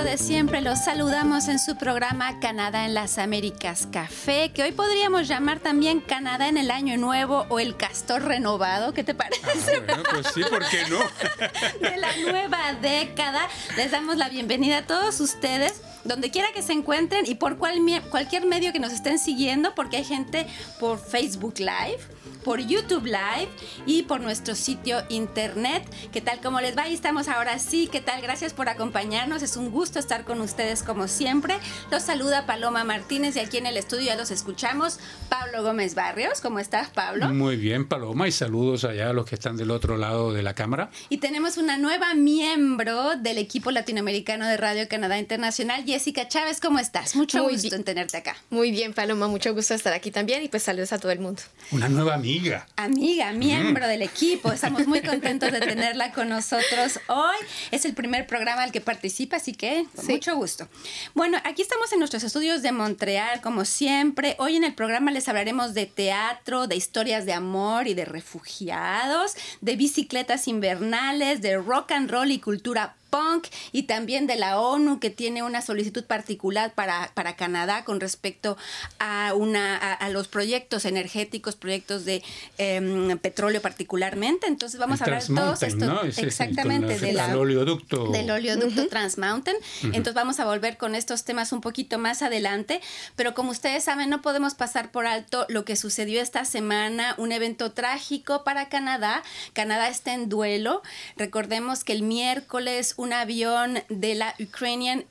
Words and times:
gusto 0.00 0.10
de 0.10 0.18
siempre 0.18 0.60
los 0.60 0.84
saludamos 0.84 1.48
en 1.48 1.58
su 1.58 1.76
programa 1.76 2.38
Canadá 2.40 2.84
en 2.84 2.94
las 2.94 3.18
Américas 3.18 3.88
Café, 3.90 4.50
que 4.52 4.62
hoy 4.62 4.72
podríamos 4.72 5.28
llamar 5.28 5.60
también 5.60 6.00
Canadá 6.00 6.48
en 6.48 6.56
el 6.58 6.70
Año 6.70 6.96
Nuevo 6.96 7.46
o 7.48 7.60
el 7.60 7.76
Castor 7.76 8.22
Renovado. 8.22 8.94
¿Qué 8.94 9.04
te 9.04 9.14
parece? 9.14 9.42
Ah, 9.48 9.82
bueno, 9.86 10.02
pues 10.10 10.26
sí, 10.34 10.42
¿por 10.48 10.66
qué 10.68 10.84
no? 10.88 10.98
de 11.88 11.96
la 11.96 12.16
nueva 12.18 12.74
década. 12.74 13.48
Les 13.76 13.90
damos 13.90 14.16
la 14.16 14.28
bienvenida 14.28 14.78
a 14.78 14.86
todos 14.86 15.20
ustedes 15.20 15.80
donde 16.04 16.30
quiera 16.30 16.48
que 16.52 16.62
se 16.62 16.72
encuentren 16.72 17.26
y 17.26 17.34
por 17.34 17.56
cual, 17.58 17.78
cualquier 18.10 18.46
medio 18.46 18.72
que 18.72 18.78
nos 18.78 18.92
estén 18.92 19.18
siguiendo, 19.18 19.74
porque 19.74 19.98
hay 19.98 20.04
gente 20.04 20.46
por 20.78 20.98
Facebook 20.98 21.54
Live, 21.58 22.00
por 22.44 22.60
YouTube 22.60 23.04
Live 23.04 23.48
y 23.86 24.02
por 24.02 24.20
nuestro 24.20 24.54
sitio 24.54 25.02
internet. 25.08 25.82
¿Qué 26.12 26.20
tal? 26.20 26.40
¿Cómo 26.40 26.60
les 26.60 26.76
va? 26.76 26.88
Y 26.88 26.94
estamos 26.94 27.28
ahora 27.28 27.58
sí. 27.58 27.88
¿Qué 27.90 28.00
tal? 28.00 28.22
Gracias 28.22 28.54
por 28.54 28.68
acompañarnos. 28.68 29.42
Es 29.42 29.56
un 29.56 29.70
gusto 29.70 29.98
estar 29.98 30.24
con 30.24 30.40
ustedes 30.40 30.82
como 30.82 31.08
siempre. 31.08 31.56
Los 31.90 32.02
saluda 32.02 32.46
Paloma 32.46 32.84
Martínez 32.84 33.36
y 33.36 33.40
aquí 33.40 33.58
en 33.58 33.66
el 33.66 33.76
estudio 33.76 34.06
ya 34.06 34.16
los 34.16 34.30
escuchamos. 34.30 34.98
Pablo 35.28 35.62
Gómez 35.62 35.94
Barrios. 35.94 36.40
¿Cómo 36.40 36.58
estás, 36.58 36.88
Pablo? 36.90 37.28
Muy 37.28 37.56
bien, 37.56 37.86
Paloma. 37.86 38.26
Y 38.28 38.32
saludos 38.32 38.84
allá 38.84 39.10
a 39.10 39.12
los 39.12 39.26
que 39.26 39.34
están 39.34 39.56
del 39.56 39.70
otro 39.70 39.96
lado 39.96 40.32
de 40.32 40.42
la 40.42 40.54
cámara. 40.54 40.90
Y 41.08 41.18
tenemos 41.18 41.58
una 41.58 41.76
nueva 41.76 42.14
miembro 42.14 43.16
del 43.16 43.38
equipo 43.38 43.70
latinoamericano 43.70 44.46
de 44.46 44.56
Radio 44.56 44.88
Canadá 44.88 45.18
Internacional, 45.18 45.84
Jessica 45.90 46.26
Chávez. 46.26 46.58
¿Cómo 46.60 46.78
estás? 46.78 47.14
Mucho 47.16 47.46
gusto 47.48 47.76
en 47.76 47.84
tenerte 47.84 48.16
acá. 48.16 48.36
Muy 48.48 48.70
bien, 48.70 48.94
Paloma. 48.94 49.28
Mucho 49.28 49.54
gusto 49.54 49.74
estar 49.74 49.92
aquí 49.92 50.10
también 50.10 50.42
y 50.42 50.48
pues 50.48 50.62
saludos 50.62 50.92
a 50.92 50.98
todo 50.98 51.12
el 51.12 51.20
mundo. 51.20 51.42
Una 51.70 51.88
nueva 51.88 52.14
amiga 52.14 52.30
amiga. 52.30 52.66
Amiga, 52.76 53.32
miembro 53.32 53.88
del 53.88 54.02
equipo. 54.02 54.52
Estamos 54.52 54.86
muy 54.86 55.00
contentos 55.00 55.50
de 55.50 55.60
tenerla 55.60 56.12
con 56.12 56.28
nosotros 56.28 57.00
hoy. 57.08 57.36
Es 57.72 57.84
el 57.84 57.94
primer 57.94 58.26
programa 58.26 58.62
al 58.62 58.72
que 58.72 58.80
participa, 58.80 59.36
así 59.36 59.52
que 59.52 59.84
con 59.96 60.06
mucho 60.06 60.36
gusto. 60.36 60.68
Bueno, 61.14 61.38
aquí 61.44 61.62
estamos 61.62 61.92
en 61.92 61.98
nuestros 61.98 62.22
estudios 62.22 62.62
de 62.62 62.70
Montreal, 62.70 63.40
como 63.40 63.64
siempre. 63.64 64.36
Hoy 64.38 64.56
en 64.56 64.64
el 64.64 64.74
programa 64.74 65.10
les 65.10 65.28
hablaremos 65.28 65.74
de 65.74 65.86
teatro, 65.86 66.68
de 66.68 66.76
historias 66.76 67.26
de 67.26 67.32
amor 67.32 67.88
y 67.88 67.94
de 67.94 68.04
refugiados, 68.04 69.34
de 69.60 69.76
bicicletas 69.76 70.46
invernales, 70.46 71.42
de 71.42 71.56
rock 71.56 71.92
and 71.92 72.10
roll 72.10 72.30
y 72.30 72.38
cultura 72.38 72.94
punk 73.10 73.48
y 73.72 73.84
también 73.84 74.26
de 74.26 74.36
la 74.36 74.60
ONU 74.60 75.00
que 75.00 75.10
tiene 75.10 75.42
una 75.42 75.62
solicitud 75.62 76.04
particular 76.04 76.72
para, 76.74 77.10
para 77.14 77.36
Canadá 77.36 77.84
con 77.84 78.00
respecto 78.00 78.56
a, 78.98 79.34
una, 79.34 79.76
a, 79.76 80.08
los 80.08 80.28
proyectos 80.28 80.84
energéticos, 80.84 81.56
proyectos 81.56 82.04
de 82.04 82.22
em, 82.58 83.18
petróleo 83.18 83.60
particularmente. 83.60 84.46
Entonces 84.46 84.80
vamos 84.80 85.00
a 85.00 85.04
hablar 85.04 85.22
de 85.22 85.34
todos 85.34 85.62
estos. 85.62 86.18
exactamente, 86.18 86.98
del 86.98 87.18
oleoducto. 87.18 88.10
Del 88.10 88.30
oleoducto 88.30 88.88
Trans 88.88 89.18
Mountain. 89.18 89.56
Entonces 89.82 90.14
vamos 90.14 90.40
a 90.40 90.44
volver 90.44 90.76
con 90.76 90.94
estos 90.94 91.24
temas 91.24 91.52
un 91.52 91.60
poquito 91.60 91.98
más 91.98 92.22
adelante. 92.22 92.80
Pero 93.16 93.34
como 93.34 93.50
ustedes 93.50 93.84
saben, 93.84 94.10
no 94.10 94.22
podemos 94.22 94.54
pasar 94.54 94.90
por 94.90 95.06
alto 95.06 95.46
lo 95.48 95.64
que 95.64 95.76
sucedió 95.76 96.20
esta 96.20 96.44
semana, 96.44 97.14
un 97.18 97.32
evento 97.32 97.72
trágico 97.72 98.44
para 98.44 98.68
Canadá. 98.68 99.22
Canadá 99.52 99.88
está 99.88 100.14
en 100.14 100.28
duelo. 100.28 100.82
Recordemos 101.16 101.84
que 101.84 101.92
el 101.92 102.02
miércoles 102.02 102.94
un 103.00 103.14
avión 103.14 103.82
de 103.88 104.14
la 104.14 104.34
Ukrainian 104.38 105.06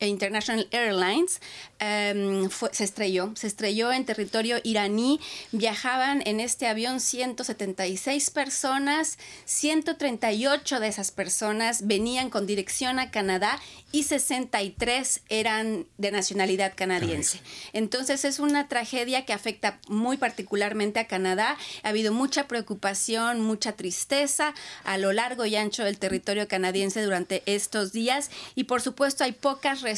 International 0.00 0.66
Airlines 0.70 1.40
Em, 1.80 2.48
se 2.72 2.84
estrelló, 2.84 3.32
se 3.34 3.46
estrelló 3.46 3.92
en 3.92 4.04
territorio 4.06 4.58
iraní. 4.62 5.20
Viajaban 5.52 6.22
en 6.24 6.40
este 6.40 6.66
avión 6.66 7.00
176 7.00 8.30
personas, 8.30 9.18
138 9.44 10.80
de 10.80 10.88
esas 10.88 11.10
personas 11.10 11.86
venían 11.86 12.30
con 12.30 12.46
dirección 12.46 12.98
a 12.98 13.10
Canadá 13.10 13.60
y 13.92 14.04
63 14.04 15.22
eran 15.28 15.86
de 15.98 16.10
nacionalidad 16.10 16.72
canadiense. 16.74 17.40
Entonces 17.72 18.24
es 18.24 18.38
una 18.38 18.68
tragedia 18.68 19.24
que 19.24 19.32
afecta 19.32 19.78
muy 19.88 20.16
particularmente 20.16 21.00
a 21.00 21.06
Canadá. 21.06 21.56
Ha 21.82 21.88
habido 21.88 22.12
mucha 22.12 22.48
preocupación, 22.48 23.40
mucha 23.40 23.72
tristeza 23.72 24.54
a 24.84 24.96
lo 24.96 25.12
largo 25.12 25.44
y 25.44 25.56
ancho 25.56 25.84
del 25.84 25.98
territorio 25.98 26.48
canadiense 26.48 27.02
durante 27.02 27.42
estos 27.46 27.92
días 27.92 28.30
y 28.54 28.64
por 28.64 28.80
supuesto 28.80 29.24
hay 29.24 29.32
pocas 29.32 29.82
respuestas 29.82 29.93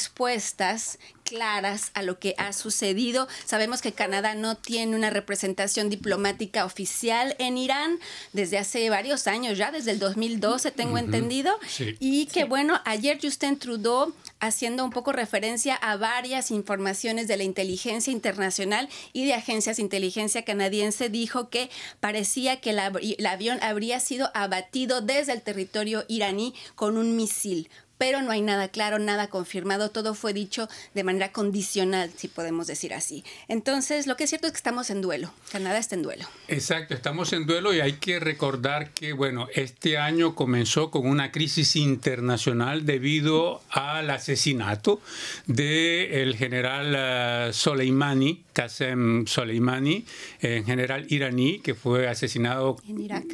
claras 1.26 1.90
a 1.94 2.02
lo 2.02 2.18
que 2.18 2.34
ha 2.38 2.52
sucedido. 2.52 3.28
Sabemos 3.44 3.82
que 3.82 3.92
Canadá 3.92 4.34
no 4.34 4.56
tiene 4.56 4.96
una 4.96 5.10
representación 5.10 5.90
diplomática 5.90 6.64
oficial 6.64 7.34
en 7.38 7.58
Irán 7.58 7.98
desde 8.32 8.58
hace 8.58 8.88
varios 8.90 9.26
años 9.26 9.58
ya, 9.58 9.70
desde 9.70 9.90
el 9.90 9.98
2012 9.98 10.70
tengo 10.70 10.98
entendido. 10.98 11.58
Y 11.98 12.26
que 12.26 12.44
bueno, 12.44 12.80
ayer 12.84 13.18
Justin 13.20 13.58
Trudeau, 13.58 14.14
haciendo 14.40 14.84
un 14.84 14.90
poco 14.90 15.12
referencia 15.12 15.74
a 15.74 15.96
varias 15.96 16.50
informaciones 16.50 17.28
de 17.28 17.36
la 17.36 17.42
inteligencia 17.42 18.12
internacional 18.12 18.88
y 19.12 19.26
de 19.26 19.34
agencias 19.34 19.76
de 19.76 19.82
inteligencia 19.82 20.44
canadiense, 20.44 21.08
dijo 21.08 21.48
que 21.50 21.70
parecía 22.00 22.60
que 22.60 22.70
el 22.70 23.26
avión 23.26 23.58
habría 23.62 24.00
sido 24.00 24.30
abatido 24.34 25.00
desde 25.00 25.32
el 25.32 25.42
territorio 25.42 26.04
iraní 26.08 26.54
con 26.76 26.96
un 26.96 27.16
misil 27.16 27.68
pero 27.98 28.22
no 28.22 28.30
hay 28.30 28.42
nada 28.42 28.68
claro, 28.68 28.98
nada 28.98 29.28
confirmado, 29.28 29.90
todo 29.90 30.14
fue 30.14 30.32
dicho 30.32 30.68
de 30.94 31.04
manera 31.04 31.32
condicional, 31.32 32.10
si 32.16 32.28
podemos 32.28 32.66
decir 32.66 32.94
así. 32.94 33.24
Entonces, 33.48 34.06
lo 34.06 34.16
que 34.16 34.24
es 34.24 34.30
cierto 34.30 34.46
es 34.46 34.52
que 34.52 34.58
estamos 34.58 34.90
en 34.90 35.02
duelo, 35.02 35.32
Canadá 35.50 35.78
está 35.78 35.94
en 35.94 36.02
duelo. 36.02 36.24
Exacto, 36.48 36.94
estamos 36.94 37.32
en 37.32 37.46
duelo 37.46 37.74
y 37.74 37.80
hay 37.80 37.94
que 37.94 38.20
recordar 38.20 38.90
que, 38.90 39.12
bueno, 39.12 39.48
este 39.54 39.98
año 39.98 40.34
comenzó 40.34 40.90
con 40.90 41.06
una 41.06 41.32
crisis 41.32 41.76
internacional 41.76 42.86
debido 42.86 43.62
al 43.70 44.10
asesinato 44.10 45.00
del 45.46 46.36
general 46.36 46.94
eh, 46.96 47.50
Soleimani, 47.52 48.44
Qasem 48.52 49.26
Soleimani, 49.26 50.04
en 50.40 50.64
general 50.64 51.06
iraní, 51.08 51.60
que 51.60 51.74
fue 51.74 52.08
asesinado 52.08 52.76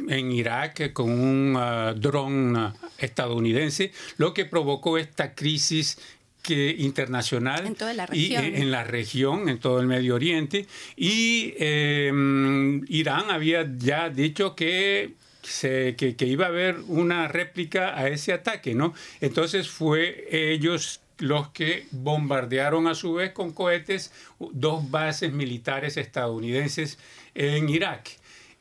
en 0.09 0.33
Irak, 0.33 0.93
con 0.93 1.11
un 1.11 1.57
uh, 1.57 1.95
dron 1.95 2.57
uh, 2.57 2.73
estadounidense, 2.99 3.93
lo 4.17 4.35
que 4.35 4.47
provocó 4.53 4.99
esta 4.99 5.35
crisis 5.35 5.97
que, 6.43 6.77
internacional 6.79 7.67
en 7.67 7.75
toda 7.75 7.95
la 7.95 8.05
región. 8.05 8.45
y 8.45 8.49
en 8.61 8.71
la 8.71 8.85
región, 8.85 9.49
en 9.49 9.59
todo 9.59 9.81
el 9.81 9.87
Medio 9.87 10.15
Oriente. 10.15 10.67
Y 10.95 11.55
em, 11.57 12.85
Irán 12.87 13.31
había 13.31 13.67
ya 13.79 14.11
dicho 14.11 14.55
que 14.55 15.15
se, 15.43 15.97
que, 15.97 16.17
que, 16.17 16.27
iba 16.27 16.45
a 16.45 16.49
haber 16.49 16.81
una 16.87 17.29
réplica 17.29 17.99
a 17.99 18.09
ese 18.09 18.35
ataque, 18.35 18.75
¿no? 18.75 18.93
Entonces 19.23 19.71
fue 19.71 20.29
ellos 20.31 21.01
los 21.17 21.49
que 21.49 21.87
bombardearon 21.91 22.89
a 22.89 22.95
su 22.95 23.15
vez 23.15 23.33
con 23.33 23.53
cohetes 23.53 24.13
dos 24.39 24.91
bases 24.91 25.33
militares 25.33 25.97
estadounidenses 25.97 26.99
en 27.35 27.71
Irak. 27.71 28.11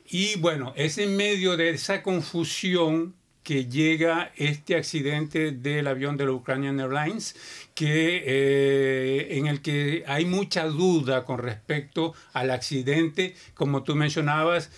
Y 0.08 0.36
bueno, 0.38 0.72
es 0.74 0.96
en 0.96 1.18
medio 1.18 1.58
de 1.58 1.68
esa 1.68 2.02
confusión 2.02 3.14
que 3.42 3.66
llega 3.66 4.32
este 4.36 4.76
accidente 4.76 5.52
del 5.52 5.86
avión 5.86 6.16
de 6.16 6.26
la 6.26 6.32
Ukrainian 6.32 6.78
Airlines, 6.78 7.34
que, 7.74 8.22
eh, 8.24 9.38
en 9.38 9.46
el 9.46 9.62
que 9.62 10.04
hay 10.06 10.24
mucha 10.24 10.66
duda 10.66 11.24
con 11.24 11.38
respecto 11.38 12.14
al 12.32 12.50
accidente. 12.50 13.34
Como 13.54 13.82
tú 13.82 13.94
mencionabas, 13.96 14.70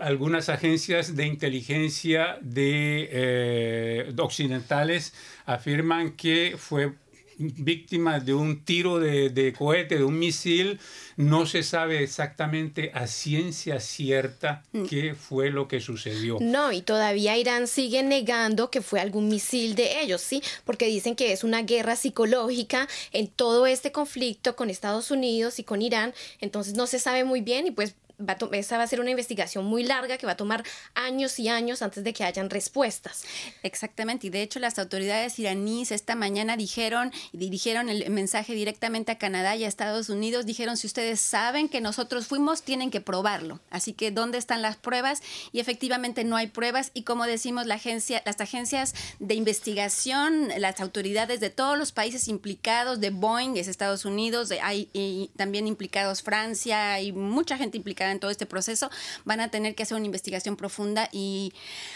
algunas 0.00 0.48
agencias 0.48 1.14
de 1.14 1.26
inteligencia 1.26 2.38
de, 2.40 3.08
eh, 3.12 4.12
occidentales 4.18 5.14
afirman 5.46 6.12
que 6.12 6.54
fue 6.58 6.92
víctima 7.38 8.20
de 8.20 8.34
un 8.34 8.64
tiro 8.64 8.98
de, 8.98 9.54
cohete, 9.56 9.98
de 9.98 10.04
un 10.04 10.18
misil. 10.18 10.80
No 11.16 11.46
se 11.46 11.62
sabe 11.62 12.02
exactamente 12.02 12.90
a 12.94 13.06
ciencia 13.06 13.80
cierta 13.80 14.62
mm. 14.72 14.84
qué 14.86 15.14
fue 15.14 15.50
lo 15.50 15.68
que 15.68 15.80
sucedió. 15.80 16.38
No, 16.40 16.72
y 16.72 16.82
todavía 16.82 17.36
Irán 17.36 17.66
sigue 17.66 18.02
negando 18.02 18.70
que 18.70 18.82
fue 18.82 19.00
algún 19.00 19.28
misil 19.28 19.74
de 19.74 20.00
ellos, 20.00 20.20
¿sí? 20.20 20.42
Porque 20.64 20.86
dicen 20.86 21.14
que 21.14 21.32
es 21.32 21.44
una 21.44 21.62
guerra 21.62 21.96
psicológica 21.96 22.88
en 23.12 23.28
todo 23.28 23.66
este 23.66 23.92
conflicto 23.92 24.56
con 24.56 24.70
Estados 24.70 25.10
Unidos 25.10 25.58
y 25.58 25.64
con 25.64 25.82
Irán. 25.82 26.14
Entonces 26.40 26.74
no 26.74 26.86
se 26.86 26.98
sabe 26.98 27.24
muy 27.24 27.40
bien 27.40 27.66
y 27.66 27.70
pues 27.70 27.94
va 28.28 28.36
esa 28.52 28.78
va 28.78 28.84
a 28.84 28.86
ser 28.86 29.00
una 29.00 29.10
investigación 29.10 29.64
muy 29.64 29.84
larga 29.84 30.18
que 30.18 30.26
va 30.26 30.32
a 30.32 30.36
tomar 30.36 30.64
años 30.94 31.38
y 31.38 31.48
años 31.48 31.82
antes 31.82 32.04
de 32.04 32.12
que 32.12 32.24
hayan 32.24 32.50
respuestas. 32.50 33.24
Exactamente, 33.62 34.26
y 34.26 34.30
de 34.30 34.42
hecho 34.42 34.60
las 34.60 34.78
autoridades 34.78 35.38
iraníes 35.38 35.92
esta 35.92 36.14
mañana 36.14 36.56
dijeron 36.56 37.12
y 37.32 37.38
dirigieron 37.38 37.88
el 37.88 38.08
mensaje 38.10 38.54
directamente 38.54 39.12
a 39.12 39.18
Canadá 39.18 39.56
y 39.56 39.64
a 39.64 39.68
Estados 39.68 40.08
Unidos, 40.08 40.46
dijeron 40.46 40.76
si 40.76 40.86
ustedes 40.86 41.20
saben 41.20 41.68
que 41.68 41.80
nosotros 41.80 42.26
fuimos, 42.26 42.62
tienen 42.62 42.90
que 42.90 43.00
probarlo. 43.00 43.60
Así 43.70 43.92
que 43.92 44.10
¿dónde 44.10 44.38
están 44.38 44.62
las 44.62 44.76
pruebas? 44.76 45.22
Y 45.52 45.60
efectivamente 45.60 46.24
no 46.24 46.36
hay 46.36 46.48
pruebas 46.48 46.90
y 46.94 47.02
como 47.02 47.26
decimos 47.26 47.66
la 47.66 47.74
agencia, 47.74 48.22
las 48.24 48.40
agencias 48.40 48.94
de 49.18 49.34
investigación, 49.34 50.48
las 50.58 50.80
autoridades 50.80 51.40
de 51.40 51.50
todos 51.50 51.78
los 51.78 51.92
países 51.92 52.28
implicados, 52.28 53.00
de 53.00 53.10
Boeing 53.10 53.56
es 53.56 53.68
Estados 53.68 54.04
Unidos, 54.04 54.52
hay 54.62 55.30
también 55.36 55.66
implicados 55.66 56.22
Francia, 56.22 57.00
y 57.00 57.12
mucha 57.12 57.56
gente 57.56 57.76
implicada 57.76 58.11
en 58.12 58.20
todo 58.20 58.30
este 58.30 58.46
proceso, 58.46 58.90
van 59.24 59.40
a 59.40 59.48
tener 59.48 59.74
que 59.74 59.82
hacer 59.82 59.96
una 59.96 60.06
investigación 60.06 60.56
profunda 60.56 61.08
y 61.12 61.52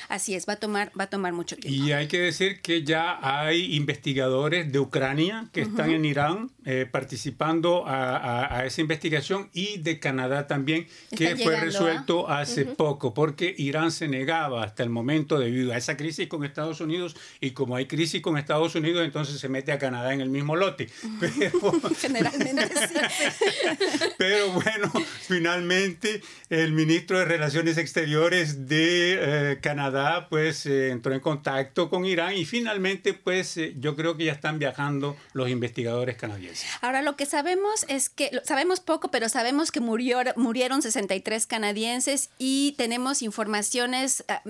así 0.09 0.35
es, 0.35 0.49
va 0.49 0.55
a 0.55 0.57
tomar, 0.57 0.91
va 0.99 1.05
a 1.05 1.11
tomar 1.11 1.33
mucho 1.33 1.57
tiempo. 1.57 1.85
Y 1.85 1.93
hay 1.93 2.09
que 2.09 2.19
decir 2.19 2.61
que 2.61 2.83
ya 2.83 3.19
hay 3.23 3.75
investigadores 3.77 4.73
de 4.73 4.79
Ucrania 4.79 5.49
que 5.53 5.63
están 5.63 5.91
en 5.91 6.05
Irán 6.05 6.51
eh, 6.65 6.87
participando 6.91 7.85
a, 7.87 8.65
esa 8.67 8.81
investigación 8.81 9.49
y 9.53 9.79
de 9.79 10.01
Canadá 10.01 10.47
también, 10.47 10.87
que 11.17 11.37
fue 11.37 11.57
resuelto 11.61 12.29
hace 12.29 12.65
poco, 12.65 13.15
porque 13.15 13.55
Irán 13.57 13.91
se 13.93 14.09
negaba 14.09 14.65
hasta 14.65 14.83
el 14.83 14.91
momento 14.91 15.39
debido 15.39 15.73
a 15.73 15.77
esa 15.77 15.97
crisis 15.97 16.29
con 16.29 16.45
Estados 16.45 16.81
Unidos 16.81 17.17
y 17.41 17.53
como 17.53 17.77
hay 17.77 17.87
crisis 17.87 18.23
con 18.23 18.37
Estados 18.39 18.75
Unidos, 18.75 19.05
entonces 19.05 19.39
se 19.39 19.49
mete 19.49 19.73
a 19.73 19.79
Canadá 19.79 20.12
en 20.12 20.21
el 20.21 20.31
mismo 20.31 20.57
lote. 20.57 20.89
Pero, 21.21 21.73
Generalmente 22.01 22.69
Pero 24.19 24.51
bueno, 24.53 24.93
finalmente 25.21 26.06
el 26.50 26.73
ministro 26.73 27.19
de 27.19 27.25
Relaciones 27.25 27.79
Exteriores 27.79 28.69
de 28.69 29.53
eh, 29.53 29.58
Canadá 29.61 30.29
pues 30.29 30.67
eh, 30.67 30.91
entró 30.91 31.12
en 31.12 31.20
contacto 31.20 31.91
con 31.91 32.05
Irán 32.05 32.37
y 32.37 32.44
finalmente 32.44 33.14
pues 33.14 33.56
eh, 33.56 33.75
yo 33.79 33.97
creo 33.97 34.17
que 34.17 34.25
ya 34.25 34.32
están 34.32 34.58
viajando 34.58 35.17
los 35.32 35.49
investigadores 35.49 36.17
canadienses. 36.17 36.69
Ahora 36.81 37.03
lo 37.03 37.17
que 37.17 37.26
sabemos 37.26 37.85
es 37.88 38.08
que 38.08 38.31
sabemos 38.44 38.81
poco, 38.81 39.11
pero 39.11 39.29
sabemos 39.29 39.70
que 39.70 39.81
murió, 39.81 40.20
murieron 40.37 40.82
63 40.82 41.47
canadienses 41.47 42.31
y 42.38 42.75
tenemos 42.76 43.23
informaciones 43.23 44.25
ah, 44.29 44.43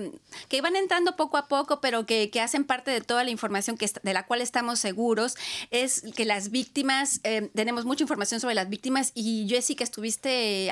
que 0.49 0.61
van 0.61 0.75
entrando 0.75 1.15
poco 1.15 1.37
a 1.37 1.47
poco, 1.47 1.81
pero 1.81 2.05
que, 2.05 2.29
que 2.29 2.41
hacen 2.41 2.63
parte 2.63 2.91
de 2.91 3.01
toda 3.01 3.23
la 3.23 3.31
información 3.31 3.77
que, 3.77 3.89
de 4.03 4.13
la 4.13 4.25
cual 4.25 4.41
estamos 4.41 4.79
seguros, 4.79 5.35
es 5.71 6.03
que 6.15 6.25
las 6.25 6.51
víctimas, 6.51 7.21
tenemos 7.53 7.85
mucha 7.85 8.03
información 8.03 8.39
sobre 8.39 8.55
las 8.55 8.69
víctimas 8.69 9.11
y 9.15 9.47
Jessie 9.49 9.75
que 9.75 9.83
estuviste 9.83 10.71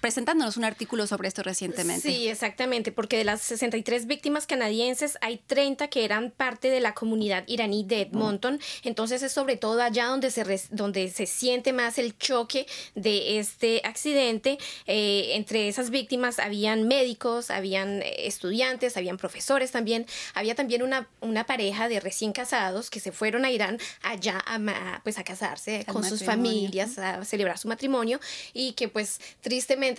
presentándonos 0.00 0.56
un 0.56 0.64
artículo 0.64 1.06
sobre 1.06 1.28
esto 1.28 1.42
recientemente. 1.42 2.08
Sí, 2.08 2.28
exactamente, 2.28 2.92
porque 2.92 3.16
de 3.18 3.24
las 3.24 3.42
63 3.42 4.06
víctimas 4.06 4.46
canadienses 4.46 5.18
hay 5.20 5.38
30 5.46 5.88
que 5.88 6.04
eran 6.04 6.30
parte 6.30 6.70
de 6.70 6.80
la 6.80 6.94
comunidad 6.94 7.44
iraní 7.46 7.84
de 7.84 8.02
Edmonton, 8.02 8.60
entonces 8.82 9.22
es 9.22 9.32
sobre 9.32 9.56
todo 9.56 9.82
allá 9.82 10.06
donde 10.06 10.30
se, 10.30 10.44
donde 10.70 11.10
se 11.10 11.26
siente 11.26 11.72
más 11.72 11.98
el 11.98 12.16
choque 12.18 12.66
de 12.94 13.38
este 13.38 13.80
accidente. 13.84 14.58
Eh, 14.86 15.32
entre 15.34 15.68
esas 15.68 15.90
víctimas 15.90 16.38
habían 16.38 16.86
médicos, 16.88 17.50
habían 17.50 18.02
estudiantes, 18.02 18.96
habían 18.96 19.16
profesores 19.16 19.70
también, 19.70 20.06
había 20.34 20.54
también 20.54 20.82
una, 20.82 21.08
una 21.20 21.44
pareja 21.44 21.88
de 21.88 22.00
recién 22.00 22.32
casados 22.32 22.90
que 22.90 23.00
se 23.00 23.12
fueron 23.12 23.44
a 23.44 23.50
Irán 23.50 23.78
allá 24.02 24.42
a, 24.46 25.00
pues 25.02 25.18
a 25.18 25.24
casarse 25.24 25.84
con 25.86 26.04
sus 26.04 26.24
familias, 26.24 26.98
a 26.98 27.24
celebrar 27.24 27.58
su 27.58 27.68
matrimonio 27.68 28.20
y 28.52 28.72
que 28.72 28.88
pues 28.88 29.20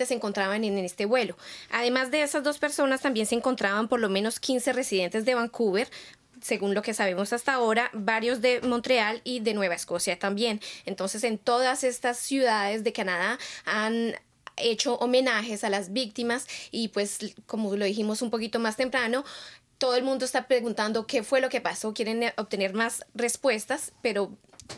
se 0.06 0.14
encontraban 0.14 0.64
en 0.64 0.78
este 0.78 1.06
vuelo. 1.06 1.36
Además 1.70 2.10
de 2.10 2.22
esas 2.22 2.42
dos 2.42 2.58
personas, 2.58 3.00
también 3.00 3.26
se 3.26 3.34
encontraban 3.34 3.88
por 3.88 4.00
lo 4.00 4.08
menos 4.08 4.40
15 4.40 4.72
residentes 4.72 5.24
de 5.24 5.34
Vancouver, 5.34 5.88
según 6.40 6.74
lo 6.74 6.82
que 6.82 6.94
sabemos 6.94 7.32
hasta 7.32 7.54
ahora, 7.54 7.90
varios 7.94 8.40
de 8.42 8.60
Montreal 8.60 9.20
y 9.24 9.40
de 9.40 9.54
Nueva 9.54 9.74
Escocia 9.74 10.18
también. 10.18 10.60
Entonces, 10.84 11.24
en 11.24 11.38
todas 11.38 11.84
estas 11.84 12.18
ciudades 12.18 12.84
de 12.84 12.92
Canadá 12.92 13.38
han 13.64 14.14
hecho 14.56 14.94
homenajes 14.96 15.64
a 15.64 15.70
las 15.70 15.92
víctimas 15.92 16.46
y 16.70 16.88
pues 16.88 17.18
como 17.46 17.74
lo 17.76 17.84
dijimos 17.84 18.22
un 18.22 18.30
poquito 18.30 18.60
más 18.60 18.76
temprano, 18.76 19.24
todo 19.78 19.96
el 19.96 20.04
mundo 20.04 20.24
está 20.24 20.46
preguntando 20.46 21.06
qué 21.06 21.22
fue 21.22 21.40
lo 21.40 21.48
que 21.48 21.60
pasó, 21.60 21.92
quieren 21.94 22.32
obtener 22.36 22.74
más 22.74 23.04
respuestas, 23.14 23.92
pero 24.02 24.30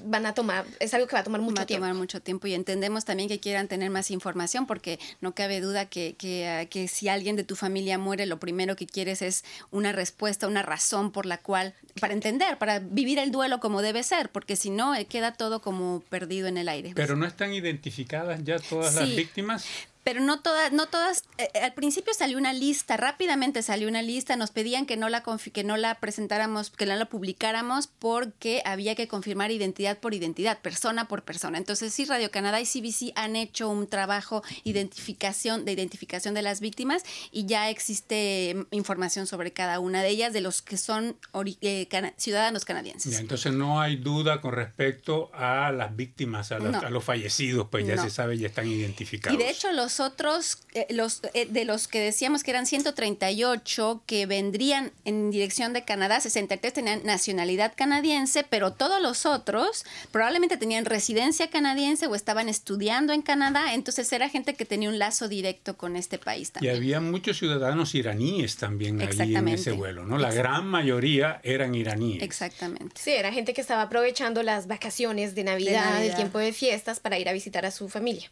van 0.05 0.27
a 0.27 0.35
tomar, 0.35 0.65
es 0.81 0.94
algo 0.94 1.06
que 1.06 1.15
va 1.15 1.21
a 1.21 1.25
tomar 1.25 1.41
mucho 1.41 1.67
tiempo. 1.67 1.83
Va 1.83 1.88
a 1.88 1.91
tomar 1.91 2.00
mucho 2.00 2.21
tiempo 2.21 2.47
y 2.47 2.55
entendemos 2.55 3.05
también 3.05 3.29
que 3.29 3.41
quieran 3.41 3.69
tener 3.69 3.91
más 3.91 4.11
información 4.11 4.67
porque 4.67 4.99
no 5.21 5.35
cabe 5.35 5.61
duda 5.61 5.87
que, 5.87 6.15
que, 6.17 6.49
ah, 6.49 6.67
que, 6.67 6.88
si 6.88 7.09
alguien 7.09 7.37
de 7.37 7.44
tu 7.44 7.56
familia 7.56 7.99
muere, 7.99 8.27
lo 8.27 8.38
primero 8.38 8.77
que 8.77 8.87
quieres 8.87 9.23
es 9.23 9.44
una 9.71 9.93
respuesta, 9.93 10.47
una 10.47 10.62
razón 10.62 11.12
por 11.12 11.27
la 11.27 11.38
cual, 11.38 11.75
para 12.00 12.15
entender, 12.15 12.59
para 12.59 12.79
vivir 12.79 13.19
el 13.19 13.31
duelo 13.31 13.61
como 13.61 13.83
debe 13.83 14.03
ser, 14.03 14.31
porque 14.31 14.56
si 14.56 14.71
no, 14.71 14.94
eh, 14.94 15.06
queda 15.06 15.33
todo 15.33 15.61
como 15.61 16.03
perdido 16.09 16.49
en 16.49 16.59
el 16.59 16.69
aire. 16.69 16.93
Pero 16.94 17.17
no 17.17 17.27
están 17.27 17.53
identificadas 17.53 18.44
ya 18.44 18.59
todas 18.59 18.94
las 18.94 19.15
víctimas 19.15 19.67
pero 20.06 20.20
no 20.20 20.38
todas, 20.38 20.70
no 20.70 20.87
todas, 20.87 21.25
eh, 21.37 21.49
eh, 21.53 21.58
al 21.64 21.75
principio 21.75 22.14
salió 22.14 22.38
una 22.38 22.53
lista, 22.53 22.97
rápidamente 22.97 23.61
salió 23.61 23.88
una 23.88 24.03
lista, 24.03 24.37
nos 24.37 24.53
pedían 24.53 24.87
que 24.87 24.97
no 24.97 25.08
la 25.08 25.25
que 25.53 25.64
no 25.64 25.76
la 25.76 25.97
presentáramos, 25.97 26.70
que 26.70 26.87
no 26.87 26.94
la 26.94 27.06
publicáramos 27.06 27.88
porque 27.88 28.62
había 28.64 28.94
que 28.94 29.08
confirmar 29.08 29.50
identidad 29.50 29.99
por 29.99 30.14
identidad, 30.14 30.61
persona 30.61 31.08
por 31.08 31.25
persona. 31.25 31.58
Entonces 31.58 31.93
sí, 31.93 32.05
Radio 32.05 32.31
Canadá 32.31 32.61
y 32.61 32.67
CBC 32.67 33.14
han 33.17 33.35
hecho 33.35 33.69
un 33.69 33.88
trabajo 33.88 34.44
identificación, 34.62 35.64
de 35.64 35.73
identificación 35.73 36.35
de 36.35 36.43
las 36.43 36.61
víctimas 36.61 37.03
y 37.32 37.47
ya 37.47 37.69
existe 37.69 38.55
mm, 38.55 38.76
información 38.76 39.26
sobre 39.26 39.53
cada 39.53 39.81
una 39.81 40.05
de 40.05 40.11
ellas, 40.11 40.32
de 40.32 40.41
los 40.41 40.62
que 40.62 40.76
son 40.76 41.17
eh, 41.62 41.88
ciudadanos 42.17 42.64
canadienses. 42.64 43.19
entonces 43.19 43.53
no 43.53 43.81
hay 43.81 43.97
duda 43.97 44.41
con 44.41 44.53
respecto 44.53 45.32
a 45.35 45.73
las 45.73 45.97
víctimas, 45.97 46.53
a 46.53 46.61
los, 46.61 47.03
fallecidos, 47.03 47.67
pues 47.73 47.85
ya 47.85 48.00
se 48.00 48.11
sabe, 48.11 48.38
ya 48.38 48.47
están 48.47 48.69
identificados. 48.69 49.35
Y 49.35 49.43
de 49.43 49.50
hecho 49.50 49.73
los 49.73 49.95
otros, 50.00 50.58
eh, 50.75 50.87
los, 50.90 51.22
eh, 51.34 51.46
de 51.46 51.64
los 51.64 51.88
que 51.88 52.00
decíamos 52.00 52.43
que 52.43 52.50
eran 52.50 52.66
138 52.66 54.02
que 54.06 54.26
vendrían 54.26 54.93
en 55.04 55.31
dirección 55.31 55.72
de 55.72 55.84
Canadá, 55.84 56.20
63 56.20 56.72
tenían 56.72 57.02
nacionalidad 57.04 57.72
canadiense, 57.76 58.44
pero 58.48 58.72
todos 58.72 59.00
los 59.00 59.26
otros 59.26 59.84
probablemente 60.10 60.56
tenían 60.56 60.84
residencia 60.84 61.50
canadiense 61.50 62.06
o 62.06 62.14
estaban 62.14 62.48
estudiando 62.48 63.12
en 63.12 63.22
Canadá, 63.22 63.75
entonces 63.75 64.12
era 64.12 64.28
gente 64.28 64.54
que 64.54 64.64
tenía 64.64 64.88
un 64.88 64.98
lazo 64.98 65.28
directo 65.28 65.76
con 65.76 65.96
este 65.96 66.19
país 66.19 66.52
también. 66.52 66.75
Y 66.75 66.76
había 66.76 67.00
muchos 67.00 67.38
ciudadanos 67.38 67.94
iraníes 67.94 68.56
también 68.56 69.00
ahí 69.00 69.34
en 69.34 69.48
ese 69.48 69.72
vuelo, 69.72 70.04
¿no? 70.04 70.19
La 70.19 70.32
gran 70.32 70.66
mayoría 70.66 71.40
eran 71.43 71.75
iraníes. 71.75 72.22
Exactamente. 72.22 73.00
Sí, 73.00 73.10
era 73.10 73.32
gente 73.32 73.54
que 73.54 73.60
estaba 73.60 73.82
aprovechando 73.82 74.43
las 74.43 74.66
vacaciones 74.66 75.34
de 75.34 75.44
Navidad, 75.44 76.04
el 76.04 76.14
tiempo 76.14 76.38
de 76.38 76.52
fiestas 76.52 77.00
para 77.00 77.19
ir 77.19 77.28
a 77.28 77.32
visitar 77.32 77.64
a 77.66 77.70
su 77.70 77.88
familia. 77.88 78.31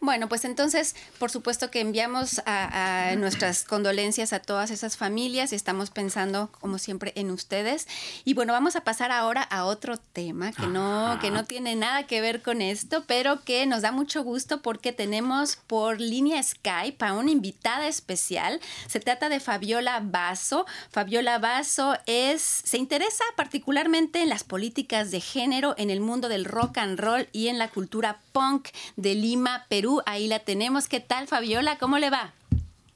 Bueno, 0.00 0.28
pues 0.28 0.44
entonces 0.44 0.71
entonces, 0.74 0.96
por 1.18 1.30
supuesto 1.30 1.70
que 1.70 1.80
enviamos 1.80 2.40
a, 2.46 3.14
nuestras 3.18 3.64
condolencias 3.64 4.32
a 4.32 4.40
todas 4.40 4.70
esas 4.70 4.96
familias 4.96 5.52
y 5.52 5.54
estamos 5.54 5.90
pensando, 5.90 6.50
como 6.60 6.78
siempre, 6.78 7.12
en 7.14 7.30
ustedes. 7.30 7.86
Y 8.24 8.32
bueno, 8.32 8.54
vamos 8.54 8.74
a 8.74 8.82
pasar 8.82 9.12
ahora 9.12 9.42
a 9.42 9.66
otro 9.66 9.98
tema 9.98 10.52
que 10.52 10.66
no, 10.66 11.18
que 11.20 11.30
no 11.30 11.44
tiene 11.44 11.76
nada 11.76 12.04
que 12.04 12.22
ver 12.22 12.40
con 12.40 12.62
esto, 12.62 13.04
pero 13.06 13.42
que 13.44 13.66
nos 13.66 13.82
da 13.82 13.92
mucho 13.92 14.22
gusto 14.24 14.62
porque 14.62 14.94
tenemos 14.94 15.56
por 15.56 16.00
línea 16.00 16.42
Skype 16.42 17.04
a 17.04 17.12
una 17.12 17.30
invitada 17.30 17.86
especial. 17.86 18.58
Se 18.86 18.98
trata 18.98 19.28
de 19.28 19.40
Fabiola 19.40 20.00
Basso. 20.02 20.64
Fabiola 20.90 21.38
Basso 21.38 21.98
es, 22.06 22.40
se 22.40 22.78
interesa 22.78 23.24
particularmente 23.36 24.22
en 24.22 24.30
las 24.30 24.42
políticas 24.42 25.10
de 25.10 25.20
género 25.20 25.74
en 25.76 25.90
el 25.90 26.00
mundo 26.00 26.30
del 26.30 26.46
rock 26.46 26.78
and 26.78 26.98
roll 26.98 27.28
y 27.32 27.48
en 27.48 27.58
la 27.58 27.68
cultura 27.68 28.20
punk 28.32 28.68
de 28.96 29.14
Lima, 29.14 29.66
Perú. 29.68 30.00
Ahí 30.06 30.28
la 30.28 30.38
tenemos 30.38 30.61
¿Qué 30.62 31.00
tal, 31.00 31.26
Fabiola? 31.26 31.76
¿Cómo 31.76 31.98
le 31.98 32.08
va? 32.08 32.32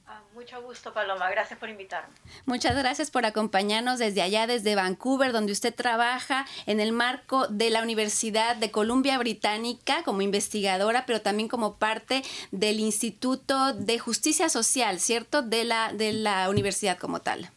Ah, 0.06 0.20
mucho 0.34 0.62
gusto, 0.62 0.92
Paloma. 0.92 1.28
Gracias 1.30 1.58
por 1.58 1.68
invitarme. 1.68 2.14
Muchas 2.44 2.76
gracias 2.76 3.10
por 3.10 3.26
acompañarnos 3.26 3.98
desde 3.98 4.22
allá, 4.22 4.46
desde 4.46 4.76
Vancouver, 4.76 5.32
donde 5.32 5.50
usted 5.50 5.74
trabaja 5.74 6.46
en 6.66 6.78
el 6.78 6.92
marco 6.92 7.48
de 7.48 7.70
la 7.70 7.82
Universidad 7.82 8.54
de 8.54 8.70
Columbia 8.70 9.18
Británica 9.18 10.04
como 10.04 10.22
investigadora, 10.22 11.06
pero 11.06 11.22
también 11.22 11.48
como 11.48 11.74
parte 11.74 12.22
del 12.52 12.78
Instituto 12.78 13.72
de 13.72 13.98
Justicia 13.98 14.48
Social, 14.48 15.00
¿cierto? 15.00 15.42
De 15.42 15.64
la, 15.64 15.92
de 15.92 16.12
la 16.12 16.48
universidad 16.48 16.98
como 16.98 17.20
tal. 17.20 17.50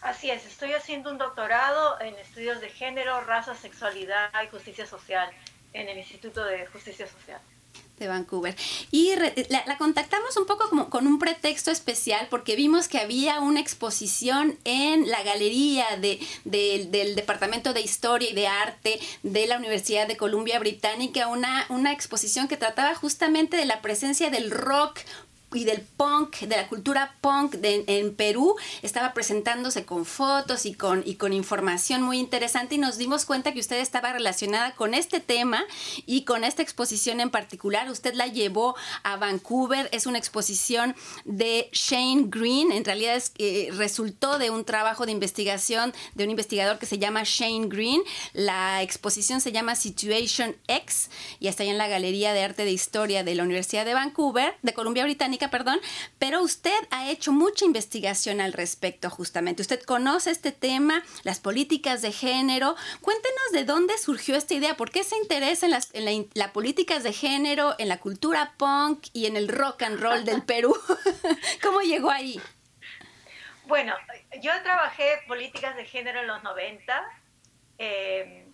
Así 0.00 0.30
es, 0.30 0.46
estoy 0.46 0.72
haciendo 0.72 1.10
un 1.10 1.18
doctorado 1.18 2.00
en 2.00 2.14
estudios 2.14 2.62
de 2.62 2.70
género, 2.70 3.20
raza, 3.20 3.54
sexualidad 3.54 4.30
y 4.42 4.48
justicia 4.48 4.86
social 4.86 5.28
en 5.74 5.86
el 5.90 5.98
Instituto 5.98 6.42
de 6.46 6.66
Justicia 6.68 7.06
Social 7.06 7.42
de 7.98 8.08
Vancouver. 8.08 8.56
Y 8.90 9.12
la, 9.48 9.78
contactamos 9.78 10.36
un 10.36 10.46
poco 10.46 10.68
como 10.68 10.90
con 10.90 11.06
un 11.06 11.18
pretexto 11.18 11.70
especial 11.70 12.26
porque 12.30 12.56
vimos 12.56 12.88
que 12.88 12.98
había 12.98 13.40
una 13.40 13.60
exposición 13.60 14.58
en 14.64 15.08
la 15.08 15.22
galería 15.22 15.86
de, 16.00 16.20
del 16.44 17.14
Departamento 17.14 17.72
de 17.72 17.80
Historia 17.80 18.30
y 18.30 18.34
de 18.34 18.46
Arte 18.46 19.00
de 19.22 19.46
la 19.46 19.56
Universidad 19.56 20.06
de 20.06 20.16
Columbia 20.16 20.58
Británica, 20.58 21.28
una, 21.28 21.66
una 21.68 21.92
exposición 21.92 22.48
que 22.48 22.56
trataba 22.56 22.94
justamente 22.94 23.56
de 23.56 23.64
la 23.64 23.80
presencia 23.82 24.30
del 24.30 24.50
rock 24.50 25.00
y 25.54 25.64
del 25.64 25.80
punk, 25.80 26.40
de 26.40 26.56
la 26.56 26.68
cultura 26.68 27.14
punk 27.20 27.56
en 27.62 28.14
Perú, 28.14 28.56
estaba 28.82 29.14
presentándose 29.14 29.86
con 29.86 30.04
fotos 30.04 30.66
y 30.66 30.74
con, 30.74 31.02
y 31.06 31.14
con 31.14 31.32
información 31.32 32.02
muy 32.02 32.18
interesante 32.18 32.74
y 32.74 32.78
nos 32.78 32.98
dimos 32.98 33.24
cuenta 33.24 33.52
que 33.52 33.60
usted 33.60 33.78
estaba 33.78 34.12
relacionada 34.12 34.74
con 34.74 34.92
este 34.92 35.20
tema 35.20 35.64
y 36.04 36.24
con 36.24 36.44
esta 36.44 36.62
exposición 36.62 37.20
en 37.20 37.30
particular. 37.30 37.90
Usted 37.90 38.14
la 38.14 38.26
llevó 38.26 38.76
a 39.02 39.16
Vancouver, 39.16 39.88
es 39.92 40.06
una 40.06 40.18
exposición 40.18 40.94
de 41.24 41.70
Shane 41.72 42.26
Green, 42.26 42.70
en 42.70 42.84
realidad 42.84 43.16
es, 43.16 43.32
eh, 43.38 43.70
resultó 43.72 44.38
de 44.38 44.50
un 44.50 44.64
trabajo 44.64 45.06
de 45.06 45.12
investigación 45.12 45.94
de 46.14 46.24
un 46.24 46.30
investigador 46.30 46.78
que 46.78 46.86
se 46.86 46.98
llama 46.98 47.22
Shane 47.24 47.68
Green. 47.68 48.02
La 48.34 48.82
exposición 48.82 49.40
se 49.40 49.52
llama 49.52 49.76
Situation 49.76 50.56
X 50.66 51.10
y 51.40 51.48
está 51.48 51.62
ahí 51.62 51.70
en 51.70 51.78
la 51.78 51.88
Galería 51.88 52.34
de 52.34 52.42
Arte 52.42 52.64
de 52.64 52.72
Historia 52.72 53.24
de 53.24 53.34
la 53.34 53.44
Universidad 53.44 53.86
de 53.86 53.94
Vancouver, 53.94 54.54
de 54.62 54.74
Columbia 54.74 55.04
Británica 55.04 55.37
perdón, 55.46 55.78
pero 56.18 56.42
usted 56.42 56.76
ha 56.90 57.08
hecho 57.08 57.30
mucha 57.30 57.64
investigación 57.64 58.40
al 58.40 58.52
respecto 58.52 59.08
justamente. 59.10 59.62
Usted 59.62 59.80
conoce 59.82 60.32
este 60.32 60.50
tema, 60.50 61.04
las 61.22 61.38
políticas 61.38 62.02
de 62.02 62.10
género. 62.10 62.74
Cuéntenos 63.00 63.52
de 63.52 63.64
dónde 63.64 63.96
surgió 63.98 64.34
esta 64.34 64.54
idea, 64.54 64.76
por 64.76 64.90
qué 64.90 65.04
se 65.04 65.16
interesa 65.16 65.66
en 65.66 65.72
las 65.72 65.92
la, 66.34 66.52
políticas 66.52 67.04
de 67.04 67.12
género, 67.12 67.76
en 67.78 67.88
la 67.88 67.98
cultura 67.98 68.54
punk 68.56 69.06
y 69.12 69.26
en 69.26 69.36
el 69.36 69.46
rock 69.46 69.82
and 69.82 70.00
roll 70.00 70.24
del 70.24 70.42
Perú. 70.46 70.76
¿Cómo 71.62 71.80
llegó 71.82 72.10
ahí? 72.10 72.40
Bueno, 73.66 73.94
yo 74.40 74.50
trabajé 74.62 75.20
políticas 75.28 75.76
de 75.76 75.84
género 75.84 76.20
en 76.20 76.26
los 76.26 76.42
90, 76.42 77.04
eh, 77.78 78.46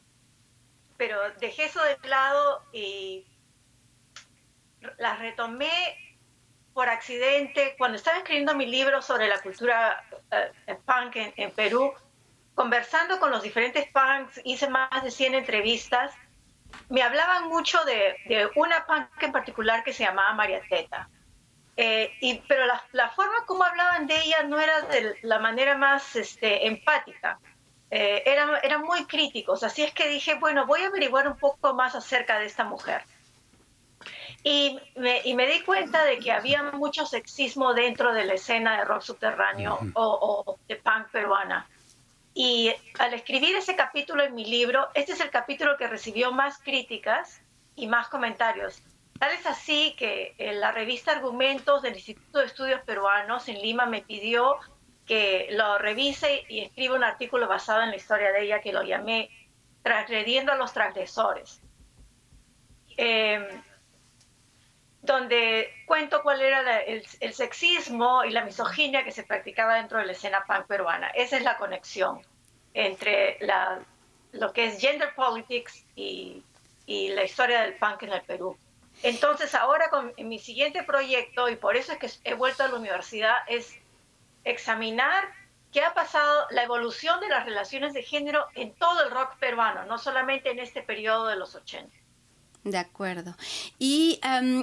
pero 0.96 1.16
dejé 1.40 1.66
eso 1.66 1.80
de 1.82 1.96
lado 2.08 2.64
y 2.72 3.24
las 4.98 5.18
retomé 5.20 5.70
por 6.74 6.88
accidente, 6.88 7.76
cuando 7.78 7.96
estaba 7.96 8.18
escribiendo 8.18 8.54
mi 8.54 8.66
libro 8.66 9.00
sobre 9.00 9.28
la 9.28 9.40
cultura 9.40 10.04
eh, 10.66 10.76
punk 10.84 11.16
en, 11.36 11.52
Perú, 11.52 11.92
conversando 12.54 13.20
con 13.20 13.30
los 13.30 13.42
diferentes 13.42 13.86
punks, 13.92 14.40
hice 14.44 14.68
más 14.68 15.02
de 15.02 15.10
100 15.10 15.36
entrevistas, 15.36 16.12
me 16.88 17.02
hablaban 17.02 17.48
mucho 17.48 17.78
de, 17.84 18.50
una 18.56 18.84
punk 18.86 19.22
en 19.22 19.32
particular 19.32 19.84
que 19.84 19.92
se 19.92 20.04
llamaba 20.04 20.34
María 20.34 20.60
Teta. 20.68 21.08
Eh, 21.76 22.12
y, 22.20 22.38
pero 22.48 22.64
la, 22.92 23.08
forma 23.10 23.46
como 23.46 23.64
hablaban 23.64 24.06
de 24.06 24.16
ella 24.16 24.42
no 24.44 24.60
era 24.60 24.82
de 24.82 25.16
la 25.22 25.38
manera 25.38 25.76
más 25.76 26.16
este, 26.16 26.66
empática. 26.66 27.38
Eh, 27.90 28.24
eran, 28.26 28.50
eran 28.62 28.82
muy 28.82 29.04
críticos, 29.06 29.62
así 29.62 29.84
es 29.84 29.92
que 29.92 30.08
dije, 30.08 30.34
bueno, 30.34 30.66
voy 30.66 30.82
a 30.82 30.88
averiguar 30.88 31.28
un 31.28 31.36
poco 31.36 31.74
más 31.74 31.94
acerca 31.94 32.40
de 32.40 32.46
esta 32.46 32.64
mujer. 32.64 33.04
Y 34.46 34.78
me, 34.96 35.22
y 35.24 35.34
me, 35.34 35.46
di 35.46 35.62
cuenta 35.62 36.04
de 36.04 36.18
que 36.18 36.30
había 36.30 36.62
mucho 36.72 37.06
sexismo 37.06 37.72
dentro 37.72 38.12
de 38.12 38.26
la 38.26 38.34
escena 38.34 38.76
de 38.76 38.84
rock 38.84 39.00
subterráneo 39.00 39.78
o, 39.94 40.58
de 40.68 40.76
punk 40.76 41.08
peruana. 41.10 41.66
Y 42.34 42.70
al 42.98 43.14
escribir 43.14 43.56
ese 43.56 43.74
capítulo 43.74 44.22
en 44.22 44.34
mi 44.34 44.44
libro, 44.44 44.88
este 44.92 45.12
es 45.12 45.20
el 45.20 45.30
capítulo 45.30 45.78
que 45.78 45.88
recibió 45.88 46.30
más 46.30 46.58
críticas 46.58 47.40
y 47.74 47.86
más 47.86 48.08
comentarios. 48.08 48.82
Tal 49.18 49.32
es 49.32 49.46
así 49.46 49.94
que 49.96 50.34
eh, 50.36 50.52
la 50.52 50.72
revista 50.72 51.12
Argumentos 51.12 51.80
del 51.80 51.94
Instituto 51.94 52.40
de 52.40 52.46
Estudios 52.46 52.82
Peruanos 52.82 53.48
en 53.48 53.62
Lima 53.62 53.86
me 53.86 54.02
pidió 54.02 54.58
que 55.06 55.48
lo 55.52 55.78
revise 55.78 56.44
y 56.50 56.60
escriba 56.60 56.96
un 56.96 57.04
artículo 57.04 57.48
basado 57.48 57.82
en 57.82 57.90
la 57.90 57.96
historia 57.96 58.30
de 58.30 58.42
ella 58.42 58.60
que 58.60 58.72
lo 58.72 58.82
llamé 58.82 59.30
Transgrediendo 59.82 60.50
a 60.50 60.56
los 60.56 60.72
transgresores. 60.72 61.60
Eh, 62.96 63.46
donde 65.04 65.70
cuento 65.84 66.22
cuál 66.22 66.40
era 66.40 66.80
el, 66.80 67.04
sexismo 67.34 68.24
y 68.24 68.30
la 68.30 68.42
misoginia 68.42 69.04
que 69.04 69.12
se 69.12 69.22
practicaba 69.22 69.74
dentro 69.74 69.98
de 69.98 70.06
la 70.06 70.12
escena 70.12 70.44
punk 70.46 70.66
peruana. 70.66 71.08
Esa 71.08 71.36
es 71.36 71.42
la 71.42 71.58
conexión 71.58 72.22
entre 72.72 73.38
lo 74.32 74.52
que 74.54 74.64
es 74.66 74.80
gender 74.80 75.14
politics 75.14 75.84
y, 75.94 76.42
la 76.86 77.24
historia 77.24 77.62
del 77.62 77.74
punk 77.74 78.02
en 78.04 78.12
el 78.12 78.22
Perú. 78.22 78.56
Entonces 79.02 79.54
ahora 79.54 79.90
con 79.90 80.12
mi 80.18 80.38
siguiente 80.38 80.82
proyecto, 80.82 81.48
y 81.48 81.56
por 81.56 81.76
eso 81.76 81.92
es 81.92 81.98
que 81.98 82.30
he 82.30 82.34
vuelto 82.34 82.62
a 82.62 82.68
la 82.68 82.76
universidad, 82.76 83.36
es 83.46 83.78
examinar 84.44 85.28
qué 85.72 85.82
ha 85.82 85.92
pasado, 85.92 86.46
la 86.50 86.62
evolución 86.62 87.20
de 87.20 87.28
las 87.28 87.44
relaciones 87.44 87.92
de 87.92 88.02
género 88.02 88.46
en 88.54 88.74
todo 88.74 89.04
el 89.04 89.10
rock 89.10 89.36
peruano, 89.38 89.84
no 89.84 89.98
solamente 89.98 90.50
en 90.50 90.60
este 90.60 90.82
periodo 90.82 91.26
de 91.26 91.36
los 91.36 91.54
80. 91.54 92.03
De 92.64 92.78
acuerdo. 92.78 93.36
Y 93.78 94.18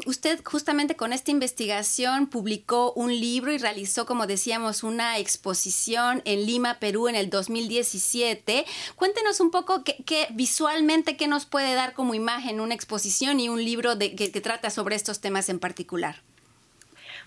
usted 0.07 0.43
justamente 0.43 0.95
con 0.95 1.13
esta 1.13 1.29
investigación 1.29 2.25
publicó 2.25 2.93
un 2.93 3.11
libro 3.11 3.51
y 3.51 3.59
realizó, 3.59 4.07
como 4.07 4.25
decíamos, 4.25 4.81
una 4.81 5.19
exposición 5.19 6.23
en 6.25 6.47
Lima, 6.47 6.79
Perú, 6.79 7.07
en 7.07 7.15
el 7.15 7.29
2017. 7.29 8.65
Cuéntenos 8.95 9.39
un 9.39 9.51
poco 9.51 9.83
qué, 9.83 10.27
visualmente 10.31 11.15
qué 11.15 11.27
nos 11.27 11.45
puede 11.45 11.75
dar 11.75 11.93
como 11.93 12.15
imagen 12.15 12.59
una 12.59 12.73
exposición 12.73 13.39
y 13.39 13.49
un 13.49 13.63
libro 13.63 13.95
de, 13.95 14.15
que, 14.15 14.29
trata 14.41 14.71
sobre 14.71 14.95
estos 14.95 15.21
temas 15.21 15.47
en 15.49 15.59
particular. 15.59 16.15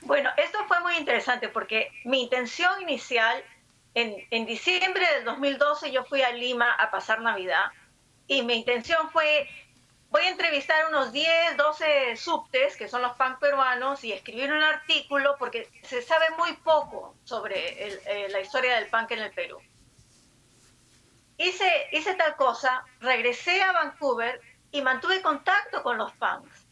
Bueno, 0.01 0.31
esto 0.37 0.59
fue 0.67 0.81
muy 0.81 0.97
interesante 0.97 1.49
porque 1.49 1.93
mi 2.05 2.23
intención 2.23 2.83
inicial, 2.83 3.45
en, 3.95 4.17
en 4.31 4.45
diciembre 4.45 5.07
del 5.15 5.25
2012 5.25 5.93
yo 5.93 6.05
fui 6.05 6.23
a 6.23 6.33
Lima 6.33 6.73
a 6.73 6.91
pasar 6.91 7.21
Navidad 7.21 7.67
y 8.27 8.43
mi 8.43 8.55
intención 8.55 9.09
fue 9.11 9.49
voy 10.15 10.27
a 10.27 10.29
entrevistar 10.29 10.87
unos 10.91 11.11
10, 11.11 11.57
12 11.57 12.17
subtes, 12.17 12.77
que 12.77 12.87
son 12.87 13.03
los 13.03 13.17
punk 13.17 13.41
peruanos, 13.41 14.05
y 14.05 14.13
escribir 14.13 14.53
un 14.53 14.63
artículo 14.63 15.35
porque 15.41 15.69
se 15.83 16.03
sabe 16.03 16.27
muy 16.39 16.53
poco 16.59 17.17
sobre 17.25 17.89
eh, 17.89 18.29
la 18.31 18.39
historia 18.39 18.77
del 18.77 18.87
punk 18.87 19.11
en 19.11 19.19
el 19.19 19.33
Perú. 19.33 19.59
Hice, 21.37 21.89
hice 21.91 22.15
tal 22.15 22.37
cosa, 22.37 22.85
regresé 23.01 23.61
a 23.61 23.73
Vancouver 23.73 24.41
y 24.71 24.83
mantuve 24.83 25.21
contacto 25.21 25.83
con 25.83 25.99
los 25.99 26.13
punks. 26.13 26.65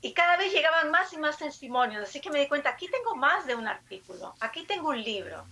Y 0.00 0.14
cada 0.14 0.36
vez 0.36 0.52
llegaban 0.52 0.92
más 0.92 1.12
y 1.12 1.16
más 1.16 1.38
testimonios, 1.38 2.08
así 2.08 2.20
que 2.20 2.30
me 2.30 2.38
di 2.38 2.46
cuenta, 2.46 2.70
aquí 2.70 2.86
tengo 2.86 3.16
más 3.16 3.46
de 3.46 3.56
un 3.56 3.66
artículo, 3.66 4.32
aquí 4.38 4.64
tengo 4.64 4.90
un 4.90 5.02
libro. 5.02 5.44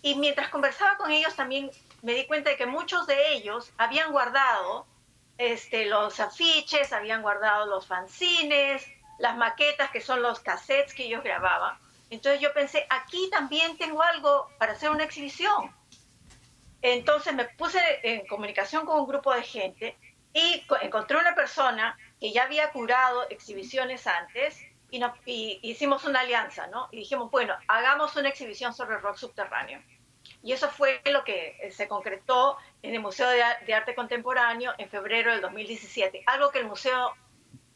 Y 0.00 0.14
mientras 0.14 0.48
conversaba 0.48 0.96
con 0.96 1.10
ellos 1.10 1.36
también 1.36 1.70
me 2.00 2.14
di 2.14 2.26
cuenta 2.26 2.48
de 2.48 2.56
que 2.56 2.64
muchos 2.64 3.06
de 3.06 3.34
ellos 3.34 3.70
habían 3.76 4.10
guardado 4.10 4.86
este, 5.38 5.86
los 5.86 6.18
afiches, 6.20 6.92
habían 6.92 7.22
guardado 7.22 7.66
los 7.66 7.86
fanzines, 7.86 8.86
las 9.18 9.36
maquetas, 9.36 9.90
que 9.90 10.00
son 10.00 10.22
los 10.22 10.40
cassettes 10.40 10.94
que 10.94 11.04
ellos 11.04 11.22
grababan. 11.22 11.78
Entonces 12.10 12.40
yo 12.40 12.52
pensé, 12.52 12.86
aquí 12.88 13.28
también 13.30 13.76
tengo 13.76 14.02
algo 14.02 14.48
para 14.58 14.72
hacer 14.72 14.90
una 14.90 15.04
exhibición. 15.04 15.74
Entonces 16.82 17.34
me 17.34 17.46
puse 17.46 17.80
en 18.02 18.26
comunicación 18.26 18.86
con 18.86 19.00
un 19.00 19.06
grupo 19.06 19.34
de 19.34 19.42
gente 19.42 19.96
y 20.32 20.64
encontré 20.82 21.16
una 21.16 21.34
persona 21.34 21.98
que 22.20 22.30
ya 22.32 22.44
había 22.44 22.70
curado 22.70 23.28
exhibiciones 23.30 24.06
antes 24.06 24.60
y, 24.90 25.02
y 25.26 25.60
hicimos 25.62 26.04
una 26.04 26.20
alianza, 26.20 26.66
¿no? 26.68 26.88
Y 26.92 26.98
dijimos, 26.98 27.30
bueno, 27.30 27.54
hagamos 27.66 28.14
una 28.16 28.28
exhibición 28.28 28.72
sobre 28.72 28.98
rock 28.98 29.16
subterráneo. 29.16 29.82
Y 30.42 30.52
eso 30.52 30.68
fue 30.68 31.00
lo 31.12 31.24
que 31.24 31.56
eh, 31.60 31.70
se 31.70 31.88
concretó 31.88 32.56
en 32.82 32.94
el 32.94 33.00
Museo 33.00 33.28
de, 33.28 33.74
Arte 33.74 33.94
Contemporáneo 33.94 34.72
en 34.78 34.88
febrero 34.88 35.32
del 35.32 35.40
2017, 35.40 36.22
algo 36.26 36.50
que 36.50 36.60
el 36.60 36.66
museo, 36.66 37.14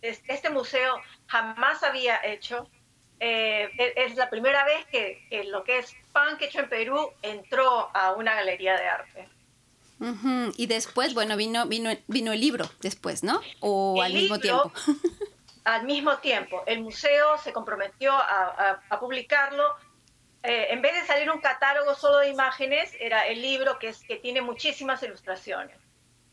este 0.00 0.50
museo 0.50 1.00
jamás 1.26 1.82
había 1.82 2.24
hecho. 2.24 2.68
Eh, 3.18 3.70
e, 3.76 3.92
es 3.96 4.16
la 4.16 4.30
primera 4.30 4.64
vez 4.64 4.86
que, 4.86 5.44
lo 5.48 5.64
que 5.64 5.78
es 5.78 5.94
punk 6.12 6.40
hecho 6.42 6.60
en 6.60 6.68
Perú 6.68 7.10
entró 7.22 7.90
a 7.92 8.12
una 8.12 8.34
galería 8.34 8.76
de 8.76 8.86
arte. 8.86 9.28
Y 10.56 10.66
después, 10.66 11.12
bueno, 11.12 11.36
vino, 11.36 11.66
vino, 11.66 11.90
vino 12.06 12.32
el 12.32 12.40
libro 12.40 12.70
después, 12.80 13.22
¿no? 13.22 13.42
O 13.60 14.00
al 14.00 14.14
mismo 14.14 14.38
tiempo. 14.38 14.72
al 15.64 15.84
mismo 15.84 16.16
tiempo. 16.18 16.62
El 16.66 16.80
museo 16.80 17.36
se 17.36 17.52
comprometió 17.52 18.12
a, 18.12 18.80
a 18.88 18.98
publicarlo 18.98 19.76
eh, 20.42 20.68
en 20.70 20.80
vez 20.80 20.94
de 20.94 21.06
salir 21.06 21.30
un 21.30 21.40
catálogo 21.40 21.94
solo 21.94 22.18
de 22.18 22.28
imágenes, 22.28 22.90
era 22.98 23.26
el 23.26 23.42
libro 23.42 23.78
que, 23.78 23.88
es, 23.88 23.98
que 23.98 24.16
tiene 24.16 24.40
muchísimas 24.40 25.02
ilustraciones. 25.02 25.76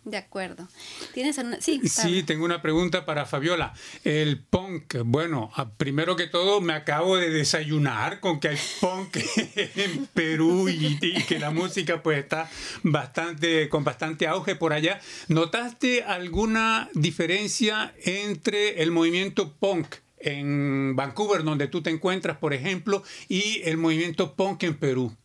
De 0.08 0.16
acuerdo. 0.16 0.70
¿Tienes 1.14 1.38
Sí, 1.60 1.82
sí, 1.84 2.24
tengo 2.24 2.46
una 2.46 2.62
pregunta 2.62 3.06
para 3.06 3.26
Fabiola. 3.26 3.74
El 4.06 4.42
punk, 4.42 4.96
bueno, 5.04 5.52
primero 5.76 6.16
que 6.16 6.28
todo 6.28 6.62
me 6.62 6.72
acabo 6.72 7.18
de 7.18 7.30
desayunar 7.30 8.22
con 8.22 8.40
que 8.40 8.48
hay 8.48 8.58
punk 8.80 9.18
en 9.76 10.06
Perú 10.14 10.70
y, 10.70 10.98
y, 11.02 11.24
que 11.24 11.40
la 11.40 11.52
música 11.52 12.02
pues 12.02 12.20
está 12.20 12.50
bastante 12.84 13.68
con 13.68 13.84
bastante 13.84 14.28
auge 14.28 14.56
por 14.56 14.72
allá. 14.72 15.02
¿Notaste 15.28 16.04
alguna 16.04 16.90
diferencia 16.94 17.94
entre 18.06 18.82
el 18.84 18.92
movimiento 18.92 19.56
punk 19.56 19.98
en 20.20 20.96
Vancouver, 20.96 21.44
donde 21.44 21.68
tú 21.68 21.82
te 21.82 21.90
encuentras, 21.90 22.38
por 22.38 22.54
ejemplo, 22.54 23.04
y 23.28 23.62
el 23.64 23.78
movimiento 23.78 24.34
punk 24.34 24.64
en 24.64 24.78
Perú? 24.78 25.16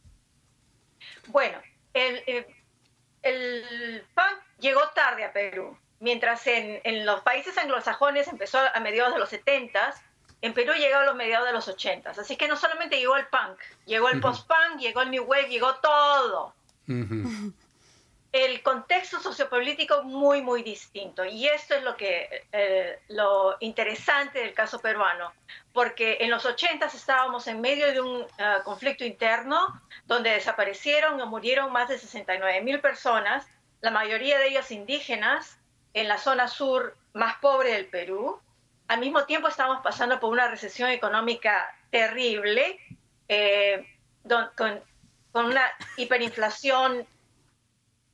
Bueno, 1.28 1.58
el, 1.94 2.46
el, 3.22 4.04
punk 4.14 4.38
llegó 4.60 4.80
tarde 4.94 5.24
a 5.24 5.32
Perú, 5.32 5.76
mientras 6.00 6.46
en, 6.46 6.80
en, 6.84 7.06
los 7.06 7.20
países 7.20 7.56
anglosajones 7.58 8.28
empezó 8.28 8.58
a 8.74 8.80
mediados 8.80 9.14
de 9.14 9.20
los 9.20 9.28
70 9.28 9.94
en 10.42 10.54
Perú 10.54 10.72
llegó 10.74 10.98
a 10.98 11.04
los 11.04 11.14
mediados 11.14 11.46
de 11.46 11.52
los 11.52 11.68
80. 11.68 12.10
Así 12.10 12.36
que 12.36 12.48
no 12.48 12.56
solamente 12.56 12.98
llegó 12.98 13.16
el 13.16 13.26
punk, 13.28 13.60
llegó 13.86 14.08
el 14.08 14.20
post-punk, 14.20 14.80
llegó 14.80 15.02
el 15.02 15.10
new 15.12 15.22
wave, 15.22 15.48
llegó 15.48 15.76
todo. 15.76 16.52
El 18.32 18.62
contexto 18.62 19.20
sociopolítico 19.20 20.02
muy, 20.04 20.40
muy 20.40 20.62
distinto. 20.62 21.24
Y 21.24 21.46
esto 21.46 21.74
es 21.74 21.82
lo, 21.82 21.96
que, 21.96 22.46
eh, 22.50 22.98
lo 23.08 23.56
interesante 23.60 24.38
del 24.40 24.54
caso 24.54 24.80
peruano, 24.80 25.32
porque 25.74 26.16
en 26.20 26.30
los 26.30 26.46
80 26.46 26.86
estábamos 26.86 27.46
en 27.46 27.60
medio 27.60 27.92
de 27.92 28.00
un 28.00 28.22
eh, 28.22 28.54
conflicto 28.64 29.04
interno 29.04 29.82
donde 30.06 30.30
desaparecieron 30.30 31.20
o 31.20 31.26
murieron 31.26 31.70
más 31.72 31.88
de 31.88 31.98
69 31.98 32.62
mil 32.62 32.80
personas, 32.80 33.46
la 33.82 33.90
mayoría 33.90 34.38
de 34.38 34.48
ellos 34.48 34.70
indígenas, 34.70 35.58
en 35.94 36.08
la 36.08 36.16
zona 36.16 36.48
sur 36.48 36.96
más 37.12 37.36
pobre 37.36 37.74
del 37.74 37.86
Perú 37.86 38.40
al 38.92 39.00
mismo 39.00 39.24
tiempo 39.24 39.48
estamos 39.48 39.80
pasando 39.82 40.20
por 40.20 40.30
una 40.30 40.48
recesión 40.48 40.90
económica 40.90 41.74
terrible, 41.90 42.78
eh, 43.26 43.86
con, 44.54 44.82
una 45.32 45.62
hiperinflación 45.96 47.06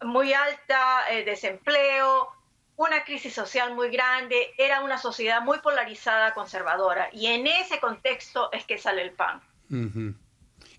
muy 0.03 0.33
alta, 0.33 1.11
eh, 1.11 1.25
desempleo, 1.25 2.29
una 2.77 3.05
crisis 3.05 3.35
social 3.35 3.75
muy 3.75 3.91
grande, 3.91 4.55
era 4.57 4.83
una 4.83 4.99
sociedad 4.99 5.43
muy 5.43 5.59
polarizada, 5.59 6.33
conservadora, 6.35 7.09
y 7.13 7.27
en 7.27 7.47
ese 7.47 7.81
contexto 7.81 8.51
es 8.53 8.65
que 8.65 8.79
sale 8.79 9.03
el 9.03 9.13
PAN. 9.13 9.43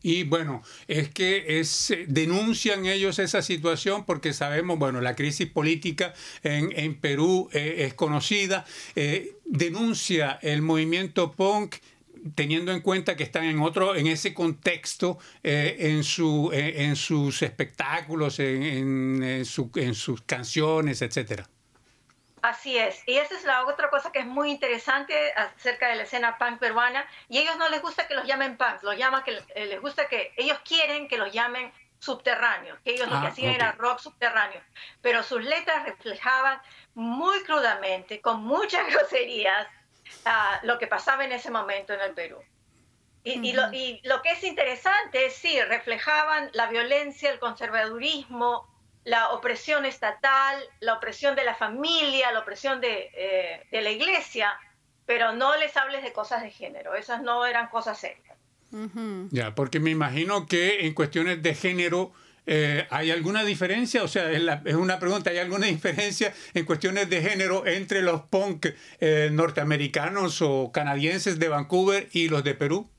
Y 0.02 0.24
bueno, 0.24 0.64
es 0.88 1.10
que 1.10 1.60
es, 1.60 1.92
eh, 1.92 2.06
denuncian 2.08 2.86
ellos 2.86 3.20
esa 3.20 3.42
situación 3.42 4.06
porque 4.06 4.32
sabemos, 4.32 4.80
bueno, 4.80 5.02
la 5.02 5.14
crisis 5.14 5.50
política 5.50 6.14
en, 6.42 6.72
en 6.74 7.00
Perú 7.02 7.50
eh, 7.52 7.76
es 7.80 7.94
conocida. 7.96 8.66
Denuncia 9.44 10.40
el 10.42 10.62
movimiento 10.62 11.34
punk 11.34 11.76
teniendo 12.36 12.72
en 12.72 12.82
cuenta 12.82 13.16
que 13.16 13.24
están 13.24 13.46
en 13.46 13.60
otro 13.60 13.96
en 13.96 14.08
ese 14.08 14.34
contexto 14.34 15.18
en 15.44 16.04
su 16.04 16.52
en 16.54 16.96
sus 16.96 17.42
espectáculos 17.42 18.40
en, 18.40 19.24
en, 19.24 19.46
su, 19.46 19.72
en 19.76 19.94
sus 19.94 20.22
canciones 20.22 21.02
etcétera. 21.02 21.48
Así 22.42 22.78
es, 22.78 23.04
y 23.06 23.18
esa 23.18 23.36
es 23.36 23.44
la 23.44 23.66
otra 23.66 23.90
cosa 23.90 24.12
que 24.12 24.20
es 24.20 24.26
muy 24.26 24.50
interesante 24.50 25.34
acerca 25.34 25.90
de 25.90 25.96
la 25.96 26.04
escena 26.04 26.38
punk 26.38 26.60
peruana, 26.60 27.06
y 27.28 27.40
ellos 27.40 27.58
no 27.58 27.68
les 27.70 27.82
gusta 27.82 28.08
que 28.08 28.16
los 28.16 28.26
llamen 28.26 28.58
punk, 28.58 28.82
los 28.82 28.98
llama 28.98 29.24
que 29.24 29.42
eh, 29.56 29.66
les 29.66 29.82
gusta 29.82 30.08
que 30.08 30.34
ellos 30.38 30.58
quieren 30.64 31.08
que 31.08 31.18
los 31.18 31.34
llamen 31.34 31.72
subterráneos, 32.00 32.80
que 32.80 32.92
ellos 32.92 33.10
lo 33.10 33.20
que 33.20 33.28
ah, 33.28 33.30
hacían 33.30 33.54
era 33.54 33.74
rock 33.74 34.00
subterráneo, 34.00 34.62
pero 35.02 35.22
sus 35.22 35.44
letras 35.44 35.84
reflejaban 35.86 36.62
muy 36.94 37.44
crudamente, 37.44 38.22
con 38.22 38.42
muchas 38.44 38.88
groserías, 38.94 39.68
uh, 40.30 40.66
lo 40.66 40.78
que 40.78 40.88
pasaba 40.88 41.26
en 41.26 41.32
ese 41.32 41.52
momento 41.52 41.94
en 41.94 42.02
el 42.02 42.14
Perú. 42.14 42.38
Y, 43.24 43.52
lo, 43.52 43.72
y, 43.74 44.00
lo, 44.06 44.22
que 44.22 44.32
es 44.32 44.44
interesante 44.44 45.26
es, 45.26 45.34
sí, 45.34 45.60
reflejaban 45.62 46.50
la 46.54 46.68
violencia, 46.68 47.30
el 47.30 47.38
conservadurismo, 47.38 48.66
la 49.04 49.30
opresión 49.32 49.86
estatal, 49.86 50.64
la 50.80 50.94
opresión 50.94 51.36
de 51.36 51.44
la 51.44 51.54
familia, 51.54 52.32
la 52.32 52.40
opresión 52.40 52.80
de, 52.80 53.12
eh, 53.14 53.68
de, 53.72 53.82
la 53.82 53.92
iglesia, 53.92 54.54
pero 55.06 55.34
no 55.34 55.58
les 55.58 55.76
hables 55.76 56.04
de 56.04 56.14
cosas 56.14 56.42
de 56.42 56.50
género, 56.50 56.96
esas 56.96 57.22
no 57.22 57.46
eran 57.46 57.68
cosas 57.68 58.00
serias. 58.00 58.38
Ya, 59.32 59.56
porque 59.56 59.80
me 59.80 59.90
imagino 59.90 60.46
que 60.46 60.86
en 60.86 60.94
cuestiones 60.94 61.42
de 61.42 61.56
género 61.56 62.14
eh, 62.52 62.88
hay 62.90 63.12
alguna 63.12 63.44
diferencia, 63.44 64.02
o 64.02 64.08
sea, 64.08 64.32
es, 64.32 64.74
una 64.74 64.98
pregunta, 64.98 65.30
¿hay 65.30 65.38
alguna 65.38 65.68
diferencia 65.68 66.34
en 66.56 66.66
cuestiones 66.66 67.08
de 67.08 67.22
género 67.22 67.68
entre 67.68 68.02
los 68.02 68.24
punk 68.24 68.66
eh, 69.00 69.30
norteamericanos 69.32 70.42
o 70.42 70.72
canadienses 70.72 71.38
de 71.38 71.48
Vancouver 71.48 72.10
y 72.12 72.28
los 72.28 72.44
de 72.44 72.56
Perú? 72.56 72.90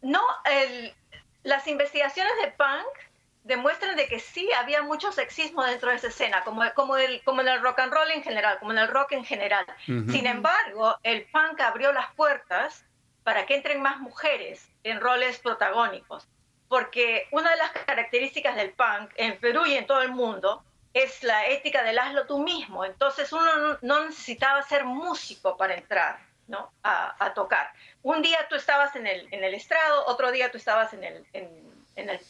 no, 0.00 0.22
el, 0.50 0.94
las 1.42 1.66
investigaciones 1.66 2.32
de 2.42 2.50
punk 2.52 3.10
demuestran 3.44 3.94
de 3.94 4.06
que 4.06 4.20
sí 4.20 4.48
había 4.52 4.82
mucho 4.82 5.12
sexismo 5.12 5.62
dentro 5.64 5.90
de 5.90 5.96
esa 5.96 6.08
escena, 6.08 6.42
como, 6.44 6.62
como, 6.74 6.96
el, 6.96 7.22
como 7.24 7.42
en 7.42 7.48
el 7.48 7.60
rock 7.60 7.80
and 7.80 7.92
roll 7.92 8.10
en 8.10 8.22
general, 8.22 8.58
como 8.58 8.72
en 8.72 8.78
el 8.78 8.88
rock 8.88 9.12
en 9.12 9.24
general. 9.26 9.66
Sin 9.84 10.26
embargo, 10.26 10.96
el 11.02 11.26
punk 11.26 11.60
abrió 11.60 11.92
las 11.92 12.10
puertas 12.14 12.86
para 13.30 13.46
que 13.46 13.54
entren 13.54 13.80
más 13.80 14.00
mujeres 14.00 14.68
en 14.82 15.00
roles 15.00 15.38
protagónicos, 15.38 16.26
porque 16.68 17.28
una 17.30 17.48
de 17.52 17.58
las 17.58 17.70
características 17.70 18.56
del 18.56 18.72
punk 18.72 19.12
en 19.14 19.38
Perú 19.38 19.66
y 19.66 19.76
en 19.76 19.86
todo 19.86 20.02
el 20.02 20.10
mundo 20.10 20.64
es 20.94 21.22
la 21.22 21.46
ética 21.46 21.84
del 21.84 22.00
hazlo 22.00 22.26
tú 22.26 22.40
mismo. 22.40 22.84
Entonces 22.84 23.32
uno 23.32 23.78
no 23.82 24.04
necesitaba 24.04 24.60
ser 24.62 24.84
músico 24.84 25.56
para 25.56 25.74
entrar. 25.74 26.18
¿no? 26.48 26.72
A, 26.82 27.32
tocar. 27.32 27.72
Un 28.02 28.20
día 28.20 28.48
tú 28.48 28.56
estabas 28.56 28.96
en 28.96 29.06
el, 29.06 29.32
en 29.32 29.44
el 29.44 29.54
estrado, 29.54 30.06
otro 30.06 30.32
día 30.32 30.50
tú 30.50 30.58
estabas 30.58 30.92
en 30.92 31.04
el, 31.04 31.24
en, 31.32 32.10
el 32.10 32.20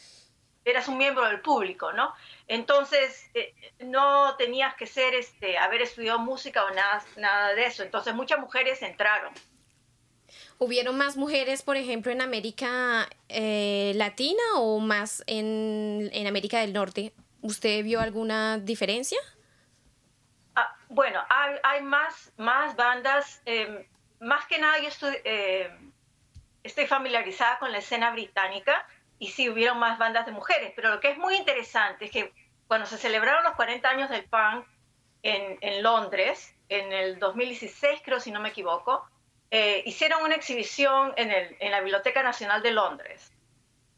eras 0.67 0.87
un 0.87 0.99
miembro 0.99 1.25
del 1.25 1.41
público, 1.41 1.95
¿no? 1.95 2.15
Entonces, 2.47 3.31
eh, 3.33 3.55
no 3.79 4.37
tenías 4.37 4.75
que 4.75 4.87
ser, 4.87 5.15
este, 5.15 5.57
haber 5.57 5.81
estudiado 5.81 6.19
música 6.19 6.63
o 6.67 6.71
nada, 6.75 7.03
nada 7.17 7.55
de 7.55 7.65
eso. 7.65 7.83
Entonces, 7.83 8.15
muchas 8.15 8.39
mujeres 8.39 8.83
entraron. 8.83 9.33
¿Hubieron 10.63 10.99
más 10.99 11.17
mujeres, 11.17 11.63
por 11.63 11.79
ejemplo, 11.79 12.13
en 12.13 12.21
América 12.21 13.09
eh, 13.31 13.93
Latina 13.97 14.43
o 14.57 14.79
más 14.79 15.25
en, 15.27 16.11
en, 16.13 16.27
América 16.27 16.61
del 16.61 16.75
Norte? 16.75 17.15
¿Usted 17.41 17.83
vio 17.83 17.99
alguna 17.99 18.59
diferencia? 18.59 19.19
Ah, 20.55 20.77
bueno, 20.91 21.25
hay, 21.31 21.81
más, 21.81 22.31
más 22.37 22.77
bandas. 22.77 23.41
Eh, 23.47 23.89
más 24.21 24.45
que 24.49 24.59
nada 24.59 24.79
yo 24.81 24.91
eh, 25.25 25.71
estoy, 26.63 26.87
familiarizada 26.87 27.59
con 27.59 27.73
la 27.73 27.79
escena 27.79 28.11
británica 28.11 28.87
y 29.19 29.29
sí 29.29 29.49
hubieron 29.49 29.79
más 29.79 29.99
bandas 29.99 30.27
de 30.27 30.33
mujeres, 30.33 30.75
pero 30.77 30.91
lo 30.91 31.01
que 31.01 31.11
es 31.11 31.17
muy 31.17 31.37
interesante 31.37 32.05
es 32.05 32.11
que 32.11 32.35
cuando 32.69 32.87
se 32.87 32.99
celebraron 32.99 33.45
los 33.45 33.55
40 33.55 33.89
años 33.89 34.11
del 34.11 34.25
punk 34.25 34.67
en, 35.23 35.83
Londres, 35.83 36.55
en 36.69 36.93
el 36.93 37.19
2016 37.19 38.03
creo 38.05 38.21
si 38.21 38.31
no 38.31 38.41
me 38.41 38.51
equivoco, 38.51 39.09
eh, 39.51 39.83
hicieron 39.87 40.23
una 40.23 40.37
exhibición 40.37 41.13
en, 41.17 41.31
en 41.31 41.71
la 41.71 41.81
Biblioteca 41.81 42.23
Nacional 42.23 42.63
de 42.63 42.71
Londres. 42.73 43.33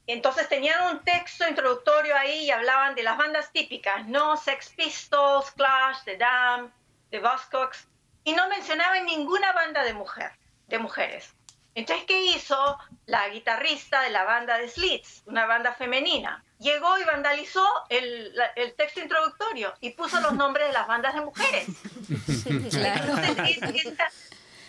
Entonces 0.07 0.49
tenían 0.49 0.97
un 0.97 1.05
texto 1.05 1.49
introductorio 1.49 2.17
ahí 2.17 2.45
y 2.45 2.51
hablaban 2.51 2.95
de 2.95 3.03
las 3.03 3.17
bandas 3.17 3.53
típicas, 3.53 4.07
¿no? 4.09 4.37
Sex 4.37 4.71
Pistols, 4.71 5.53
Clash, 5.53 5.99
The 6.05 6.17
Dam, 6.17 6.73
The 7.11 7.21
Buzzcocks, 7.21 7.87
y 8.25 8.33
no 8.33 8.49
mencionaba 8.49 8.99
ninguna 9.01 9.53
banda 9.53 9.85
de 9.85 9.95
mujer, 9.95 10.33
de 10.69 10.79
mujeres. 10.79 11.35
Entonces, 11.75 12.05
¿qué 12.07 12.23
hizo 12.27 12.79
la 13.07 13.29
guitarrista 13.29 14.03
de 14.03 14.11
la 14.11 14.25
banda 14.25 14.59
de 14.59 14.69
Slits, 14.69 15.23
una 15.27 15.47
banda 15.47 15.73
femenina? 15.73 16.45
Llegó 16.59 16.99
y 16.99 17.05
vandalizó 17.05 17.67
el, 17.89 18.35
texto 18.77 19.01
introductorio 19.01 19.73
y 19.81 19.91
puso 19.91 20.21
los 20.21 20.35
nombres 20.35 20.67
de 20.67 20.73
las 20.75 20.87
bandas 20.87 21.15
de 21.15 21.21
mujeres. 21.23 21.67
Entonces, 22.47 23.87
esta 23.87 24.11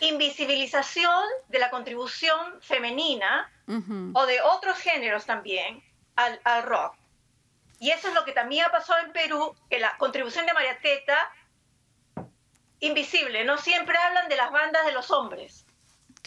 invisibilización 0.07 1.23
de 1.47 1.59
la 1.59 1.69
contribución 1.69 2.61
femenina 2.61 3.49
o 4.13 4.25
de 4.25 4.41
otros 4.41 4.77
géneros 4.77 5.25
también 5.25 5.83
al, 6.15 6.39
al 6.43 6.63
rock. 6.63 6.95
Y 7.79 7.91
eso 7.91 8.07
es 8.07 8.13
lo 8.13 8.23
que 8.23 8.31
también 8.31 8.65
ha 8.65 8.71
pasado 8.71 9.05
en 9.05 9.11
Perú, 9.11 9.55
que 9.69 9.79
la 9.79 9.97
contribución 9.97 10.45
de 10.45 10.53
María 10.53 10.79
Teta 10.79 11.31
invisible, 12.79 13.45
no 13.45 13.57
siempre 13.57 13.97
hablan 13.97 14.27
de 14.27 14.35
las 14.35 14.51
bandas 14.51 14.85
de 14.85 14.91
los 14.91 15.09
hombres 15.11 15.65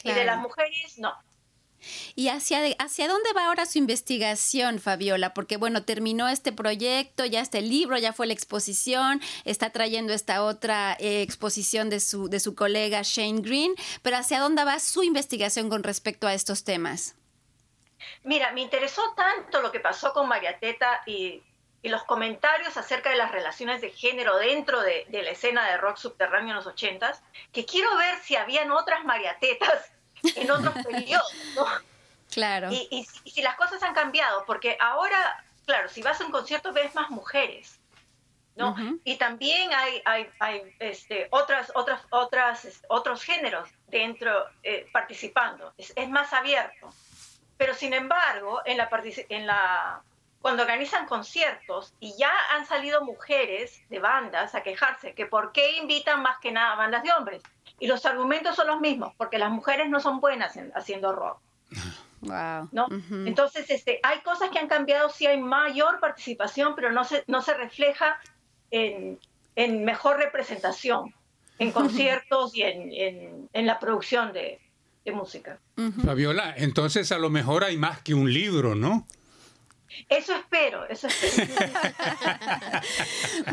y 0.03 0.13
de 0.13 0.25
las 0.25 0.39
mujeres 0.39 0.99
no. 0.99 1.15
¿Y 2.15 2.29
hacia, 2.29 2.61
hacia 2.79 3.09
dónde 3.09 3.33
va 3.33 3.47
ahora 3.47 3.67
su 3.67 3.79
investigación, 3.79 4.81
Fabiola? 4.81 5.35
Porque, 5.35 5.57
bueno, 5.57 5.85
terminó 5.85 6.29
este 6.29 6.53
proyecto, 6.53 7.25
ya 7.25 7.41
está 7.41 7.59
el 7.59 7.69
libro, 7.69 7.99
ya 7.99 8.13
fue 8.13 8.27
la 8.27 8.33
exposición, 8.33 9.21
está 9.45 9.71
trayendo 9.71 10.13
esta 10.13 10.43
otra 10.43 10.97
eh, 10.99 11.23
exposición 11.23 11.91
de 11.91 12.01
su, 12.01 12.29
de 12.29 12.41
su 12.41 12.55
colega 12.55 13.03
Shane 13.03 13.41
Green, 13.41 13.75
pero 14.03 14.17
¿hacia 14.17 14.41
dónde 14.41 14.65
va 14.65 14.79
su 14.81 15.03
investigación 15.03 15.69
con 15.69 15.83
respecto 15.83 16.27
a 16.27 16.35
estos 16.35 16.65
temas? 16.65 17.15
Mira, 18.25 18.53
me 18.53 18.63
interesó 18.63 19.03
tanto 19.17 19.63
lo 19.63 19.73
que 19.73 19.81
pasó 19.81 20.13
con 20.13 20.29
María 20.29 20.59
Teta 20.59 21.03
y 21.07 21.43
y 21.87 21.89
los 21.89 22.03
comentarios 22.03 22.77
acerca 22.77 23.11
de 23.11 23.17
las 23.17 23.31
relaciones 23.31 23.81
de 23.81 23.91
género 23.91 24.39
dentro 24.39 24.81
de, 24.83 25.07
la 25.09 25.31
escena 25.31 25.71
de 25.71 25.77
rock 25.77 25.99
subterráneo 25.99 26.51
en 26.51 26.57
los 26.57 26.67
ochentas, 26.67 27.23
que 27.53 27.65
quiero 27.65 27.97
ver 27.97 28.17
si 28.25 28.35
habían 28.35 28.73
otras 28.73 29.05
mariatetas 29.05 29.93
en 30.35 30.51
otros 30.51 30.75
periodos, 30.87 31.33
Claro. 32.33 32.71
Y, 32.71 33.07
si 33.25 33.41
las 33.41 33.55
cosas 33.57 33.83
han 33.83 33.95
cambiado, 33.95 34.45
porque 34.47 34.77
ahora, 34.81 35.45
claro, 35.65 35.89
si 35.89 36.03
vas 36.03 36.21
a 36.21 36.27
un 36.27 36.33
concierto 36.33 36.73
ves 36.73 36.95
más 36.95 37.09
mujeres, 37.11 37.79
¿no? 38.57 38.75
Y 39.05 39.17
también 39.17 39.73
hay, 39.73 40.03
hay, 40.05 40.29
hay 40.39 40.75
este, 40.79 41.29
otras, 41.31 41.71
otras, 41.75 42.03
otras, 42.11 42.83
otros 42.89 43.23
géneros 43.23 43.69
dentro 43.87 44.47
eh, 44.63 44.87
participando, 44.93 45.73
es, 45.77 45.93
es, 45.95 46.09
más 46.09 46.33
abierto. 46.33 46.93
Pero 47.57 47.75
sin 47.75 47.93
embargo, 47.93 48.61
en 48.65 48.79
la, 48.79 48.89
en 49.29 49.47
la 49.47 50.03
cuando 50.41 50.63
organizan 50.63 51.07
conciertos 51.07 51.93
y 52.01 52.17
ya 52.17 52.31
han 52.53 52.67
salido 52.67 53.05
mujeres 53.05 53.83
de 53.89 53.99
bandas 53.99 54.55
a 54.55 54.63
quejarse 54.63 55.15
que 55.15 55.27
por 55.27 55.53
qué 55.53 55.77
invitan 55.77 56.23
más 56.23 56.39
que 56.39 56.53
nada 56.53 56.77
bandas 56.77 57.03
de 57.03 57.13
hombres. 57.13 57.43
Y 57.79 57.87
los 57.87 58.05
argumentos 58.07 58.57
son 58.57 58.69
los 58.69 58.81
mismos, 58.81 59.13
porque 59.17 59.39
las 59.39 59.51
mujeres 59.51 59.89
no 59.89 60.01
son 60.01 60.21
buenas 60.21 60.59
haciendo 60.75 61.13
rock. 61.13 61.39
Wow. 62.23 62.69
¿no? 62.73 62.89
Entonces, 63.27 63.69
este, 63.69 64.01
hay 64.03 64.21
cosas 64.21 64.51
que 64.51 64.59
han 64.59 64.69
cambiado, 64.69 65.11
sí 65.11 65.27
hay 65.27 65.41
mayor 65.41 66.01
participación, 66.01 66.75
pero 66.75 66.91
no 66.91 67.05
se, 67.05 67.25
no 67.27 67.43
se 67.43 67.55
refleja 67.55 68.19
en, 68.71 69.19
en 69.55 69.85
mejor 69.85 70.17
representación, 70.17 71.15
en 71.59 71.73
conciertos 71.73 72.57
y 72.57 72.63
en, 72.63 73.49
en, 73.53 73.67
la 73.67 73.79
producción 73.79 74.33
de, 74.33 74.61
de 75.05 75.13
música. 75.13 75.59
Fabiola, 76.05 76.55
entonces 76.57 77.13
a 77.13 77.19
lo 77.19 77.31
mejor 77.31 77.65
hay 77.65 77.77
más 77.77 78.01
que 78.01 78.15
un 78.15 78.33
libro, 78.33 78.75
¿no? 78.75 79.07
Eso 80.09 80.35
espero, 80.35 80.87
eso 80.89 81.07
espero. 81.07 81.55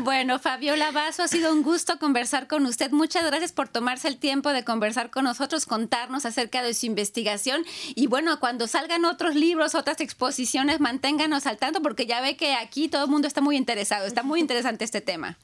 bueno, 0.00 0.38
Fabiola 0.38 0.90
Vaso, 0.90 1.22
ha 1.22 1.28
sido 1.28 1.52
un 1.52 1.62
gusto 1.62 1.98
conversar 1.98 2.46
con 2.46 2.66
usted. 2.66 2.90
Muchas 2.90 3.24
gracias 3.24 3.52
por 3.52 3.68
tomarse 3.68 4.08
el 4.08 4.18
tiempo 4.18 4.50
de 4.50 4.64
conversar 4.64 5.10
con 5.10 5.24
nosotros, 5.24 5.66
contarnos 5.66 6.26
acerca 6.26 6.62
de 6.62 6.74
su 6.74 6.86
investigación. 6.86 7.64
Y 7.94 8.06
bueno, 8.06 8.38
cuando 8.40 8.66
salgan 8.66 9.04
otros 9.04 9.34
libros, 9.34 9.74
otras 9.74 10.00
exposiciones, 10.00 10.80
manténganos 10.80 11.46
al 11.46 11.56
tanto, 11.56 11.82
porque 11.82 12.06
ya 12.06 12.20
ve 12.20 12.36
que 12.36 12.54
aquí 12.54 12.88
todo 12.88 13.04
el 13.04 13.10
mundo 13.10 13.28
está 13.28 13.40
muy 13.40 13.56
interesado. 13.56 14.06
Está 14.06 14.22
muy 14.22 14.40
interesante 14.40 14.84
este 14.84 15.00
tema. 15.00 15.36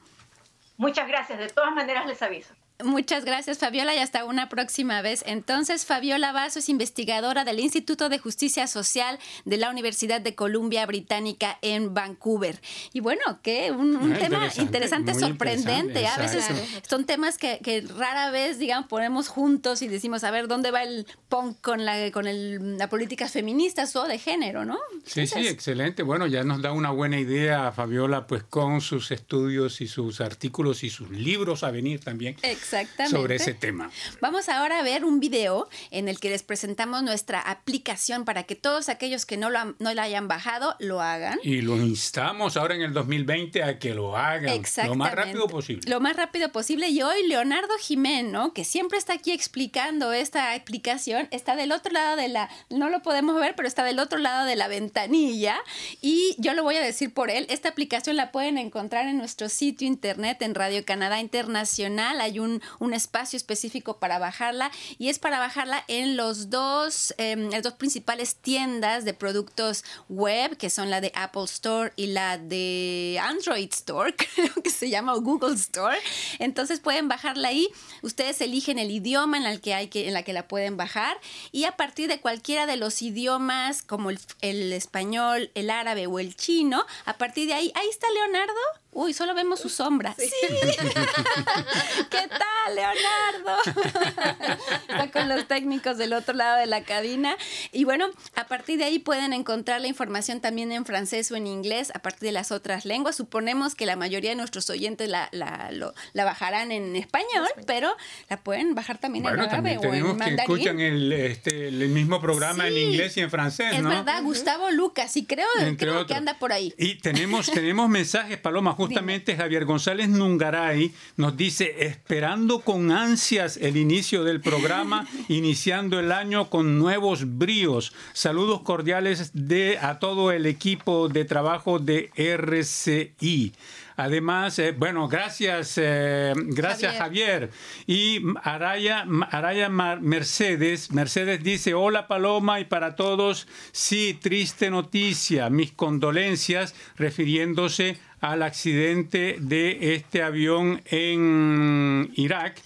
Muchas 0.77 1.07
gracias. 1.07 1.39
De 1.39 1.49
todas 1.49 1.73
maneras, 1.73 2.05
les 2.05 2.21
aviso. 2.21 2.53
Muchas 2.83 3.25
gracias, 3.25 3.57
Fabiola, 3.57 3.95
y 3.95 3.99
hasta 3.99 4.25
una 4.25 4.49
próxima 4.49 5.01
vez. 5.01 5.23
Entonces, 5.25 5.85
Fabiola 5.85 6.31
Vaso 6.31 6.59
es 6.59 6.69
investigadora 6.69 7.43
del 7.43 7.59
Instituto 7.59 8.09
de 8.09 8.19
Justicia 8.19 8.67
Social 8.67 9.19
de 9.45 9.57
la 9.57 9.69
Universidad 9.69 10.21
de 10.21 10.35
Columbia 10.35 10.85
Británica 10.85 11.57
en 11.61 11.93
Vancouver. 11.93 12.59
Y 12.93 12.99
bueno, 12.99 13.21
que 13.41 13.71
un, 13.71 14.13
ah, 14.13 14.17
tema 14.17 14.49
interesante, 14.57 15.13
sorprendente. 15.13 16.07
A 16.07 16.17
veces 16.17 16.45
son 16.87 17.05
temas 17.05 17.37
que, 17.37 17.85
rara 17.97 18.31
vez, 18.31 18.59
digamos, 18.59 18.87
ponemos 18.87 19.27
juntos 19.27 19.81
y 19.81 19.87
decimos, 19.87 20.23
a 20.23 20.31
ver, 20.31 20.47
¿dónde 20.47 20.71
va 20.71 20.83
el 20.83 21.05
punk 21.29 21.59
con 21.61 21.85
la 21.85 22.11
con 22.11 22.27
el, 22.27 22.77
la 22.77 22.89
política 22.89 23.27
feminista 23.27 23.85
o 23.95 24.07
de 24.07 24.17
género, 24.17 24.65
no? 24.65 24.79
Sí, 25.05 25.27
sí, 25.27 25.47
excelente. 25.47 26.03
Bueno, 26.03 26.27
ya 26.27 26.43
nos 26.43 26.61
da 26.61 26.71
una 26.71 26.91
buena 26.91 27.19
idea, 27.19 27.71
Fabiola, 27.71 28.27
pues 28.27 28.43
con 28.43 28.81
sus 28.81 29.11
estudios 29.11 29.81
y 29.81 29.87
sus 29.87 30.21
artículos 30.21 30.83
y 30.83 30.89
sus 30.89 31.09
libros 31.09 31.63
a 31.63 31.71
venir 31.71 31.99
también. 31.99 32.35
Exactamente. 32.73 33.15
sobre 33.15 33.35
ese 33.35 33.53
tema. 33.53 33.91
Vamos 34.21 34.49
ahora 34.49 34.79
a 34.79 34.83
ver 34.83 35.05
un 35.05 35.19
video 35.19 35.69
en 35.91 36.07
el 36.07 36.19
que 36.19 36.29
les 36.29 36.43
presentamos 36.43 37.03
nuestra 37.03 37.39
aplicación 37.39 38.25
para 38.25 38.43
que 38.43 38.55
todos 38.55 38.89
aquellos 38.89 39.25
que 39.25 39.37
no, 39.37 39.49
lo 39.49 39.75
no 39.79 39.93
la 39.93 40.03
hayan 40.03 40.27
bajado 40.27 40.75
lo 40.79 41.01
hagan. 41.01 41.39
Y 41.43 41.61
lo 41.61 41.77
instamos 41.77 42.57
ahora 42.57 42.75
en 42.75 42.81
el 42.81 42.93
2020 42.93 43.63
a 43.63 43.79
que 43.79 43.93
lo 43.93 44.17
hagan 44.17 44.61
lo 44.85 44.95
más 44.95 45.13
rápido 45.13 45.47
posible. 45.47 45.89
Lo 45.89 45.99
más 45.99 46.15
rápido 46.15 46.51
posible. 46.51 46.89
Y 46.89 47.01
hoy 47.01 47.27
Leonardo 47.27 47.73
Jimeno, 47.79 48.53
que 48.53 48.63
siempre 48.63 48.97
está 48.97 49.13
aquí 49.13 49.31
explicando 49.31 50.13
esta 50.13 50.53
aplicación, 50.53 51.27
está 51.31 51.55
del 51.55 51.71
otro 51.71 51.91
lado 51.91 52.15
de 52.15 52.27
la, 52.27 52.49
no 52.69 52.89
lo 52.89 53.01
podemos 53.01 53.39
ver, 53.39 53.55
pero 53.55 53.67
está 53.67 53.83
del 53.83 53.99
otro 53.99 54.19
lado 54.19 54.45
de 54.45 54.55
la 54.55 54.67
ventanilla. 54.67 55.57
Y 56.01 56.35
yo 56.37 56.53
lo 56.53 56.63
voy 56.63 56.75
a 56.75 56.81
decir 56.81 57.13
por 57.13 57.29
él, 57.29 57.45
esta 57.49 57.69
aplicación 57.69 58.15
la 58.15 58.31
pueden 58.31 58.57
encontrar 58.57 59.07
en 59.07 59.17
nuestro 59.17 59.49
sitio 59.49 59.87
internet 59.87 60.41
en 60.41 60.55
Radio 60.55 60.83
Canadá 60.85 61.19
Internacional. 61.19 62.21
Hay 62.21 62.39
un 62.39 62.50
un, 62.79 62.91
espacio 62.91 63.37
específico 63.37 63.97
para 63.97 64.19
bajarla 64.19 64.69
y 64.97 65.07
es 65.07 65.17
para 65.17 65.39
bajarla 65.39 65.85
en 65.87 66.17
los 66.17 66.49
dos, 66.49 67.13
em, 67.17 67.49
las 67.49 67.63
dos 67.63 67.73
principales 67.73 68.35
tiendas 68.35 69.05
de 69.05 69.13
productos 69.13 69.85
web, 70.09 70.57
que 70.57 70.69
son 70.69 70.89
la 70.89 70.99
de 70.99 71.11
Apple 71.15 71.45
Store 71.45 71.93
y 71.95 72.07
la 72.07 72.37
de 72.37 73.17
Android 73.21 73.69
Store, 73.71 74.13
creo 74.35 74.53
que 74.61 74.69
se 74.69 74.89
llama 74.89 75.13
Google 75.13 75.55
Store. 75.55 75.97
Entonces 76.39 76.81
pueden 76.81 77.07
bajarla 77.07 77.47
ahí. 77.47 77.69
Ustedes 78.01 78.41
eligen 78.41 78.77
el 78.77 78.91
idioma 78.91 79.37
en 79.37 79.45
el 79.45 79.61
que 79.61 79.73
hay 79.73 79.87
que, 79.87 80.07
en 80.07 80.13
la 80.13 80.23
que 80.23 80.33
la 80.33 80.47
pueden 80.47 80.75
bajar 80.75 81.17
y 81.51 81.63
a 81.63 81.77
partir 81.77 82.09
de 82.09 82.19
cualquiera 82.19 82.65
de 82.65 82.77
los 82.77 83.01
idiomas 83.01 83.83
como 83.83 84.09
el 84.09 84.73
español, 84.73 85.51
el 85.55 85.69
árabe 85.69 86.07
o 86.07 86.19
el 86.19 86.35
chino, 86.35 86.85
a 87.05 87.17
partir 87.17 87.47
de 87.47 87.53
ahí, 87.53 87.71
ahí 87.75 87.87
está 87.89 88.07
Leonardo. 88.11 88.80
Uy, 88.93 89.13
solo 89.13 89.33
vemos 89.33 89.61
su 89.61 89.69
sombra. 89.69 90.13
Sí. 90.17 90.29
¿Qué 92.09 92.27
tal, 92.27 92.75
Leonardo? 92.75 93.57
Está 94.89 95.11
con 95.11 95.29
los 95.29 95.47
técnicos 95.47 95.97
del 95.97 96.11
otro 96.11 96.33
lado 96.33 96.57
de 96.57 96.65
la 96.65 96.83
cabina. 96.83 97.37
Y 97.71 97.85
bueno, 97.85 98.09
a 98.35 98.47
partir 98.47 98.77
de 98.77 98.83
ahí 98.83 98.99
pueden 98.99 99.31
encontrar 99.31 99.79
la 99.79 99.87
información 99.87 100.41
también 100.41 100.73
en 100.73 100.85
francés 100.85 101.31
o 101.31 101.37
en 101.37 101.47
inglés, 101.47 101.91
a 101.95 101.99
partir 101.99 102.27
de 102.27 102.31
las 102.33 102.51
otras 102.51 102.83
lenguas. 102.83 103.15
Suponemos 103.15 103.75
que 103.75 103.85
la 103.85 103.95
mayoría 103.95 104.31
de 104.31 104.35
nuestros 104.35 104.69
oyentes 104.69 105.07
la, 105.07 105.29
la, 105.31 105.71
la 106.11 106.25
bajarán 106.25 106.73
en 106.73 106.97
español, 106.97 107.47
pero 107.65 107.95
la 108.29 108.37
pueden 108.37 108.75
bajar 108.75 108.97
también 108.97 109.25
en 109.25 109.39
árabe 109.39 109.77
o 109.77 109.83
en 109.85 110.05
mandarín. 110.17 110.35
que 110.35 110.41
escuchan 110.41 110.79
el, 110.81 111.13
este, 111.13 111.69
el 111.69 111.87
mismo 111.87 112.19
programa 112.19 112.67
en 112.67 112.77
inglés 112.77 113.15
y 113.15 113.21
en 113.21 113.31
francés, 113.31 113.81
¿no? 113.81 113.89
Es 113.89 113.97
verdad, 113.97 114.21
Gustavo 114.21 114.69
Lucas, 114.69 115.15
y 115.15 115.25
creo, 115.25 115.47
creo 115.77 116.05
que 116.05 116.13
anda 116.13 116.37
por 116.39 116.51
ahí. 116.51 116.73
Y 116.77 116.95
tenemos, 116.95 117.49
tenemos 117.49 117.87
mensajes, 117.87 118.37
Paloma, 118.37 118.75
justamente 118.81 119.35
Javier 119.35 119.65
González 119.65 120.09
Nungaray 120.09 120.91
nos 121.15 121.37
dice, 121.37 121.75
esperando 121.79 122.61
con 122.61 122.91
ansias 122.91 123.57
el 123.57 123.77
inicio 123.77 124.23
del 124.23 124.41
programa, 124.41 125.07
iniciando 125.29 125.99
el 125.99 126.11
año 126.11 126.49
con 126.49 126.79
nuevos 126.79 127.37
bríos. 127.37 127.93
Saludos 128.13 128.61
cordiales 128.61 129.31
de, 129.33 129.77
a 129.77 129.99
todo 129.99 130.31
el 130.31 130.47
equipo 130.47 131.09
de 131.09 131.25
trabajo 131.25 131.77
de 131.77 132.09
RCI. 132.15 133.53
Además, 134.01 134.57
eh, 134.57 134.71
bueno, 134.75 135.07
gracias, 135.07 135.77
eh, 135.77 136.33
gracias 136.35 136.95
Javier. 136.95 137.51
Y 137.85 138.19
Araya, 138.41 139.05
Araya 139.29 139.69
Mercedes, 139.69 140.91
Mercedes 140.91 141.43
dice, 141.43 141.75
hola 141.75 142.07
Paloma 142.07 142.59
y 142.59 142.65
para 142.65 142.95
todos, 142.95 143.47
sí, 143.71 144.17
triste 144.19 144.71
noticia, 144.71 145.51
mis 145.51 145.71
condolencias 145.73 146.73
refiriéndose 146.97 147.99
al 148.21 148.41
accidente 148.41 149.37
de 149.39 149.93
este 149.93 150.23
avión 150.23 150.81
en 150.85 152.11
Irak 152.15 152.59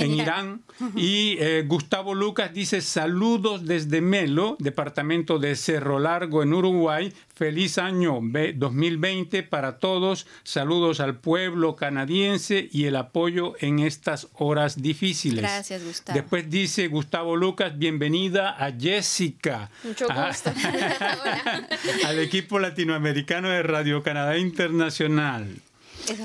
en 0.00 0.14
Irán. 0.14 0.62
Y 0.96 1.36
eh, 1.38 1.64
Gustavo 1.66 2.14
Lucas 2.14 2.52
dice 2.52 2.80
saludos 2.80 3.66
desde 3.66 4.00
Melo, 4.00 4.56
departamento 4.58 5.38
de 5.38 5.56
Cerro 5.56 5.98
Largo 5.98 6.42
en 6.42 6.54
Uruguay. 6.54 7.12
Feliz 7.34 7.78
año 7.78 8.20
2020 8.20 9.42
para 9.44 9.78
todos. 9.78 10.26
Saludos 10.42 11.00
al 11.00 11.16
pueblo 11.16 11.76
canadiense 11.76 12.68
y 12.70 12.84
el 12.84 12.96
apoyo 12.96 13.54
en 13.60 13.78
estas 13.78 14.28
horas 14.34 14.82
difíciles. 14.82 15.40
Gracias, 15.40 15.84
Gustavo. 15.84 16.18
Después 16.18 16.50
dice 16.50 16.88
Gustavo 16.88 17.36
Lucas, 17.36 17.78
bienvenida 17.78 18.50
a 18.62 18.72
Jessica. 18.72 19.70
Mucho 19.84 20.06
ah, 20.10 20.28
gusto. 20.28 20.50
al 22.06 22.18
equipo 22.18 22.58
latinoamericano 22.58 23.48
de 23.48 23.62
Radio 23.62 24.02
Canadá 24.02 24.36
Internacional 24.36 25.60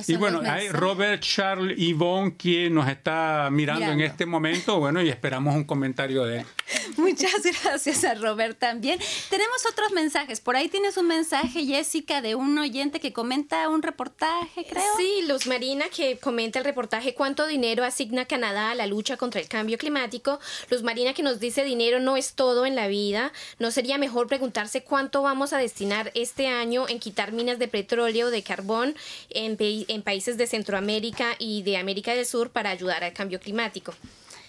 y 0.07 0.15
bueno, 0.15 0.41
hay 0.43 0.69
Robert 0.69 1.21
Charles 1.21 1.77
Yvonne 1.77 2.35
quien 2.37 2.73
nos 2.73 2.87
está 2.87 3.49
mirando, 3.51 3.85
en 3.85 4.01
este 4.01 4.25
momento, 4.25 4.79
bueno, 4.79 5.01
y 5.01 5.09
esperamos 5.09 5.55
un 5.55 5.63
comentario 5.63 6.25
de 6.25 6.39
él. 6.39 6.45
Muchas 6.97 7.43
gracias 7.63 8.03
a 8.03 8.15
Robert 8.15 8.57
también. 8.57 8.99
Tenemos 9.29 9.65
otros 9.69 9.91
mensajes. 9.91 10.41
Por 10.41 10.55
ahí 10.55 10.69
tienes 10.69 10.97
un 10.97 11.07
mensaje, 11.07 11.65
Jessica, 11.65 12.21
de 12.21 12.35
un 12.35 12.57
oyente 12.57 12.99
que 12.99 13.13
comenta 13.13 13.69
un 13.69 13.81
reportaje, 13.81 14.65
creo. 14.67 14.83
Sí, 14.97 15.23
Luz 15.27 15.47
Marina, 15.47 15.85
que 15.95 16.17
comenta 16.17 16.59
el 16.59 16.65
reportaje 16.65 16.85
¿Cuánto 17.15 17.47
dinero 17.47 17.83
asigna 17.83 18.25
Canadá 18.25 18.71
a 18.71 18.75
la 18.75 18.87
lucha 18.87 19.17
contra 19.17 19.41
el 19.41 19.47
cambio 19.47 19.77
climático? 19.77 20.39
Luz 20.69 20.83
Marina 20.83 21.13
que 21.13 21.23
nos 21.23 21.39
dice 21.39 21.63
dinero 21.63 21.99
no 21.99 22.17
es 22.17 22.33
todo 22.33 22.65
en 22.65 22.75
la 22.75 22.87
vida. 22.87 23.31
¿No 23.59 23.71
sería 23.71 23.97
mejor 23.97 24.27
preguntarse 24.27 24.83
cuánto 24.83 25.21
vamos 25.21 25.53
a 25.53 25.57
destinar 25.57 26.11
este 26.13 26.47
año 26.47 26.87
en 26.87 26.99
quitar 26.99 27.31
minas 27.31 27.59
de 27.59 27.67
petróleo, 27.67 28.29
de 28.29 28.43
carbón 28.43 28.95
en, 29.29 29.57
en 29.87 30.01
países 30.01 30.37
de 30.37 30.47
Centroamérica 30.47 31.35
y 31.39 31.63
de 31.63 31.77
América 31.77 32.13
del 32.13 32.25
Sur 32.25 32.51
para 32.51 32.69
ayudar 32.69 33.03
al 33.03 33.13
cambio 33.13 33.39
climático? 33.39 33.93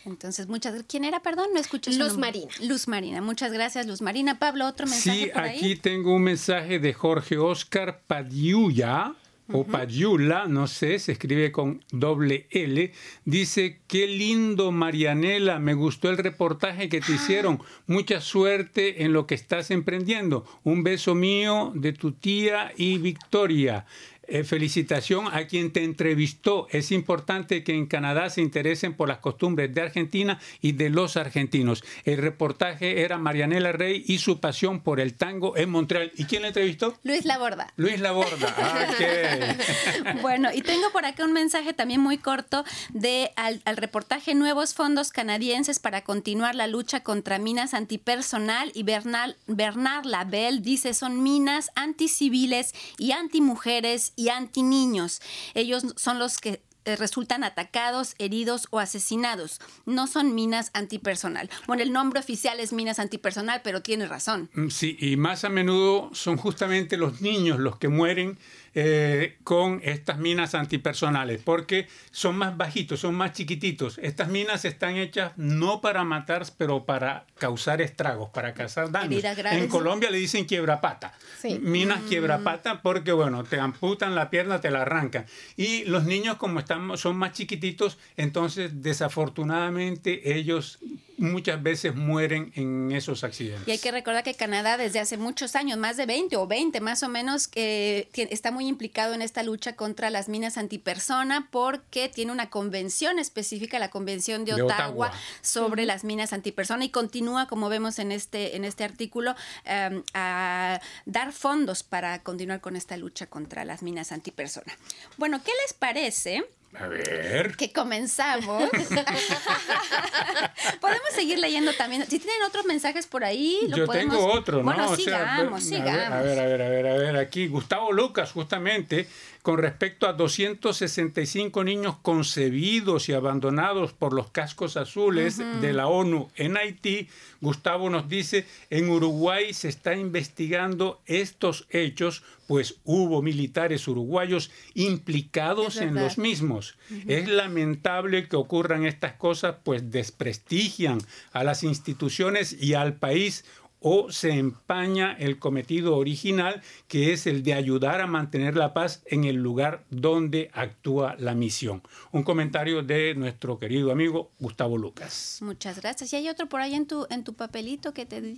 Entonces, 0.05 0.47
muchas 0.47 0.85
¿Quién 0.87 1.05
era, 1.05 1.21
perdón? 1.21 1.49
No 1.53 1.61
escuché 1.61 1.93
Luz 1.93 2.17
Marina. 2.17 2.53
Luz 2.63 2.87
Marina. 2.87 3.21
Muchas 3.21 3.53
gracias, 3.53 3.87
Luz 3.87 4.03
Marina. 4.03 4.39
Pablo, 4.39 4.67
otro 4.67 4.87
mensaje 4.87 5.25
sí, 5.25 5.31
aquí 5.35 5.77
tengo 5.77 6.15
un 6.15 6.23
mensaje 6.23 6.79
de 6.79 6.93
Jorge 6.93 7.39
Oscar 7.39 8.03
Padiuya 8.07 9.15
o 9.53 9.65
Payula, 9.65 10.47
no 10.47 10.67
sé, 10.67 10.99
se 10.99 11.13
escribe 11.13 11.53
con 11.53 11.85
doble 11.93 12.47
L, 12.51 12.93
dice, 13.25 13.81
qué 13.87 14.07
lindo 14.07 14.73
Marianela, 14.73 15.59
me 15.59 15.75
gustó 15.75 16.11
el 16.11 16.19
reportaje 16.19 16.89
que 16.89 17.01
te 17.01 17.13
hicieron, 17.13 17.61
mucha 17.87 18.21
suerte 18.21 19.05
en 19.05 19.13
lo 19.13 19.27
que 19.27 19.37
estás 19.37 19.71
emprendiendo, 19.71 20.45
un 20.65 20.83
beso 20.83 21.15
mío 21.15 21.73
de 21.75 21.93
tu 21.93 22.13
tía 22.13 22.73
y 22.77 22.99
Victoria. 22.99 23.87
Eh, 24.29 24.45
felicitación 24.45 25.27
a 25.33 25.47
quien 25.47 25.73
te 25.73 25.85
entrevistó. 25.85 26.67
Es 26.71 26.91
importante 26.93 27.63
que 27.65 27.75
en 27.75 27.87
Canadá 27.87 28.31
se 28.31 28.41
interesen 28.41 28.95
por 28.95 29.09
las 29.09 29.19
costumbres 29.19 29.75
de 29.75 29.81
Argentina 29.81 30.39
y 30.61 30.73
de 30.73 30.91
los 30.91 31.17
argentinos. 31.17 31.85
El 32.05 32.19
reportaje 32.19 33.03
era 33.03 33.19
Marianela 33.19 33.73
Rey 33.73 34.05
y 34.07 34.19
su 34.19 34.41
pasión 34.41 34.81
por 34.81 35.01
el 35.01 35.15
tango 35.15 35.57
en 35.57 35.71
Montreal. 35.71 36.13
¿Y 36.17 36.25
quién 36.25 36.43
la 36.43 36.49
entrevistó? 36.49 36.97
Luis 37.03 37.25
Laborda. 37.25 37.73
Luis 37.77 38.01
Laborda. 38.01 38.55
Ah, 38.67 40.15
bueno, 40.23 40.49
y 40.53 40.63
tengo 40.63 40.91
por 40.93 41.05
acá 41.05 41.25
un 41.25 41.33
mensaje 41.33 41.73
también 41.73 42.01
muy 42.01 42.19
corto 42.19 42.65
de 42.93 43.31
al, 43.37 43.61
reportaje 43.77 44.35
Nuevos 44.35 44.75
Fondos 44.75 45.11
Canadienses 45.11 45.79
para 45.79 46.03
continuar 46.03 46.55
la 46.55 46.67
lucha 46.67 47.01
contra 47.01 47.39
minas 47.39 47.75
antipersonal 47.75 48.71
y 48.75 48.83
Bernal, 48.83 49.37
Bernard 49.47 50.07
Labelle 50.07 50.61
dice 50.61 50.95
son 50.95 51.23
minas 51.23 51.71
anticiviles 51.75 52.75
y 52.99 53.13
antimujeres 53.13 54.13
y 54.17 54.31
anti-niños. 54.31 55.21
Ellos 55.55 55.85
son 55.97 56.19
los 56.19 56.39
que 56.39 56.63
eh, 56.87 56.95
resultan 56.95 57.43
atacados, 57.43 58.15
heridos 58.21 58.69
o 58.71 58.79
asesinados. 58.79 59.61
No 59.87 60.07
son 60.07 60.37
minas 60.37 60.71
antipersonal. 60.73 61.51
Bueno, 61.67 61.83
el 61.83 61.93
nombre 61.93 62.21
oficial 62.21 62.61
es 62.61 62.73
minas 62.73 63.01
antipersonal, 63.01 63.61
pero 63.65 63.83
tiene 63.83 64.07
razón. 64.07 64.49
Mm, 64.55 64.69
sí, 64.69 64.97
y 65.01 65.17
más 65.17 65.45
a 65.45 65.49
menudo 65.49 66.11
son 66.15 66.37
justamente 66.37 66.97
los 66.97 67.21
niños 67.21 67.59
los 67.59 67.77
que 67.79 67.89
mueren 67.89 68.39
eh, 68.79 69.39
con 69.43 69.81
estas 69.83 70.19
minas 70.19 70.55
antipersonales, 70.55 71.41
porque 71.43 71.89
son 72.11 72.37
más 72.37 72.59
bajitos, 72.59 73.01
son 73.01 73.15
más 73.15 73.33
chiquititos. 73.33 73.99
Estas 74.03 74.29
minas 74.29 74.67
están 74.67 74.97
hechas 74.97 75.33
no 75.37 75.81
para 75.81 76.05
matar, 76.05 76.45
pero 76.59 76.85
para 76.85 77.25
causar 77.39 77.81
estragos, 77.81 78.29
para 78.35 78.53
causar 78.53 78.91
daños. 78.91 79.25
En 79.25 79.69
Colombia 79.69 80.11
le 80.11 80.19
dicen 80.19 80.45
quiebrapata. 80.45 81.15
Minas 81.63 82.03
mm. 82.03 82.09
quiebrapata 82.09 82.83
porque, 82.83 83.13
bueno, 83.13 83.45
te 83.45 83.59
amputan 83.59 84.15
la 84.15 84.29
pierna, 84.29 84.61
te 84.61 84.71
la 84.71 84.83
arrancan. 84.83 85.25
Y 85.57 85.85
los 85.85 86.05
niños, 86.05 86.37
como 86.37 86.61
están, 86.61 86.99
son 86.99 87.17
más 87.17 87.33
chiquititos, 87.33 87.97
entonces 88.19 88.83
desafortunadamente 88.83 90.37
ellos 90.37 90.81
muchas 91.19 91.63
veces 91.63 91.95
mueren 91.95 92.53
en 92.57 92.93
esos 92.93 93.25
accidentes. 93.25 93.67
Y 93.67 93.71
hay 93.71 93.79
que 93.79 93.91
recordar 93.91 94.23
que 94.23 94.35
Canadá 94.35 94.77
desde 94.77 95.01
hace 95.01 95.17
muchos 95.17 95.57
años, 95.57 95.79
más 95.79 95.97
de 95.97 96.05
20 96.05 96.37
o 96.37 96.47
20 96.47 96.79
más 96.83 97.03
o 97.03 97.09
menos, 97.09 97.49
que 97.49 98.09
está 98.15 98.51
muy 98.51 98.66
implicado 98.67 99.15
en 99.15 99.23
esta 99.23 99.43
lucha 99.43 99.77
contra 99.77 100.11
las 100.11 100.29
minas 100.29 100.57
antipersona 100.57 101.49
porque 101.51 102.09
tiene 102.09 102.33
una 102.33 102.51
convención 102.51 103.19
específica, 103.19 103.79
la 103.79 103.91
Convención 103.91 104.45
de, 104.45 104.55
Ottawa, 104.55 105.13
sobre 105.41 105.87
las 105.87 106.05
minas 106.05 106.33
antipersona 106.33 106.85
y 106.85 106.91
continúa, 106.91 107.47
como 107.47 107.69
vemos 107.69 107.99
en 107.99 108.13
este, 108.13 108.57
en 108.57 108.65
este 108.65 108.85
artículo, 108.85 109.35
em, 109.65 110.03
a 110.15 110.81
dar 111.05 111.33
fondos 111.33 111.83
para 111.83 112.23
continuar 112.23 112.61
con 112.61 112.77
esta 112.77 112.97
lucha 112.97 113.27
contra 113.27 113.65
las 113.65 113.83
minas 113.83 114.13
antipersona. 114.13 114.77
Bueno, 115.17 115.43
¿qué 115.43 115.53
les 115.63 115.73
parece? 115.73 116.45
A 116.79 116.89
ver. 116.89 117.57
Que 117.57 117.73
comenzamos. 117.73 118.69
podemos 120.81 121.09
seguir 121.15 121.39
leyendo 121.39 121.73
también. 121.73 122.05
Si 122.09 122.19
tienen 122.19 122.43
otros 122.43 122.67
mensajes 122.67 123.07
por 123.07 123.25
ahí, 123.25 123.61
lo 123.69 123.79
Yo 123.79 123.89
tengo 123.89 124.27
otro, 124.27 124.59
¿no? 124.59 124.65
Bueno, 124.65 124.95
sigamos, 124.95 125.65
sigamos. 125.65 126.13
A 126.13 126.21
ver, 126.21 126.39
a 126.39 126.47
ver, 126.47 126.63
a 126.63 126.69
ver, 126.69 126.87
a 126.87 126.97
ver, 126.97 127.17
aquí. 127.17 127.47
Gustavo 127.47 127.93
Lucas, 127.93 128.33
justamente, 128.33 129.09
con 129.47 129.59
respecto 129.59 130.09
a 130.09 130.13
265 130.13 131.63
niños 131.63 131.95
concebidos 132.03 133.09
y 133.09 133.13
abandonados 133.13 133.93
por 133.93 134.13
los 134.13 134.33
cascos 134.33 134.77
azules 134.77 135.39
de 135.61 135.73
la 135.73 135.87
ONU 135.87 136.29
en 136.35 136.57
Haití, 136.57 137.07
Gustavo 137.41 137.89
nos 137.89 138.09
dice, 138.09 138.45
en 138.71 138.89
Uruguay 138.89 139.55
se 139.55 139.69
está 139.69 139.95
investigando 139.95 141.01
estos 141.07 141.69
hechos, 141.71 142.25
pues 142.49 142.81
hubo 142.83 143.23
militares 143.23 143.87
uruguayos 143.87 144.51
implicados 144.75 145.77
en 145.77 145.95
los 145.95 146.19
mismos. 146.19 146.77
Es 147.07 147.29
lamentable 147.29 148.27
que 148.27 148.35
ocurran 148.35 148.85
estas 148.85 149.13
cosas, 149.13 149.59
pues 149.63 149.93
desprestigian 149.93 150.99
a 151.33 151.45
las 151.45 151.63
instituciones 151.63 152.53
y 152.61 152.75
al 152.75 152.95
país 152.95 153.45
o 153.81 154.11
se 154.11 154.31
empaña 154.31 155.13
el 155.19 155.39
cometido 155.39 155.97
original, 155.97 156.63
que 156.89 157.13
es 157.13 157.27
el 157.27 157.43
de 157.43 157.55
ayudar 157.55 158.01
a 158.01 158.07
mantener 158.07 158.57
la 158.57 158.75
paz 158.75 159.03
en 159.07 159.25
el 159.25 159.37
lugar 159.37 159.85
donde 159.91 160.51
actúa 160.53 161.17
la 161.19 161.35
misión. 161.35 161.83
Un 162.13 162.23
comentario 162.23 162.83
de 162.83 163.15
nuestro 163.15 163.59
querido 163.59 163.93
amigo 163.93 164.31
Gustavo 164.39 164.79
Lucas. 164.79 165.39
Muchas 165.41 165.81
gracias. 165.81 166.13
Y 166.13 166.17
hay 166.17 166.29
otro 166.29 166.49
por 166.49 166.61
ahí 166.61 166.75
en 166.75 166.87
tu, 166.87 167.07
en 167.11 167.25
tu 167.25 167.35
papelito 167.35 167.93
que 167.93 168.07
te 168.07 168.21
di, 168.21 168.37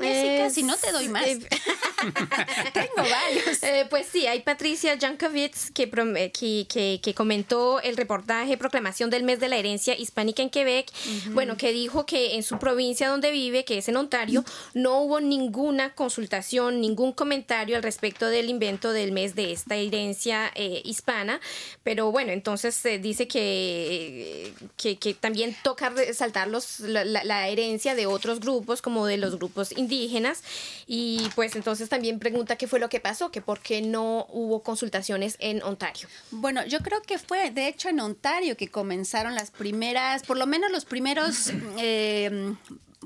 Jessica, 0.00 0.50
si 0.50 0.62
no 0.62 0.76
te 0.76 0.92
doy 0.92 1.08
más. 1.08 1.26
Eh, 1.26 1.38
Tengo 2.72 2.96
varios. 2.96 3.62
Eh, 3.62 3.86
pues 3.88 4.06
sí, 4.10 4.26
hay 4.26 4.42
Patricia 4.42 4.98
Jankovic 4.98 5.72
que, 5.72 5.90
que, 6.32 7.00
que, 7.02 7.14
comentó 7.14 7.80
el 7.80 7.96
reportaje 7.96 8.56
Proclamación 8.56 9.10
del 9.10 9.22
Mes 9.22 9.40
de 9.40 9.48
la 9.48 9.56
Herencia 9.56 9.98
Hispánica 9.98 10.42
en 10.42 10.50
Quebec. 10.50 10.92
Bueno, 11.32 11.56
que 11.56 11.72
dijo 11.72 12.06
que 12.06 12.34
en 12.34 12.42
su 12.42 12.58
provincia 12.58 13.08
donde 13.08 13.30
vive, 13.30 13.64
que 13.64 13.78
es 13.78 13.88
en 13.88 13.96
Ontario, 13.96 14.44
no 14.74 15.00
hubo 15.00 15.20
ninguna 15.20 15.94
consultación, 15.94 16.80
ningún 16.80 17.12
comentario 17.12 17.76
al 17.76 17.82
respecto 17.82 18.28
del 18.28 18.48
invento 18.48 18.92
del 18.92 19.12
mes 19.12 19.34
de 19.34 19.52
esta 19.52 19.76
herencia 19.76 20.50
eh, 20.54 20.82
hispana, 20.84 21.40
pero 21.82 22.10
bueno, 22.12 22.32
entonces 22.32 22.74
se 22.74 22.98
dice 22.98 23.28
que, 23.28 24.52
que, 24.76 25.14
también 25.14 25.56
toca 25.62 25.90
resaltar 25.90 26.48
los, 26.48 26.80
la, 26.80 27.48
herencia 27.48 27.94
de 27.94 28.06
otros 28.06 28.40
grupos, 28.40 28.82
como 28.82 29.06
de 29.06 29.16
los 29.16 29.36
grupos 29.36 29.72
indígenas, 29.76 30.42
y 30.86 31.28
pues 31.34 31.56
entonces 31.56 31.88
también 31.88 32.18
pregunta 32.18 32.56
qué 32.56 32.66
fue 32.66 32.80
lo 32.80 32.88
que 32.88 33.00
pasó, 33.00 33.30
que 33.30 33.40
por 33.40 33.60
qué 33.60 33.82
no 33.82 34.26
hubo 34.30 34.62
consultaciones 34.62 35.36
en 35.40 35.62
Ontario. 35.62 36.08
Bueno, 36.30 36.64
yo 36.66 36.80
creo 36.80 37.02
que 37.02 37.18
fue 37.18 37.50
de 37.50 37.68
hecho 37.68 37.88
en 37.88 38.00
Ontario 38.00 38.56
que 38.56 38.68
comenzaron 38.68 39.34
las 39.34 39.50
primeras, 39.50 40.22
por 40.22 40.36
lo 40.36 40.46
menos 40.46 40.70
los 40.70 40.84
primeros 40.84 41.52
eh, 41.78 42.54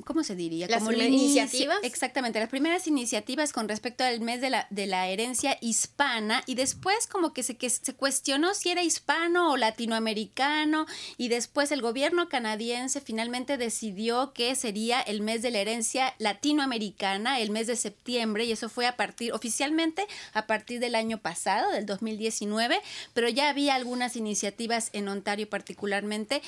¿cómo 0.02 0.22
se 0.22 0.34
diría? 0.34 0.66
Las 0.68 0.82
Como 0.82 0.92
iniciativas. 0.92 1.78
Exactamente, 1.82 2.38
las 2.38 2.48
primeras 2.48 2.86
iniciativas 2.86 3.52
con 3.52 3.68
respecto 3.68 4.04
al 4.04 4.20
mes 4.20 4.40
de 4.40 4.50
la, 4.50 4.66
de 4.70 4.86
la 4.86 5.08
herencia 5.08 5.56
hispana 5.60 6.42
y 6.46 6.54
después 6.54 7.06
como 7.06 7.32
que 7.32 7.42
se, 7.42 7.56
que 7.56 7.70
se 7.70 7.94
cuestionó 7.94 8.54
si 8.54 8.70
era 8.70 8.82
hispano 8.82 9.52
o 9.52 9.56
latinoamericano 9.56 10.86
y 11.16 11.28
después 11.28 11.72
el 11.72 11.82
gobierno 11.82 12.28
canadiense 12.28 13.00
finalmente 13.00 13.56
decidió 13.56 14.32
que 14.32 14.54
sería 14.54 15.00
el 15.00 15.20
mes 15.20 15.42
de 15.42 15.50
la 15.50 15.58
herencia 15.58 16.14
latinoamericana, 16.18 17.40
el 17.40 17.50
mes 17.50 17.66
de 17.66 17.76
septiembre 17.76 18.44
y 18.44 18.52
eso 18.52 18.68
fue 18.68 18.86
a 18.86 18.96
partir, 18.96 19.32
oficialmente 19.32 20.06
a 20.32 20.46
partir 20.46 20.80
del 20.80 20.94
año 20.94 21.18
pasado, 21.18 21.70
del 21.70 21.86
2019, 21.86 22.80
pero 23.14 23.28
ya 23.28 23.48
había 23.48 23.74
algunas 23.74 24.16
iniciativas 24.16 24.90
en 24.92 25.08
Ontario 25.08 25.48
particularmente 25.48 26.42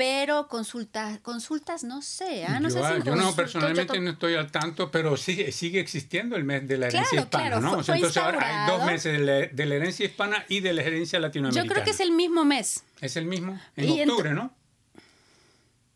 pero 0.00 0.48
consultas, 0.48 1.18
consultas 1.20 1.84
no 1.84 2.00
sé. 2.00 2.46
¿ah? 2.46 2.58
No 2.58 2.70
yo, 2.70 2.82
sé 2.82 3.02
yo 3.04 3.14
no, 3.14 3.36
personalmente 3.36 4.00
no 4.00 4.12
estoy 4.12 4.34
al 4.34 4.50
tanto, 4.50 4.90
pero 4.90 5.14
sigue, 5.18 5.52
sigue 5.52 5.78
existiendo 5.78 6.36
el 6.36 6.44
mes 6.44 6.66
de 6.66 6.78
la 6.78 6.86
herencia 6.86 7.20
hispana, 7.20 7.60
¿no? 7.60 7.80
entonces 7.80 8.16
ahora 8.16 8.38
hay 8.40 8.72
dos 8.78 8.86
meses 8.86 9.18
de 9.52 9.66
la, 9.66 9.74
herencia 9.74 10.06
hispana 10.06 10.46
y 10.48 10.60
de 10.60 10.72
la 10.72 10.80
herencia 10.80 11.20
latinoamericana. 11.20 11.66
Yo 11.66 11.70
creo 11.70 11.84
que 11.84 11.90
es 11.90 12.00
el 12.00 12.12
mismo 12.12 12.46
mes. 12.46 12.82
Es 13.02 13.16
el 13.16 13.26
mismo, 13.26 13.60
en 13.76 14.08
octubre, 14.08 14.32
¿no? 14.32 14.54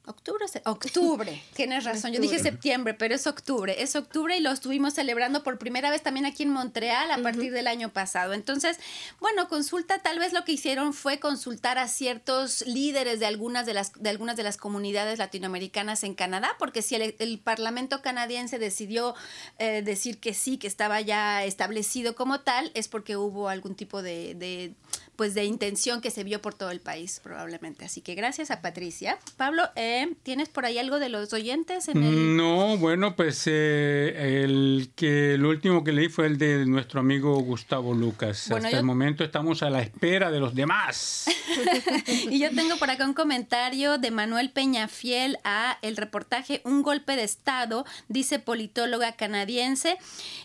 Octubre, 0.07 0.45
octubre, 0.67 1.43
tienes 1.55 1.85
razón. 1.85 2.12
Yo 2.12 2.21
dije 2.21 2.38
septiembre, 2.38 2.93
pero 2.93 3.14
es 3.14 3.27
octubre. 3.27 3.83
Es 3.83 3.97
octubre 3.97 4.37
y 4.37 4.40
lo 4.40 4.51
estuvimos 4.51 4.93
celebrando 4.93 5.43
por 5.43 5.59
primera 5.59 5.90
vez 5.90 6.03
también 6.03 6.27
aquí 6.27 6.43
en 6.43 6.51
Montreal 6.51 7.11
a 7.11 7.17
partir 7.23 7.53
del 7.53 7.67
año 7.67 7.88
pasado. 7.88 8.35
Entonces, 8.35 8.79
bueno, 9.19 9.49
consulta, 9.49 10.01
tal 10.01 10.19
vez 10.19 10.35
lo 10.35 10.45
que 10.45 10.53
hicieron 10.53 10.93
fue 10.93 11.21
consultar 11.21 11.79
a 11.79 11.88
ciertos 11.88 12.67
líderes 12.67 13.19
de 13.19 13.25
algunas 13.25 13.64
de 13.64 13.73
las, 13.73 13.95
de 13.95 14.11
algunas 14.11 14.37
de 14.37 14.43
las 14.43 14.59
comunidades 14.59 15.19
latinoamericanas 15.19 16.05
en 16.05 16.14
Canadá, 16.14 16.51
porque 16.59 16.83
si 16.83 16.97
el, 16.97 17.40
Parlamento 17.43 18.03
canadiense 18.03 18.59
decidió 18.59 19.14
eh, 19.59 19.81
decir 19.83 20.19
que 20.19 20.35
sí, 20.35 20.59
que 20.59 20.67
estaba 20.67 21.01
ya 21.01 21.45
establecido 21.45 22.14
como 22.14 22.40
tal, 22.40 22.71
es 22.75 22.88
porque 22.88 23.17
hubo 23.17 23.49
algún 23.49 23.75
tipo 23.75 24.03
de, 24.03 24.75
pues 25.16 25.35
de 25.35 25.44
intención 25.44 26.00
que 26.00 26.11
se 26.11 26.24
vio 26.24 26.40
por 26.42 26.55
todo 26.55 26.70
el 26.70 26.81
país, 26.81 27.20
probablemente. 27.22 27.85
Así 27.85 28.00
que 28.00 28.14
gracias 28.14 28.50
a 28.50 28.61
Patricia. 28.61 29.18
Pablo, 29.37 29.62
eh, 29.77 30.14
¿Tienes 30.22 30.48
por 30.48 30.64
ahí 30.64 30.79
algo 30.79 30.98
de 30.98 31.09
los 31.09 31.33
oyentes? 31.33 31.94
No, 31.94 32.77
bueno, 32.79 33.16
pues 33.16 33.42
eh, 33.46 34.42
el 34.44 34.90
que 34.96 35.35
el 35.35 35.44
último 35.44 35.85
que 35.85 35.92
leí 35.92 36.09
fue 36.09 36.27
el 36.27 36.38
de 36.38 36.66
nuestro 36.66 37.00
amigo 37.00 37.38
Gustavo 37.40 37.94
Lucas. 37.94 38.50
Hasta 38.50 38.70
el 38.70 38.85
momento 38.85 39.24
estamos 39.24 39.62
a 39.62 39.70
la 39.70 39.83
espera 39.83 40.31
de 40.31 40.40
los 40.40 40.55
demás. 40.55 41.27
y 42.31 42.38
yo 42.38 42.50
tengo 42.55 42.77
por 42.77 42.90
acá 42.90 43.07
un 43.07 43.14
comentario 43.14 43.98
de 43.98 44.11
Manuel 44.11 44.50
Peñafiel 44.50 45.38
a 45.44 45.79
el 45.83 45.96
reportaje 45.96 46.61
Un 46.64 46.83
golpe 46.83 47.16
de 47.16 47.24
Estado, 47.24 47.85
dice 48.09 48.38
politóloga 48.38 49.12
canadiense, 49.12 49.98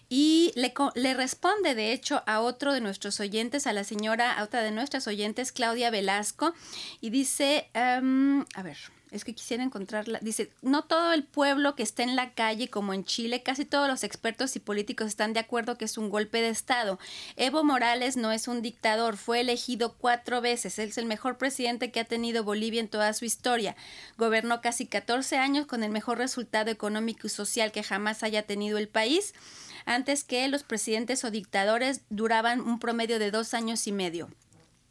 y 0.10 0.52
le, 0.56 0.74
le 0.96 1.14
responde 1.14 1.76
de 1.76 1.94
hecho 1.94 2.24
a 2.26 2.42
otro 2.42 2.74
de 2.74 2.82
nuestros 2.82 3.20
oyentes, 3.20 3.68
a 3.68 3.74
la 3.74 3.84
señora, 3.84 4.34
a 4.34 4.44
otra 4.44 4.59
de 4.62 4.72
nuestras 4.72 5.08
oyentes, 5.08 5.52
Claudia 5.52 5.90
Velasco, 5.90 6.54
y 7.02 7.10
dice, 7.10 7.70
em, 7.74 8.46
a 8.56 8.64
ver, 8.64 8.78
es 9.12 9.24
que 9.24 9.34
quisiera 9.34 9.64
encontrarla. 9.64 10.20
Dice, 10.22 10.52
no 10.62 10.84
todo 10.84 11.14
el 11.14 11.24
pueblo 11.24 11.76
que 11.76 11.84
está 11.84 12.04
en 12.04 12.16
la 12.16 12.34
calle, 12.34 12.70
como 12.70 12.94
en 12.94 13.04
Chile, 13.04 13.42
casi 13.42 13.66
todos 13.66 13.88
los 13.88 14.04
expertos 14.04 14.56
y 14.56 14.60
políticos 14.60 15.08
están 15.08 15.34
de 15.34 15.40
acuerdo 15.40 15.78
que 15.78 15.86
es 15.86 15.98
un 15.98 16.10
golpe 16.10 16.42
de 16.42 16.50
Estado. 16.50 17.00
Evo 17.36 17.64
Morales 17.64 18.18
no 18.18 18.32
es 18.32 18.48
un 18.48 18.62
dictador, 18.62 19.18
fue 19.18 19.42
elegido 19.42 19.96
cuatro 19.98 20.42
veces, 20.42 20.78
es 20.80 20.98
el 20.98 21.06
mejor 21.06 21.38
presidente 21.38 21.92
que 21.92 22.00
ha 22.00 22.06
tenido 22.06 22.44
Bolivia 22.44 22.80
en 22.80 22.88
toda 22.88 23.14
su 23.14 23.26
historia. 23.26 23.76
Gobernó 24.18 24.62
casi 24.62 24.86
14 24.86 25.38
años 25.38 25.66
con 25.66 25.84
el 25.84 25.92
mejor 25.92 26.18
resultado 26.18 26.70
económico 26.70 27.28
y 27.28 27.30
social 27.30 27.72
que 27.72 27.84
jamás 27.84 28.24
haya 28.24 28.44
tenido 28.44 28.78
el 28.78 28.88
país, 28.88 29.34
antes 29.86 30.24
que 30.24 30.48
los 30.50 30.64
presidentes 30.64 31.24
o 31.24 31.32
dictadores 31.32 32.02
duraban 32.10 32.62
un 32.62 32.80
promedio 32.80 33.18
de 33.18 33.32
dos 33.32 33.54
años 33.56 33.88
y 33.88 33.92
medio 33.92 34.30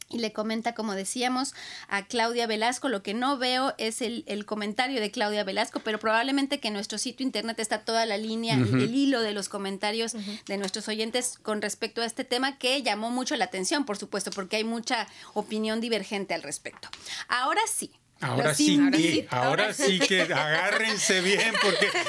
y 0.09 0.19
le 0.19 0.33
comenta, 0.33 0.73
como 0.73 0.95
decíamos, 0.95 1.53
a 1.87 2.05
Claudia 2.05 2.47
Velasco. 2.47 2.89
Lo 2.89 3.03
que 3.03 3.13
no 3.13 3.37
veo 3.37 3.75
es 3.77 4.01
el, 4.01 4.45
comentario 4.45 4.99
de 4.99 5.11
Claudia 5.11 5.43
Velasco, 5.43 5.81
pero 5.81 5.99
probablemente 5.99 6.59
que 6.59 6.69
en 6.69 6.73
nuestro 6.73 6.97
sitio 6.97 7.25
internet 7.25 7.59
está 7.59 7.81
toda 7.81 8.05
la 8.05 8.17
línea 8.17 8.57
y 8.57 8.83
el 8.83 8.95
hilo 8.95 9.21
de 9.21 9.33
los 9.33 9.49
comentarios 9.49 10.13
de 10.47 10.57
nuestros 10.57 10.87
oyentes 10.87 11.37
con 11.41 11.61
respecto 11.61 12.01
a 12.01 12.05
este 12.05 12.23
tema 12.23 12.57
que 12.57 12.81
llamó 12.81 13.11
mucho 13.11 13.35
la 13.35 13.45
atención, 13.45 13.85
por 13.85 13.97
supuesto, 13.97 14.31
porque 14.31 14.57
hay 14.57 14.63
mucha 14.63 15.07
opinión 15.33 15.79
divergente 15.81 16.33
al 16.33 16.41
respecto. 16.41 16.89
Ahora 17.27 17.61
sí, 17.71 17.91
Ahora 18.21 18.53
sí, 18.53 18.79
que, 18.91 19.27
ahora, 19.29 19.73
sí, 19.73 19.99
que 19.99 20.21
agárrense 20.23 21.21
bien 21.21 21.53
porque... 21.61 21.87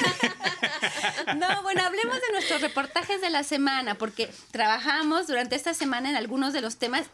No, 1.37 1.63
bueno, 1.63 1.83
hablemos 1.83 2.17
de 2.17 2.33
nuestros 2.33 2.61
reportajes 2.61 3.21
de 3.21 3.31
la 3.31 3.45
semana, 3.45 3.97
porque 3.97 4.31
trabajamos 4.51 5.27
durante 5.27 5.55
esta 5.55 5.75
semana 5.75 6.11
en 6.11 6.17
algunos 6.17 6.53
de 6.53 6.61
los 6.61 6.77
temas, 6.77 7.07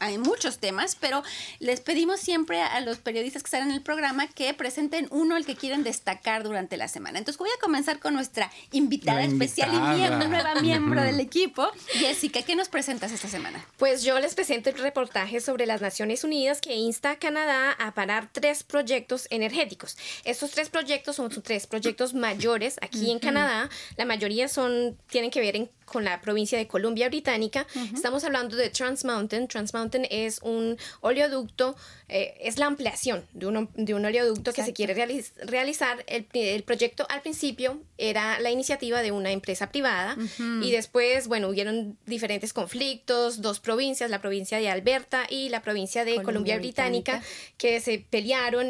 hay 0.00 0.18
muchos 0.18 0.58
temas, 0.58 0.96
pero 0.96 1.22
les 1.60 1.80
pedimos 1.80 2.20
siempre 2.20 2.60
a 2.60 2.80
los 2.80 2.98
periodistas 2.98 3.42
que 3.42 3.46
están 3.46 3.68
en 3.68 3.74
el 3.74 3.82
programa 3.82 4.26
que 4.26 4.52
presenten 4.54 5.06
uno 5.10 5.36
el 5.36 5.46
que 5.46 5.56
quieren 5.56 5.82
destacar 5.82 6.42
durante 6.42 6.76
la 6.76 6.88
semana. 6.88 7.18
Entonces 7.18 7.38
voy 7.38 7.48
a 7.56 7.60
comenzar 7.60 7.98
con 8.00 8.14
nuestra 8.14 8.50
invitada, 8.72 9.24
especial 9.24 9.72
y 9.72 9.98
miembro, 9.98 10.28
nueva 10.28 10.54
miembro 10.60 11.02
del 11.02 11.20
equipo. 11.20 11.70
Jessica, 11.92 12.42
¿qué 12.42 12.56
nos 12.56 12.68
presentas 12.68 13.12
esta 13.12 13.28
semana? 13.28 13.64
Pues 13.78 14.02
yo 14.02 14.18
les 14.18 14.34
presento 14.34 14.70
el 14.70 14.78
reportaje 14.78 15.40
sobre 15.40 15.66
las 15.66 15.80
Naciones 15.80 16.24
Unidas 16.24 16.60
que 16.60 16.74
insta 16.74 17.12
a 17.12 17.16
Canadá 17.16 17.72
a 17.72 17.92
parar 17.94 18.28
tres 18.34 18.64
proyectos 18.64 19.26
energéticos. 19.30 19.96
Estos 20.24 20.50
tres 20.50 20.68
proyectos 20.68 21.16
son 21.16 21.30
tres 21.42 21.66
proyectos 21.66 22.12
mayores 22.14 22.76
aquí 22.82 23.10
en 23.10 23.20
Canadá. 23.20 23.70
La 23.96 24.04
mayoría 24.04 24.48
son, 24.48 24.98
tienen 25.08 25.30
que 25.30 25.40
ver 25.40 25.70
con 25.84 26.04
la 26.04 26.20
provincia 26.20 26.58
de 26.58 26.66
Columbia 26.66 27.08
Británica. 27.08 27.66
Estamos 27.94 28.24
hablando 28.24 28.56
de 28.56 28.70
Trans 28.70 29.04
Mountain. 29.04 29.46
Trans 29.46 29.72
Mountain 29.72 30.06
es 30.10 30.40
un 30.42 30.76
oleoducto, 31.00 31.76
eh, 32.08 32.34
es 32.40 32.58
la 32.58 32.66
ampliación 32.66 33.24
de 33.32 33.46
un, 33.46 33.70
de 33.74 33.94
un 33.94 34.04
oleoducto 34.04 34.52
que 34.52 34.64
se 34.64 34.72
quiere 34.72 34.94
realizar. 34.94 36.04
El, 36.08 36.26
el, 36.32 36.62
proyecto 36.64 37.06
al 37.08 37.22
principio 37.22 37.80
era 37.98 38.40
la 38.40 38.50
iniciativa 38.50 39.02
de 39.02 39.12
una 39.12 39.30
empresa 39.30 39.70
privada 39.70 40.16
y 40.62 40.72
después, 40.72 41.28
bueno, 41.28 41.48
hubieron 41.48 41.96
diferentes 42.06 42.52
conflictos, 42.52 43.42
dos 43.42 43.60
provincias, 43.60 44.10
la 44.10 44.20
provincia 44.20 44.58
de 44.58 44.70
Alberta 44.70 45.26
y 45.28 45.50
la 45.50 45.62
provincia 45.62 46.04
de 46.04 46.20
Columbia, 46.22 46.56
Británica, 46.56 47.22
que 47.58 47.80
se 47.80 47.98
pelearon 47.98 48.23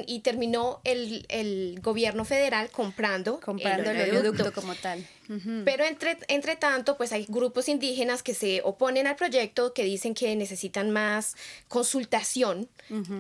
y 0.07 0.21
terminó 0.21 0.81
el, 0.85 1.27
el 1.29 1.81
gobierno 1.81 2.25
federal 2.25 2.71
comprando, 2.71 3.41
comprando 3.41 3.91
el, 3.91 4.11
oleoducto. 4.11 4.53
como 4.53 4.75
tal. 4.75 5.07
Pero 5.65 5.85
entre, 5.85 6.19
entre 6.29 6.57
tanto, 6.57 6.97
pues 6.97 7.13
hay 7.13 7.25
grupos 7.29 7.69
indígenas 7.69 8.23
que 8.23 8.35
se 8.35 8.61
oponen 8.63 9.07
al 9.07 9.17
proyecto, 9.17 9.73
que 9.73 9.85
dicen 9.85 10.15
que 10.15 10.35
necesitan 10.37 10.91
más 10.91 11.37
consultación 11.69 12.69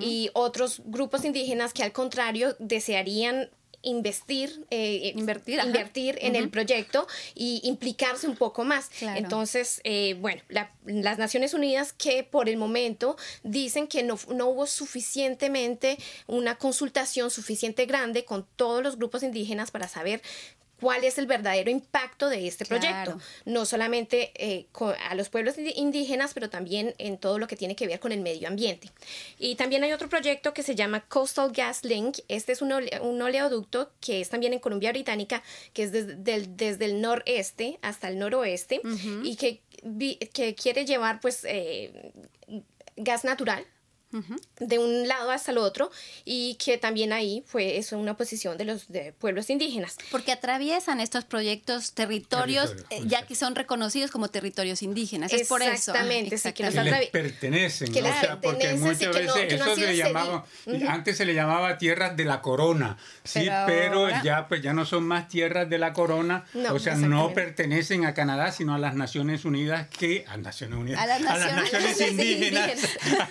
y 0.01 0.31
otros 0.35 0.83
grupos 0.85 1.25
indígenas 1.25 1.73
que 1.73 1.83
al 1.83 1.92
contrario 1.92 2.57
desearían 2.59 3.49
investir, 3.85 4.64
eh, 4.70 5.12
invertir, 5.14 5.61
invertir 5.64 6.18
en 6.20 6.37
el 6.37 6.51
proyecto 6.51 7.07
y 7.35 7.61
implicarse 7.64 8.27
un 8.27 8.37
poco 8.37 8.64
más. 8.64 8.90
Entonces, 9.01 9.81
eh, 9.85 10.16
bueno, 10.20 10.42
las 10.85 11.18
Naciones 11.18 11.55
Unidas 11.55 11.92
que 11.92 12.25
por 12.25 12.49
el 12.49 12.57
momento 12.57 13.16
dicen 13.42 13.87
que 13.87 14.03
no, 14.03 14.18
no 14.35 14.49
hubo 14.49 14.66
suficientemente 14.66 15.99
una 16.27 16.57
consultación 16.57 17.31
suficiente 17.31 17.87
grande 17.87 18.25
con 18.25 18.47
todos 18.57 18.83
los 18.83 18.97
grupos 18.97 19.23
indígenas 19.23 19.70
para 19.70 19.88
saber 19.88 20.23
cuál 20.85 21.03
es 21.03 21.16
el 21.16 21.27
verdadero 21.27 21.70
impacto 21.70 22.29
de 22.29 22.47
este 22.47 22.66
proyecto, 22.66 23.18
no 23.47 23.64
solamente 23.64 24.33
eh, 24.35 24.66
a 25.09 25.14
los 25.14 25.31
pueblos 25.31 25.55
indígenas, 25.57 26.35
pero 26.35 26.51
también 26.51 26.94
en 26.99 27.16
todo 27.16 27.38
lo 27.38 27.47
que 27.47 27.57
tiene 27.57 27.75
que 27.75 27.87
ver 27.87 28.01
con 28.01 28.12
el 28.12 28.20
medio 28.20 28.49
ambiente. 28.49 28.90
Y 29.38 29.55
también 29.55 29.83
hay 29.83 29.92
otro 29.92 30.11
proyecto 30.11 30.53
que 30.53 30.62
se 30.62 30.75
llama 30.75 31.01
Coastal 31.09 31.53
Gas 31.53 31.85
Link. 31.85 32.18
Este 32.29 32.53
es 32.53 32.61
un, 32.61 32.70
oleoducto 32.70 33.92
que 33.99 34.20
es 34.20 34.29
también 34.29 34.53
en 34.53 34.59
Columbia 34.59 34.92
Británica, 34.92 35.42
que 35.73 35.85
es 35.85 35.92
desde, 35.92 36.85
el 36.85 37.01
noreste 37.01 37.79
hasta 37.81 38.09
el 38.09 38.18
noroeste 38.18 38.83
y 39.23 39.37
que, 39.37 39.62
que 40.35 40.55
quiere 40.55 40.85
llevar 40.85 41.18
pues 41.23 41.47
eh, 41.49 42.12
gas 42.97 43.25
natural 43.25 43.64
de 44.61 44.79
un 44.79 45.09
lado 45.09 45.31
hasta 45.31 45.50
el 45.50 45.59
otro 45.59 45.90
y 46.24 46.55
que 46.57 46.79
también 46.79 47.12
ahí 47.12 47.42
fue 47.46 47.79
eso 47.79 47.98
una 47.98 48.16
posición 48.16 48.57
de 48.57 48.64
los 48.64 48.88
de 48.88 49.12
pueblos 49.12 49.50
indígenas. 49.50 49.96
Porque 50.11 50.33
atraviesan 50.33 51.00
estos 51.00 51.24
proyectos 51.24 51.92
territorios, 51.92 52.74
eh, 52.90 53.03
ya 53.07 53.27
que 53.27 53.35
son 53.35 53.55
reconocidos 53.55 54.11
como 54.11 54.29
territorios 54.29 54.83
indígenas. 54.83 55.33
Es 55.33 55.48
por 55.48 55.62
eso. 55.62 55.72
Exactamente, 55.72 56.37
que, 56.53 56.62
les 56.62 57.11
pertenecen. 57.11 57.90
o 57.90 58.20
sea, 58.20 58.40
porque 58.40 58.74
muchas 58.74 59.14
veces 59.14 59.53
eso 59.53 59.74
se 59.74 59.87
le 59.87 59.96
llamaba, 59.96 60.44
antes 60.88 61.16
se 61.16 61.24
le 61.24 61.35
llamaba 61.35 61.79
tierras 61.79 62.16
de 62.16 62.24
la 62.24 62.40
corona, 62.40 62.96
sí, 63.24 63.48
pero, 63.66 64.09
ya 64.22 64.48
pues 64.48 64.62
ya 64.62 64.72
no 64.72 64.85
son 64.85 65.05
más 65.05 65.29
tierras 65.29 65.68
de 65.68 65.79
la 65.79 65.92
corona, 65.92 66.44
o 66.70 66.79
sea, 66.79 66.94
no 66.94 67.33
pertenecen 67.35 68.05
a 68.05 68.14
Canadá, 68.14 68.53
sino 68.53 68.74
a 68.74 68.79
las 68.79 68.94
Naciones 68.94 69.44
Unidas 69.44 69.88
que 69.88 70.24
a 70.29 70.37
Naciones 70.37 70.79
Unidas, 70.79 71.00
a 71.00 71.07
las 71.07 71.20
Naciones, 71.20 72.00
indígenas, 72.00 72.79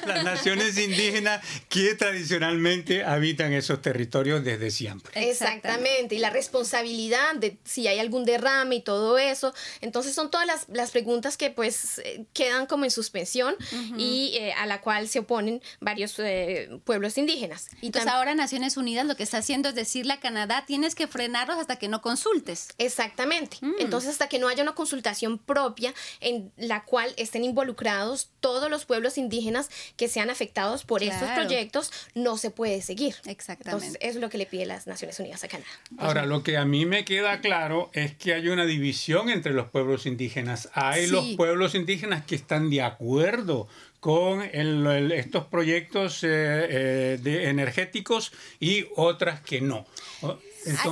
a 0.03 0.07
las 0.07 0.23
Naciones 0.23 0.72
indígenas 0.77 1.45
que 1.69 1.95
tradicionalmente 1.95 3.03
habitan 3.03 3.53
esos 3.53 3.81
territorios 3.81 4.43
desde 4.43 4.71
siempre. 4.71 5.29
Exactamente, 5.29 6.15
y 6.15 6.19
la 6.19 6.29
responsabilidad 6.29 7.35
de 7.35 7.57
si 7.63 7.87
hay 7.87 7.99
algún 7.99 8.25
derrame 8.25 8.75
y 8.75 8.81
todo 8.81 9.17
eso. 9.17 9.53
Entonces 9.81 10.13
son 10.13 10.31
todas 10.31 10.47
las, 10.67 10.91
preguntas 10.91 11.37
que 11.37 11.49
pues 11.49 11.99
eh, 11.99 12.25
quedan 12.33 12.67
como 12.67 12.85
en 12.85 12.91
suspensión 12.91 13.55
y 13.97 14.35
eh, 14.37 14.53
a 14.53 14.65
la 14.67 14.81
cual 14.81 15.07
se 15.07 15.19
oponen 15.19 15.61
varios 15.79 16.19
eh, 16.19 16.69
pueblos 16.83 17.17
indígenas. 17.17 17.69
Y 17.81 17.87
Entonces 17.87 18.11
ahora 18.11 18.35
Naciones 18.35 18.77
Unidas 18.77 19.05
lo 19.05 19.15
que 19.15 19.23
está 19.23 19.37
haciendo 19.37 19.69
es 19.69 19.75
decirle 19.75 20.13
a 20.13 20.19
Canadá, 20.19 20.65
tienes 20.67 20.93
que 20.93 21.07
frenarlos 21.07 21.57
hasta 21.57 21.77
que 21.77 21.87
no 21.87 22.01
consultes. 22.01 22.69
Exactamente. 22.77 23.57
Mm. 23.61 23.73
Entonces 23.79 24.11
hasta 24.11 24.27
que 24.27 24.39
no 24.39 24.47
haya 24.47 24.63
una 24.63 24.75
consultación 24.75 25.39
propia 25.39 25.93
en 26.19 26.51
la 26.57 26.83
cual 26.83 27.13
estén 27.17 27.43
involucrados 27.43 28.29
todos 28.39 28.69
los 28.69 28.85
pueblos 28.85 29.17
indígenas 29.17 29.69
que 29.97 30.07
sean 30.07 30.29
afectados 30.29 30.62
por 30.85 31.03
estos 31.03 31.29
proyectos, 31.29 31.91
no 32.15 32.37
se 32.37 32.51
puede 32.51 32.81
seguir. 32.81 33.15
Exactamente. 33.25 33.85
Entonces, 33.85 33.97
es 34.01 34.15
lo 34.15 34.29
que 34.29 34.37
le 34.37 34.45
pide 34.45 34.65
las 34.65 34.87
Naciones 34.87 35.19
Unidas 35.19 35.43
a 35.43 35.47
Canadá. 35.47 35.69
Ahora, 35.97 36.25
lo 36.25 36.43
que 36.43 36.57
a 36.57 36.65
mí 36.65 36.85
me 36.85 37.05
queda 37.05 37.41
claro 37.41 37.89
es 37.93 38.15
que 38.15 38.33
hay 38.33 38.47
una 38.47 38.65
división 38.65 39.29
entre 39.29 39.53
los 39.53 39.69
pueblos 39.69 40.05
indígenas. 40.05 40.69
Hay 40.73 41.07
los 41.07 41.25
pueblos 41.35 41.75
indígenas 41.75 42.25
que 42.25 42.35
están 42.35 42.69
de 42.69 42.81
acuerdo 42.81 43.67
con 43.99 44.41
estos 44.41 45.45
proyectos 45.45 46.25
eh, 46.25 46.27
eh, 46.29 47.19
de 47.21 47.49
energéticos 47.49 48.33
y 48.59 48.85
otras 48.97 49.39
que 49.39 49.61
no. 49.61 49.85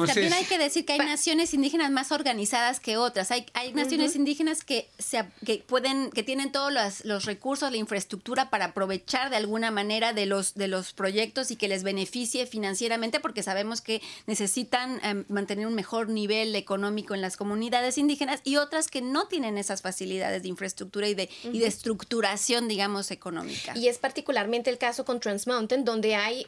También 0.07 0.33
hay 0.33 0.45
que 0.45 0.57
decir 0.57 0.85
que 0.85 0.93
hay 0.93 0.99
naciones 0.99 1.53
indígenas 1.53 1.91
más 1.91 2.11
organizadas 2.11 2.79
que 2.79 2.97
otras. 2.97 3.31
Hay, 3.31 3.45
hay 3.53 3.73
naciones 3.73 4.15
indígenas 4.15 4.63
que, 4.63 4.89
se, 4.97 5.23
que 5.45 5.63
pueden, 5.65 6.11
que 6.11 6.23
tienen 6.23 6.51
todos 6.51 6.71
los, 6.71 7.05
los, 7.05 7.25
recursos, 7.25 7.71
la 7.71 7.77
infraestructura 7.77 8.49
para 8.49 8.65
aprovechar 8.65 9.29
de 9.29 9.37
alguna 9.37 9.71
manera 9.71 10.13
de 10.13 10.25
los, 10.25 10.55
de 10.55 10.67
los 10.67 10.93
proyectos 10.93 11.51
y 11.51 11.55
que 11.55 11.67
les 11.67 11.83
beneficie 11.83 12.45
financieramente, 12.45 13.19
porque 13.19 13.43
sabemos 13.43 13.81
que 13.81 14.01
necesitan 14.27 14.99
em, 15.03 15.25
mantener 15.29 15.67
un 15.67 15.75
mejor 15.75 16.09
nivel 16.09 16.55
económico 16.55 17.13
en 17.13 17.21
las 17.21 17.37
comunidades 17.37 17.97
indígenas, 17.97 18.41
y 18.43 18.57
otras 18.57 18.87
que 18.87 19.01
no 19.01 19.27
tienen 19.27 19.57
esas 19.57 19.81
facilidades 19.81 20.43
de 20.43 20.49
infraestructura 20.49 21.07
y 21.07 21.13
de, 21.13 21.29
y 21.43 21.59
de 21.59 21.67
estructuración, 21.67 22.67
digamos, 22.67 23.11
económica. 23.11 23.73
Y 23.75 23.87
es 23.87 23.97
particularmente 23.97 24.69
el 24.69 24.77
caso 24.77 25.05
con 25.05 25.19
Trans 25.19 25.47
Mountain, 25.47 25.85
donde 25.85 26.15
hay 26.15 26.45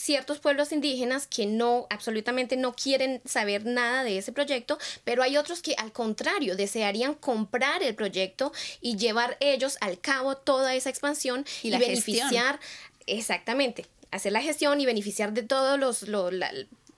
ciertos 0.00 0.38
pueblos 0.38 0.72
indígenas 0.72 1.26
que 1.26 1.44
no, 1.44 1.86
absolutamente 1.90 2.56
no 2.56 2.72
quieren 2.72 3.20
saber 3.26 3.66
nada 3.66 4.02
de 4.02 4.16
ese 4.16 4.32
proyecto, 4.32 4.78
pero 5.04 5.22
hay 5.22 5.36
otros 5.36 5.60
que 5.60 5.74
al 5.76 5.92
contrario 5.92 6.56
desearían 6.56 7.14
comprar 7.14 7.82
el 7.82 7.94
proyecto 7.94 8.50
y 8.80 8.96
llevar 8.96 9.36
ellos 9.40 9.76
al 9.82 10.00
cabo 10.00 10.36
toda 10.36 10.74
esa 10.74 10.88
expansión 10.88 11.44
y, 11.62 11.70
beneficiar, 11.70 12.60
exactamente, 13.06 13.86
hacer 14.10 14.32
la 14.32 14.40
gestión 14.40 14.80
y 14.80 14.86
beneficiar 14.86 15.34
de 15.34 15.42
todos 15.42 15.78
los, 15.78 16.08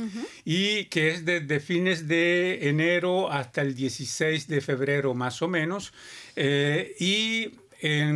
y 0.43 0.85
que 0.85 1.11
es 1.11 1.25
desde 1.25 1.59
fines 1.59 2.07
de 2.07 2.67
enero 2.67 3.31
hasta 3.31 3.61
el 3.61 3.75
16 3.75 4.47
de 4.47 4.61
febrero 4.61 5.13
más 5.13 5.41
o 5.41 5.47
menos. 5.47 5.93
Eh, 6.35 6.95
y 6.99 7.51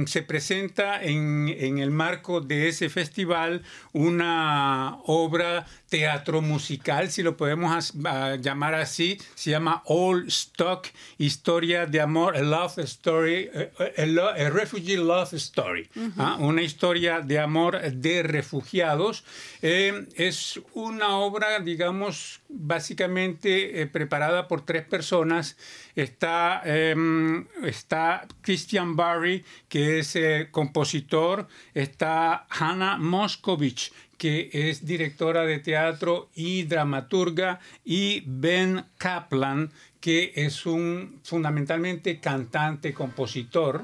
se 0.06 0.24
presenta 0.24 1.02
en, 1.04 1.48
en, 1.50 1.80
el 1.80 1.92
marco 1.92 2.42
de 2.42 2.68
ese 2.68 2.90
festival 2.90 3.62
una 3.94 4.98
obra 5.06 5.66
teatro 5.90 6.42
musical, 6.42 7.10
si 7.10 7.24
lo 7.24 7.36
podemos 7.36 7.94
llamar 8.42 8.76
así, 8.76 9.20
se 9.36 9.52
llama 9.52 9.82
All 9.86 10.28
Stock, 10.28 10.88
Historia 11.18 11.86
de 11.86 12.00
Amor, 12.00 12.38
a 12.38 12.42
Love 12.42 12.80
Story, 12.80 13.50
a, 13.78 14.50
Refugee 14.50 14.98
Love 14.98 15.34
Story, 15.34 15.90
¿ah? 16.18 16.38
una 16.40 16.62
historia 16.62 17.22
de 17.22 17.40
amor 17.40 17.82
de 17.82 18.24
refugiados. 18.24 19.24
Eh, 19.62 20.06
es 20.16 20.60
una 20.74 21.18
obra, 21.18 21.60
digamos, 21.60 22.42
básicamente 22.50 23.82
eh, 23.82 23.88
preparada 23.88 24.48
por 24.48 24.66
tres 24.66 24.86
personas. 24.86 25.58
Está, 26.00 26.62
em, 26.64 27.46
está 27.62 28.26
Christian 28.42 28.96
Barry, 28.96 29.44
que 29.68 30.00
es 30.00 30.16
eh, 30.16 30.48
compositor, 30.50 31.46
está 31.74 32.48
Hannah 32.50 32.98
Moscovich, 32.98 33.92
que 34.18 34.50
es 34.54 34.86
directora 34.86 35.44
de 35.44 35.60
teatro 35.60 36.30
y 36.34 36.64
dramaturga, 36.64 37.60
y 37.84 38.24
Ben 38.26 38.86
Kaplan, 38.98 39.72
que 40.00 40.32
es 40.36 40.66
un 40.66 41.20
fundamentalmente 41.26 42.22
cantante, 42.22 42.94
compositor. 42.94 43.84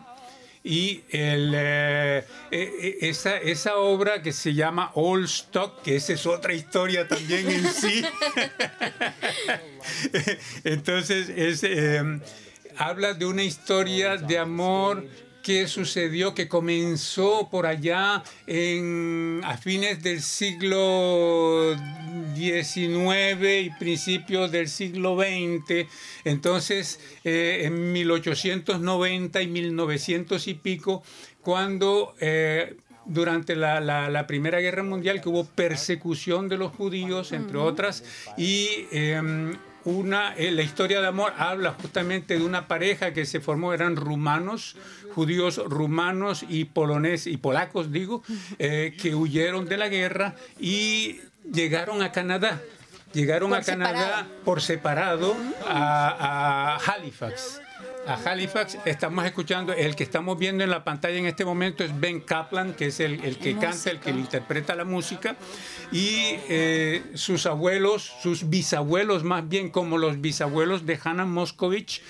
Y 0.68 1.03
el, 1.11 1.53
eh, 1.55 2.26
eh, 2.49 2.97
esa, 3.01 3.38
esa, 3.38 3.76
obra 3.76 4.24
que 4.24 4.34
se 4.34 4.55
llama 4.55 4.89
All 4.95 5.26
Stock, 5.26 5.84
que 5.84 5.95
esa 5.95 6.13
es 6.13 6.26
otra 6.26 6.55
historia 6.55 7.07
también 7.07 7.47
en 7.51 7.72
sí. 7.72 8.03
Entonces, 10.63 11.30
es, 11.30 11.63
eh, 11.63 12.20
habla 12.78 13.13
de 13.13 13.28
una 13.28 13.43
historia 13.43 14.18
de 14.18 14.39
amor 14.39 15.05
que 15.46 15.68
sucedió, 15.68 16.34
que 16.34 16.48
comenzó 16.48 17.50
por 17.52 17.68
allá 17.68 18.24
en, 18.48 19.41
a 19.43 19.58
fines 19.58 20.02
del 20.02 20.24
siglo 20.24 21.76
XIX 22.34 23.62
y 23.62 23.70
principios 23.78 24.52
del 24.52 24.68
siglo 24.68 25.16
XX. 25.16 25.88
Entonces, 26.24 27.00
eh, 27.24 27.62
en 27.62 27.93
1890 27.93 29.43
y 29.43 29.48
1900 29.48 30.48
y 30.48 30.56
pico, 30.56 31.04
cuando 31.43 32.16
eh, 32.20 32.78
durante 33.06 33.56
la, 33.56 34.26
Primera 34.26 34.60
Guerra 34.62 34.82
Mundial, 34.82 35.22
que 35.22 35.30
hubo 35.30 35.46
persecución 35.46 36.50
de 36.50 36.58
los 36.58 36.72
judíos, 36.72 37.32
entre 37.34 37.60
otras, 37.60 38.04
y 38.36 38.88
em, 38.91 39.56
una, 39.86 40.36
eh, 40.36 40.52
la 40.52 40.64
historia 40.64 41.00
de 41.00 41.08
amor 41.08 41.34
habla 41.38 41.76
justamente 41.80 42.38
de 42.38 42.44
una 42.44 42.68
pareja 42.68 43.14
que 43.14 43.26
se 43.26 43.40
formó, 43.40 43.74
eran 43.74 43.96
rumanos, 43.96 44.76
judíos 45.14 45.62
rumanos 45.66 46.44
y 46.48 46.66
poloneses 46.66 47.32
y 47.32 47.38
polacos, 47.38 47.92
digo, 47.92 48.24
eh, 48.60 48.96
que 49.02 49.16
huyeron 49.16 49.66
de 49.66 49.78
la 49.78 49.88
guerra 49.88 50.36
y 50.60 51.22
llegaron 51.52 52.02
a 52.02 52.12
Canadá. 52.12 52.62
Llegaron 53.14 53.54
a 53.54 53.62
Canadá 53.62 54.28
por 54.44 54.62
separado 54.62 55.38
a 55.66 56.78
Halifax 56.86 57.62
a 58.08 58.16
Halifax. 58.16 58.78
Estamos 58.86 59.26
escuchando, 59.26 59.74
el 59.74 59.95
que 59.95 60.03
estamos 60.03 60.38
viendo 60.38 60.64
en 60.64 60.70
la 60.70 60.84
pantalla 60.84 61.18
en 61.18 61.26
este 61.26 61.45
momento 61.45 61.84
es 61.84 61.99
Ben 61.99 62.22
Kaplan, 62.22 62.74
que 62.74 62.88
es 62.88 62.99
el, 62.99 63.38
que 63.38 63.58
canta, 63.58 63.91
el 63.91 63.99
que 63.99 64.12
interpreta 64.12 64.76
la 64.76 64.86
música. 64.86 65.36
Y 65.91 66.36
eh, 66.49 67.03
sus 67.16 67.45
abuelos, 67.45 68.14
sus 68.22 68.49
bisabuelos 68.49 69.24
más 69.24 69.47
bien, 69.47 69.70
como 69.70 69.97
los 69.97 70.22
bisabuelos 70.22 70.86
de 70.86 70.99
Hannah 71.03 71.26
Moscovich, 71.26 72.01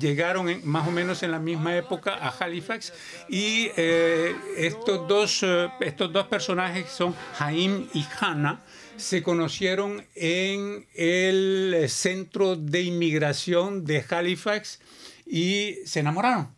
llegaron 0.00 0.60
más 0.64 0.88
o 0.88 0.90
menos 0.90 1.22
en 1.22 1.30
la 1.30 1.38
misma 1.38 1.76
época 1.76 2.14
a 2.14 2.28
Halifax. 2.28 2.92
Y 3.28 3.70
eh, 3.76 4.34
estos, 4.56 5.06
dos, 5.06 5.42
eh, 5.42 5.68
estos 5.80 6.12
dos 6.12 6.26
personajes 6.26 6.90
son 6.90 7.14
Jaime 7.38 7.86
y 7.94 8.04
Hannah 8.20 8.60
se 8.96 9.22
conocieron 9.22 10.04
en 10.16 10.86
el 10.94 11.86
centro 11.88 12.56
de 12.56 12.82
inmigración 12.82 13.84
de 13.84 14.04
Halifax 14.08 14.80
y 15.28 15.76
se 15.84 16.00
enamoraron. 16.00 16.57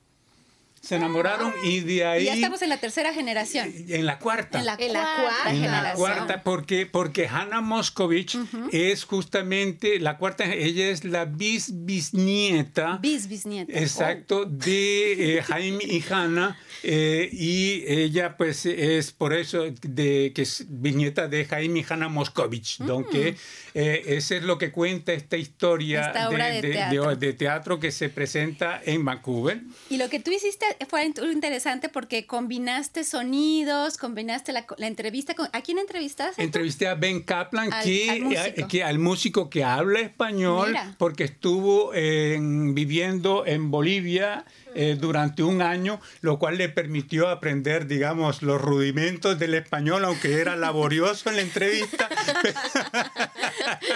Se 0.81 0.97
enamoraron 0.97 1.53
y 1.63 1.81
de 1.81 2.07
ahí... 2.07 2.25
ya 2.25 2.35
estamos 2.35 2.63
en 2.63 2.71
la 2.71 2.79
tercera 2.79 3.13
generación. 3.13 3.71
En 3.89 4.07
la 4.07 4.19
cuarta. 4.19 4.59
En 4.59 4.65
la, 4.65 4.77
cuarta, 4.77 5.51
en 5.51 5.63
la 5.63 5.93
cuarta, 5.95 6.43
porque, 6.43 6.87
porque 6.87 7.29
Hannah 7.29 7.61
Moscovich 7.61 8.39
es 8.73 9.05
justamente 9.05 10.01
la 10.01 10.17
cuarta, 10.17 10.45
ella 10.45 10.89
es 10.89 11.05
la 11.05 11.27
bis 11.27 11.85
bisnieta. 11.85 12.97
Bis 12.97 13.29
bisnieta. 13.29 13.79
Exacto, 13.79 14.47
de 14.47 15.37
eh, 15.37 15.43
Jaime 15.47 15.85
y 15.85 16.03
Hannah. 16.09 16.57
Eh, 16.83 17.29
y 17.31 17.85
ella 17.87 18.39
pues 18.39 18.65
es 18.65 19.13
por 19.13 19.35
eso 19.35 19.65
de 19.83 20.33
que 20.35 20.43
es 20.43 20.65
bisnieta 20.67 21.29
de 21.29 21.45
Jaime 21.45 21.81
y 21.81 21.87
Hannah 21.87 22.09
Moscovich. 22.09 22.81
Mm. 22.81 23.05
Eh, 23.75 24.03
eso 24.07 24.35
es 24.35 24.43
lo 24.43 24.57
que 24.57 24.73
cuenta 24.73 25.13
esta 25.13 25.37
historia 25.37 26.13
de, 26.31 27.33
teatro. 27.35 27.79
que 27.79 27.91
se 27.91 28.09
presenta 28.09 28.81
en 28.85 29.05
Vancouver. 29.05 29.61
Y 29.91 29.97
lo 29.99 30.09
que 30.09 30.21
tú 30.21 30.31
hiciste 30.31 30.70
fue 30.89 31.05
interesante 31.05 31.89
porque 31.89 32.27
combinaste 32.27 33.05
sonidos, 33.05 33.97
combinaste 33.97 34.53
la, 34.53 34.67
entrevista. 34.79 35.35
Con, 35.35 35.49
¿A 35.53 35.61
quién 35.63 35.79
entrevistaste? 35.79 36.43
Entrevisté 36.43 36.89
a 36.89 36.95
Ben 36.95 37.23
Kaplan, 37.23 37.73
al, 37.73 37.85
que, 37.85 38.11
al 38.11 38.21
músico. 38.21 38.69
que, 38.69 38.85
al 38.85 38.99
músico 38.99 39.51
que 39.51 39.65
habla 39.65 40.01
español, 40.01 40.75
porque 40.99 41.25
estuvo 41.25 41.91
viviendo 41.91 43.47
en 43.47 43.71
Bolivia 43.71 44.45
eh, 44.75 44.97
durante 44.99 45.43
un 45.43 45.63
año, 45.63 46.01
lo 46.21 46.39
cual 46.39 46.59
le 46.59 46.69
permitió 46.69 47.29
aprender, 47.29 47.87
digamos, 47.87 48.43
los 48.43 48.61
rudimentos 48.61 49.39
del 49.39 49.55
español, 49.55 50.05
aunque 50.05 50.41
era 50.41 50.57
laborioso 50.57 51.31
en 51.31 51.37
la 51.37 51.43
entrevista. 51.43 52.09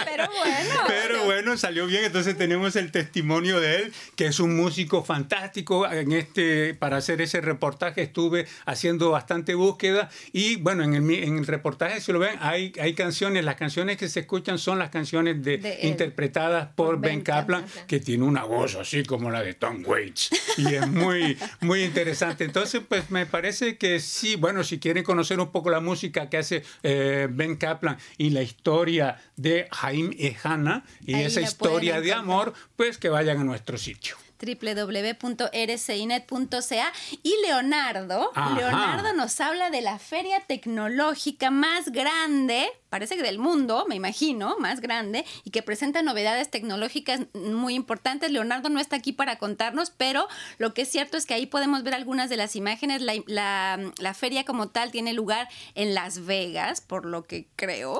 Pero 0.05 0.29
bueno. 0.29 0.75
Pero 0.87 1.25
bueno, 1.25 1.57
salió 1.57 1.85
bien. 1.87 2.05
Entonces 2.05 2.37
tenemos 2.37 2.75
el 2.75 2.91
testimonio 2.91 3.59
de 3.59 3.77
él, 3.77 3.93
que 4.15 4.27
es 4.27 4.39
un 4.39 4.55
músico 4.55 5.03
fantástico. 5.03 5.89
En 5.89 6.11
este, 6.11 6.73
para 6.73 6.97
hacer 6.97 7.21
ese 7.21 7.41
reportaje 7.41 8.01
estuve 8.01 8.47
haciendo 8.65 9.11
bastante 9.11 9.55
búsqueda 9.55 10.09
y 10.33 10.57
bueno, 10.57 10.83
en 10.83 10.95
el, 10.95 11.09
en 11.11 11.37
el 11.37 11.47
reportaje, 11.47 12.01
si 12.01 12.11
lo 12.11 12.19
ven, 12.19 12.37
hay, 12.41 12.73
hay 12.79 12.93
canciones. 12.93 13.45
Las 13.45 13.55
canciones 13.55 13.97
que 13.97 14.09
se 14.09 14.21
escuchan 14.21 14.59
son 14.59 14.79
las 14.79 14.89
canciones 14.89 15.43
de, 15.43 15.79
interpretadas 15.83 16.69
por, 16.75 16.99
Ben, 16.99 17.21
Kaplan, 17.21 17.65
que 17.87 17.99
tiene 17.99 18.23
una 18.23 18.43
voz 18.43 18.75
así 18.75 19.03
como 19.03 19.29
la 19.31 19.41
de 19.41 19.53
Tom 19.53 19.83
Waits 19.85 20.29
y 20.57 20.64
es 20.73 20.87
muy, 20.87 21.37
muy 21.61 21.83
interesante. 21.83 22.43
Entonces, 22.43 22.81
pues 22.87 23.11
me 23.11 23.25
parece 23.25 23.77
que 23.77 23.99
sí, 23.99 24.35
bueno, 24.35 24.63
si 24.63 24.79
quieren 24.79 25.03
conocer 25.03 25.39
un 25.39 25.51
poco 25.51 25.69
la 25.69 25.79
música 25.79 26.29
que 26.29 26.37
hace 26.37 26.63
eh, 26.83 27.27
Ben 27.29 27.55
Kaplan 27.55 27.97
y 28.17 28.31
la 28.31 28.41
historia 28.41 29.21
de 29.35 29.67
Jaime 29.71 30.15
y 30.17 30.35
Hannah 30.41 30.83
y 31.05 31.15
esa 31.15 31.41
historia 31.41 32.01
de 32.01 32.13
amor, 32.13 32.53
pues 32.75 32.97
que 32.97 33.09
vayan 33.09 33.39
a 33.39 33.43
nuestro 33.43 33.77
sitio 33.77 34.15
www.rcinet.ca 34.39 36.93
y 37.23 37.33
Leonardo, 37.45 38.31
Leonardo 38.55 39.13
nos 39.13 39.41
habla 39.41 39.69
de 39.69 39.81
la 39.81 39.99
feria 39.99 40.39
tecnológica 40.41 41.51
más 41.51 41.91
grande, 41.91 42.67
parece 42.89 43.15
que 43.15 43.23
del 43.23 43.39
mundo, 43.39 43.85
me 43.87 43.95
imagino, 43.95 44.57
más 44.59 44.81
grande 44.81 45.25
y 45.43 45.51
que 45.51 45.61
presenta 45.61 46.01
novedades 46.01 46.49
tecnológicas 46.49 47.21
muy 47.33 47.75
importantes. 47.75 48.31
Leonardo 48.31 48.69
no 48.69 48.79
está 48.79 48.95
aquí 48.95 49.13
para 49.13 49.37
contarnos, 49.37 49.91
pero 49.91 50.27
lo 50.57 50.73
que 50.73 50.83
es 50.83 50.89
cierto 50.89 51.17
es 51.17 51.25
que 51.25 51.33
ahí 51.33 51.45
podemos 51.45 51.83
ver 51.83 51.93
algunas 51.93 52.29
de 52.29 52.37
las 52.37 52.55
imágenes. 52.55 53.01
La, 53.01 54.13
feria 54.13 54.45
como 54.45 54.69
tal 54.69 54.91
tiene 54.91 55.13
lugar 55.13 55.49
en 55.73 55.93
Las 55.93 56.25
Vegas, 56.25 56.81
por 56.81 57.05
lo 57.05 57.23
que 57.23 57.47
creo. 57.55 57.99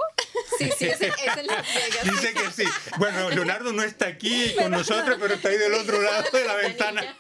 Sí, 0.57 0.69
sí, 0.77 0.85
es, 0.85 1.01
en 1.01 1.47
Las 1.47 1.65
Vegas. 1.73 2.03
Dice 2.03 2.33
que 2.33 2.51
sí. 2.51 2.69
Bueno, 2.97 3.29
Leonardo 3.29 3.73
no 3.73 3.83
está 3.83 4.07
aquí 4.07 4.53
con 4.59 4.71
nosotros, 4.71 5.17
pero 5.19 5.33
está 5.33 5.49
ahí 5.49 5.57
del 5.57 5.73
otro 5.73 6.01
lado 6.03 6.23
de 6.31 6.45
la 6.45 6.55
ventana. 6.55 7.17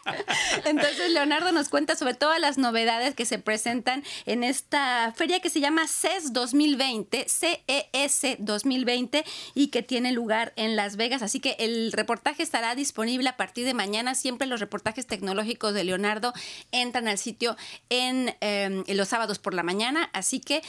Entonces, 0.65 1.11
Leonardo 1.11 1.51
nos 1.51 1.69
cuenta 1.69 1.95
sobre 1.95 2.13
todas 2.13 2.39
las 2.39 2.57
novedades 2.57 3.15
que 3.15 3.25
se 3.25 3.39
presentan 3.39 4.03
en 4.25 4.43
esta 4.43 5.13
feria 5.15 5.39
que 5.39 5.49
se 5.49 5.59
llama 5.59 5.87
CES 5.87 6.33
2020, 6.33 7.25
CES 7.27 8.37
2020, 8.39 9.25
y 9.53 9.67
que 9.67 9.83
tiene 9.83 10.11
lugar 10.11 10.53
en 10.55 10.75
Las 10.75 10.95
Vegas. 10.95 11.21
Así 11.21 11.39
que 11.39 11.55
el 11.59 11.91
reportaje 11.91 12.43
estará 12.43 12.75
disponible 12.75 13.29
a 13.29 13.37
partir 13.37 13.65
de 13.65 13.73
mañana. 13.73 14.15
Siempre 14.15 14.47
los 14.47 14.59
reportajes 14.59 15.07
tecnológicos 15.07 15.73
de 15.73 15.83
Leonardo 15.83 16.33
entran 16.71 17.07
al 17.07 17.17
sitio 17.17 17.57
en, 17.89 18.35
em, 18.41 18.83
los 18.87 19.09
sábados 19.09 19.39
por 19.39 19.53
la 19.53 19.63
mañana. 19.63 20.09
Así 20.13 20.39
que 20.39 20.61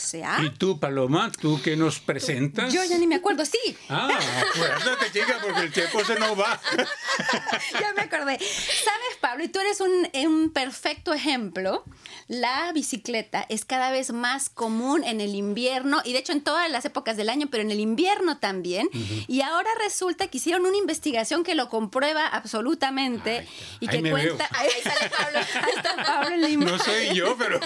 www.rcinet.ca. 0.00 0.42
¿Y 0.44 0.50
tú, 0.50 0.78
Paloma, 0.78 1.30
tú 1.32 1.60
qué 1.62 1.76
nos 1.76 2.00
presentas? 2.00 2.72
Yo 2.72 2.82
ya 2.84 2.98
ni 2.98 3.06
me 3.06 3.16
acuerdo, 3.16 3.44
sí. 3.44 3.58
Ah, 3.88 4.08
acuérdate, 4.54 5.12
chica, 5.12 5.38
porque 5.42 5.60
el 5.60 5.72
tiempo 5.72 6.04
se 6.04 6.18
nos 6.18 6.38
va. 6.38 6.60
ya 7.80 7.92
me 7.94 8.02
acordé. 8.02 8.38
¿Sabes, 8.38 9.16
Pablo? 9.20 9.44
Y 9.44 9.48
tú 9.48 9.60
eres 9.60 9.80
un, 9.80 10.08
un 10.26 10.50
perfecto 10.50 11.12
ejemplo. 11.12 11.84
La 12.28 12.72
bicicleta 12.72 13.44
es 13.48 13.64
cada 13.64 13.90
vez 13.90 14.12
más 14.12 14.50
común 14.50 15.04
en 15.04 15.20
el 15.20 15.34
invierno 15.34 16.00
y 16.04 16.12
de 16.12 16.20
hecho 16.20 16.32
en 16.32 16.42
todas 16.42 16.70
las 16.70 16.84
épocas 16.84 17.16
del 17.16 17.28
año, 17.28 17.48
pero 17.50 17.62
en 17.62 17.70
el 17.70 17.80
invierno 17.80 18.38
también. 18.38 18.88
Y 19.26 19.42
ahora 19.42 19.68
resulta 19.82 20.28
que 20.28 20.38
hicieron 20.38 20.66
una 20.66 20.76
investigación 20.76 21.44
que 21.44 21.54
lo 21.54 21.68
comprueba 21.68 22.26
absolutamente 22.26 23.46
y 23.80 23.88
que 23.88 24.10
cuenta. 24.10 24.48
Ahí, 24.52 24.70
sale 24.82 25.10
Pablo. 25.10 25.38
Ahí 25.54 25.72
está 25.76 25.96
Pablo 25.96 26.34
en 26.34 26.40
la 26.40 26.48
No 26.48 26.78
soy 26.78 27.14
yo, 27.14 27.36
pero. 27.36 27.60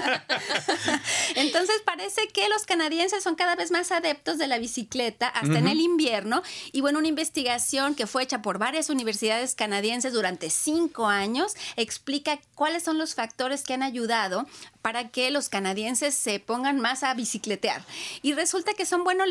Entonces 1.34 1.82
parece 1.84 2.23
que 2.28 2.48
los 2.48 2.64
canadienses 2.64 3.22
son 3.22 3.34
cada 3.34 3.56
vez 3.56 3.70
más 3.70 3.92
adeptos 3.92 4.38
de 4.38 4.46
la 4.46 4.58
bicicleta 4.58 5.28
hasta 5.28 5.58
en 5.58 5.68
el 5.68 5.80
invierno. 5.80 6.42
Y 6.72 6.80
bueno, 6.80 6.98
una 6.98 7.08
investigación 7.08 7.94
que 7.94 8.06
fue 8.06 8.22
hecha 8.22 8.42
por 8.42 8.58
varias 8.58 8.90
universidades 8.90 9.54
canadienses 9.54 10.12
durante 10.12 10.50
cinco 10.50 11.06
años 11.06 11.54
explica 11.76 12.38
cuáles 12.54 12.82
son 12.82 12.98
los 12.98 13.14
factores 13.14 13.62
que 13.62 13.74
han 13.74 13.82
ayudado 13.82 14.46
para 14.84 15.08
que 15.08 15.30
los 15.30 15.48
canadienses 15.48 16.14
se 16.14 16.40
pongan 16.40 16.78
más 16.78 17.04
a 17.04 17.14
bicicletear. 17.14 17.82
Y 18.20 18.34
resulta 18.34 18.74
que 18.74 18.84
son, 18.84 19.02
bueno, 19.02 19.24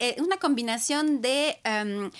eh, 0.00 0.16
una 0.18 0.36
combinación 0.36 1.22
de... 1.22 1.58
Em, 1.64 2.10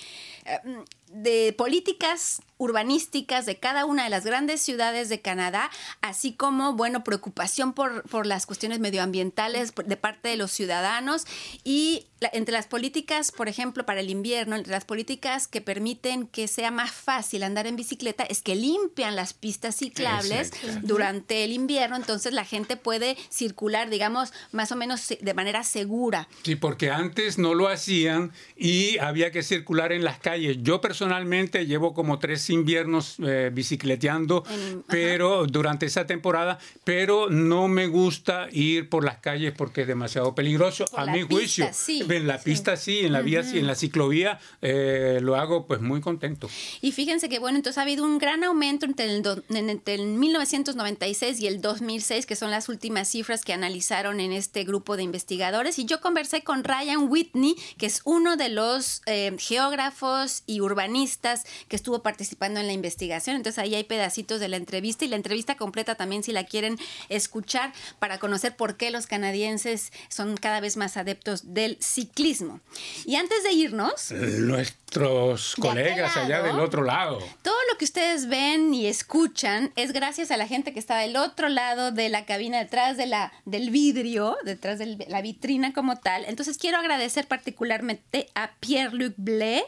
em, 0.47 0.85
de 1.11 1.55
políticas 1.57 2.43
urbanísticas 2.59 3.47
de 3.47 3.57
cada 3.57 3.87
una 3.87 4.05
de 4.05 4.11
las 4.11 4.27
grandes 4.27 4.61
ciudades 4.61 5.09
de 5.09 5.23
Canadá, 5.23 5.71
así 6.03 6.35
como, 6.35 6.75
bueno, 6.75 7.03
preocupación 7.03 7.73
por, 7.73 8.03
por 8.11 8.27
las 8.27 8.45
cuestiones 8.45 8.79
medioambientales 8.79 9.73
de 9.75 9.97
parte 9.97 10.29
de 10.29 10.37
los 10.37 10.51
ciudadanos 10.51 11.27
y 11.65 12.08
entre 12.33 12.53
las 12.53 12.67
políticas, 12.67 13.33
por 13.33 13.49
ejemplo, 13.49 13.87
para 13.87 14.01
el 14.01 14.11
invierno, 14.11 14.57
entre 14.57 14.73
las 14.73 14.85
políticas 14.85 15.47
que 15.49 15.61
permiten 15.61 16.27
que 16.27 16.49
sea 16.49 16.71
más 16.71 16.91
fácil 16.91 17.43
andar 17.43 17.67
en 17.67 17.77
bicicleta 17.77 18.25
es 18.25 18.43
que 18.43 18.57
limpian 18.57 19.17
las 19.17 19.33
pistas 19.33 19.77
ciclables 19.77 20.53
durante 20.83 21.45
el 21.45 21.53
invierno, 21.53 21.97
entonces 21.97 22.33
la 22.33 22.45
gente 22.45 22.77
puede 22.77 23.17
circular, 23.31 23.91
digamos, 23.91 24.33
más 24.53 24.73
o 24.73 24.77
menos 24.77 25.09
de 25.21 25.35
manera 25.35 25.63
segura. 25.63 26.29
Sí, 26.43 26.57
porque 26.57 26.91
antes 26.91 27.39
no 27.39 27.55
lo 27.55 27.69
hacían 27.69 28.33
y 28.57 28.99
había 28.99 29.31
que 29.31 29.43
circular 29.43 29.93
en 29.93 30.05
las 30.05 30.19
calles. 30.19 30.59
Yo 30.63 30.81
personalmente 30.81 31.67
llevo 31.67 31.95
como 31.95 32.19
tres 32.19 32.51
inviernos 32.51 33.17
eh, 33.21 33.51
bicicleteando, 33.53 34.45
pero 34.89 35.47
durante 35.47 35.87
esa 35.87 36.07
temporada, 36.07 36.59
pero 36.85 37.31
no 37.31 37.69
me 37.69 37.87
gusta 37.87 38.49
ir 38.51 38.89
por 38.89 39.05
las 39.05 39.19
calles 39.19 39.53
porque 39.57 39.83
es 39.83 39.87
demasiado 39.87 40.35
peligroso, 40.35 40.85
a 40.97 41.07
mi 41.07 41.23
juicio. 41.23 41.69
En 42.09 42.27
la 42.27 42.39
pista 42.39 42.77
sí, 42.77 43.01
en 43.01 43.13
la 43.13 43.21
vía 43.21 43.43
sí, 43.43 43.59
en 43.59 43.67
la 43.67 43.75
ciclovía 43.75 44.39
eh, 44.63 45.19
lo 45.23 45.37
hago 45.37 45.67
pues 45.67 45.81
muy 45.81 46.01
contento. 46.01 46.49
Y 46.81 46.93
fíjense 46.93 47.29
que 47.29 47.39
bueno, 47.39 47.57
entonces 47.57 47.79
ha 47.79 47.83
habido 47.83 48.05
un 48.05 48.19
gran 48.19 48.45
aumento 48.45 48.87
entre 48.87 49.07
el, 49.07 49.23
entre 49.49 49.95
el 49.95 50.07
1996 50.07 51.41
y 51.41 51.47
el 51.47 51.61
2006, 51.61 52.27
que 52.27 52.37
son 52.37 52.51
las 52.51 52.69
últimas 52.69 53.09
cifras 53.09 53.45
que 53.45 53.53
analizaron 53.53 54.21
en 54.21 54.33
este 54.33 54.65
grupo 54.65 54.97
de 54.97 55.03
investigadores. 55.03 55.79
Y 55.79 55.85
yo 55.85 56.01
conversé 56.01 56.43
con 56.43 56.65
Ryan 56.65 57.09
Whitney, 57.09 57.57
que 57.77 57.87
es 57.87 58.03
uno 58.05 58.37
de 58.37 58.49
los 58.49 59.03
eh, 59.07 59.35
geógrafos 59.39 60.43
y 60.47 60.61
urbanistas 60.61 61.45
que 61.69 61.77
estuvo 61.77 62.03
participando 62.03 62.61
en 62.61 62.67
la 62.67 62.73
investigación. 62.73 63.37
Entonces 63.37 63.59
ahí 63.59 63.75
hay 63.75 63.85
pedacitos 63.85 64.41
de 64.41 64.49
la 64.49 64.57
entrevista 64.57 65.05
y 65.05 65.09
la 65.09 65.17
entrevista 65.17 65.57
completa 65.57 65.95
también 65.95 66.23
si 66.23 66.33
la 66.33 66.45
quieren 66.45 66.79
escuchar 67.09 67.73
para 67.99 68.19
conocer 68.19 68.57
por 68.57 68.77
qué 68.77 68.91
los 68.91 69.07
canadienses 69.07 69.93
son 70.09 70.37
cada 70.37 70.61
vez 70.61 70.77
más 70.77 70.97
adeptos 70.97 71.55
del 71.55 71.77
ciclismo. 71.99 72.61
Y 73.05 73.17
antes 73.17 73.43
de 73.43 73.53
irnos... 73.53 74.13
Nuestros 74.13 75.57
colegas 75.57 76.17
allá 76.17 76.43
del 76.43 76.61
otro 76.61 76.85
lado. 76.85 77.19
Todo 77.43 77.57
lo 77.71 77.77
que 77.77 77.85
ustedes 77.85 78.29
ven 78.29 78.73
y 78.73 78.87
escuchan 78.87 79.73
es 79.75 79.93
gracias 79.93 80.31
a 80.31 80.37
la 80.37 80.47
gente 80.47 80.73
que 80.73 80.79
está 80.79 80.97
del 80.99 81.17
otro 81.17 81.49
lado 81.49 81.91
de 81.91 82.09
la 82.09 82.25
cabina, 82.25 82.59
detrás 82.59 82.97
de 82.97 83.07
la, 83.07 83.33
del 83.45 83.71
vidrio, 83.71 84.37
detrás 84.45 84.79
de 84.79 85.07
la 85.09 85.23
vitrina 85.23 85.73
como 85.73 85.97
tal. 85.97 86.25
Entonces 86.27 86.57
quiero 86.57 86.79
agradecer 86.79 87.27
particularmente 87.27 88.29
a 88.35 88.53
Pierre-Luc 88.61 89.15
Blais, 89.17 89.65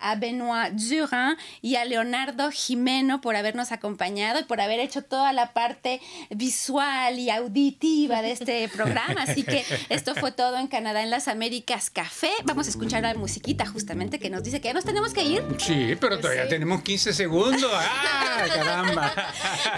a 0.00 0.16
Benoit 0.16 0.72
Durand 0.72 1.38
y 1.62 1.76
a 1.76 1.84
Leonardo 1.84 2.50
Jimeno 2.50 3.20
por 3.20 3.36
habernos 3.36 3.72
acompañado 3.72 4.40
y 4.40 4.44
por 4.44 4.60
haber 4.60 4.80
hecho 4.80 5.02
toda 5.02 5.32
la 5.32 5.52
parte 5.52 6.00
visual 6.30 7.18
y 7.18 7.30
auditiva 7.30 8.22
de 8.22 8.32
este 8.32 8.68
programa. 8.74 9.22
Así 9.22 9.42
que 9.42 9.64
esto 9.88 10.14
fue 10.14 10.32
todo 10.32 10.58
en 10.58 10.66
Canadá 10.66 11.02
en 11.02 11.10
las 11.10 11.28
Américas 11.28 11.90
Café. 11.90 12.30
Vamos 12.44 12.66
a 12.66 12.70
escuchar 12.70 13.02
la 13.02 13.14
musiquita 13.14 13.66
justamente 13.66 14.18
que 14.18 14.30
nos 14.30 14.42
dice 14.42 14.60
que 14.60 14.68
ya 14.68 14.74
nos 14.74 14.84
tenemos 14.84 15.12
que 15.12 15.22
ir. 15.22 15.44
Sí, 15.58 15.96
pero 16.00 16.18
todavía 16.18 16.48
tenemos 16.48 16.82
15 16.82 17.12
segundos. 17.12 17.70
¡Ah, 17.74 18.44
caramba! 18.52 19.12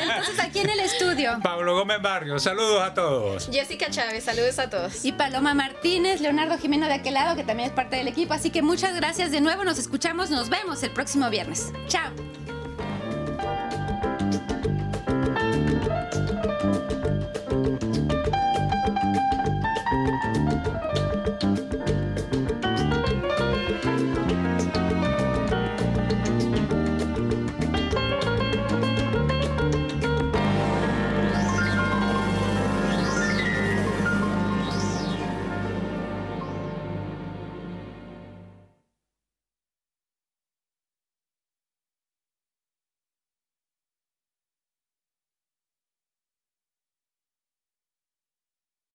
Entonces 0.00 0.38
aquí 0.40 0.60
en 0.60 0.70
el 0.70 0.80
estudio. 0.80 1.38
Pablo 1.42 1.74
Gómez 1.74 2.00
Barrio, 2.00 2.38
saludos 2.38 2.82
a 2.82 2.94
todos. 2.94 3.48
Jessica 3.52 3.90
Chávez, 3.90 4.24
saludos 4.24 4.58
a 4.58 4.70
todos. 4.70 5.04
Y 5.04 5.12
Paloma 5.12 5.54
Martínez, 5.54 6.20
Leonardo 6.20 6.58
Jimeno 6.58 6.86
de 6.86 6.94
aquel 6.94 7.14
lado, 7.14 7.36
que 7.36 7.44
también 7.44 7.68
es 7.68 7.74
parte 7.74 7.96
del 7.96 8.08
equipo. 8.08 8.34
Así 8.34 8.50
que 8.50 8.62
muchas 8.62 8.94
gracias 8.94 9.30
de 9.30 9.40
nuevo. 9.40 9.64
Nos 9.64 9.78
nos 10.30 10.48
vemos 10.48 10.82
el 10.82 10.90
próximo 10.90 11.28
viernes. 11.30 11.72
Chao. 11.88 12.12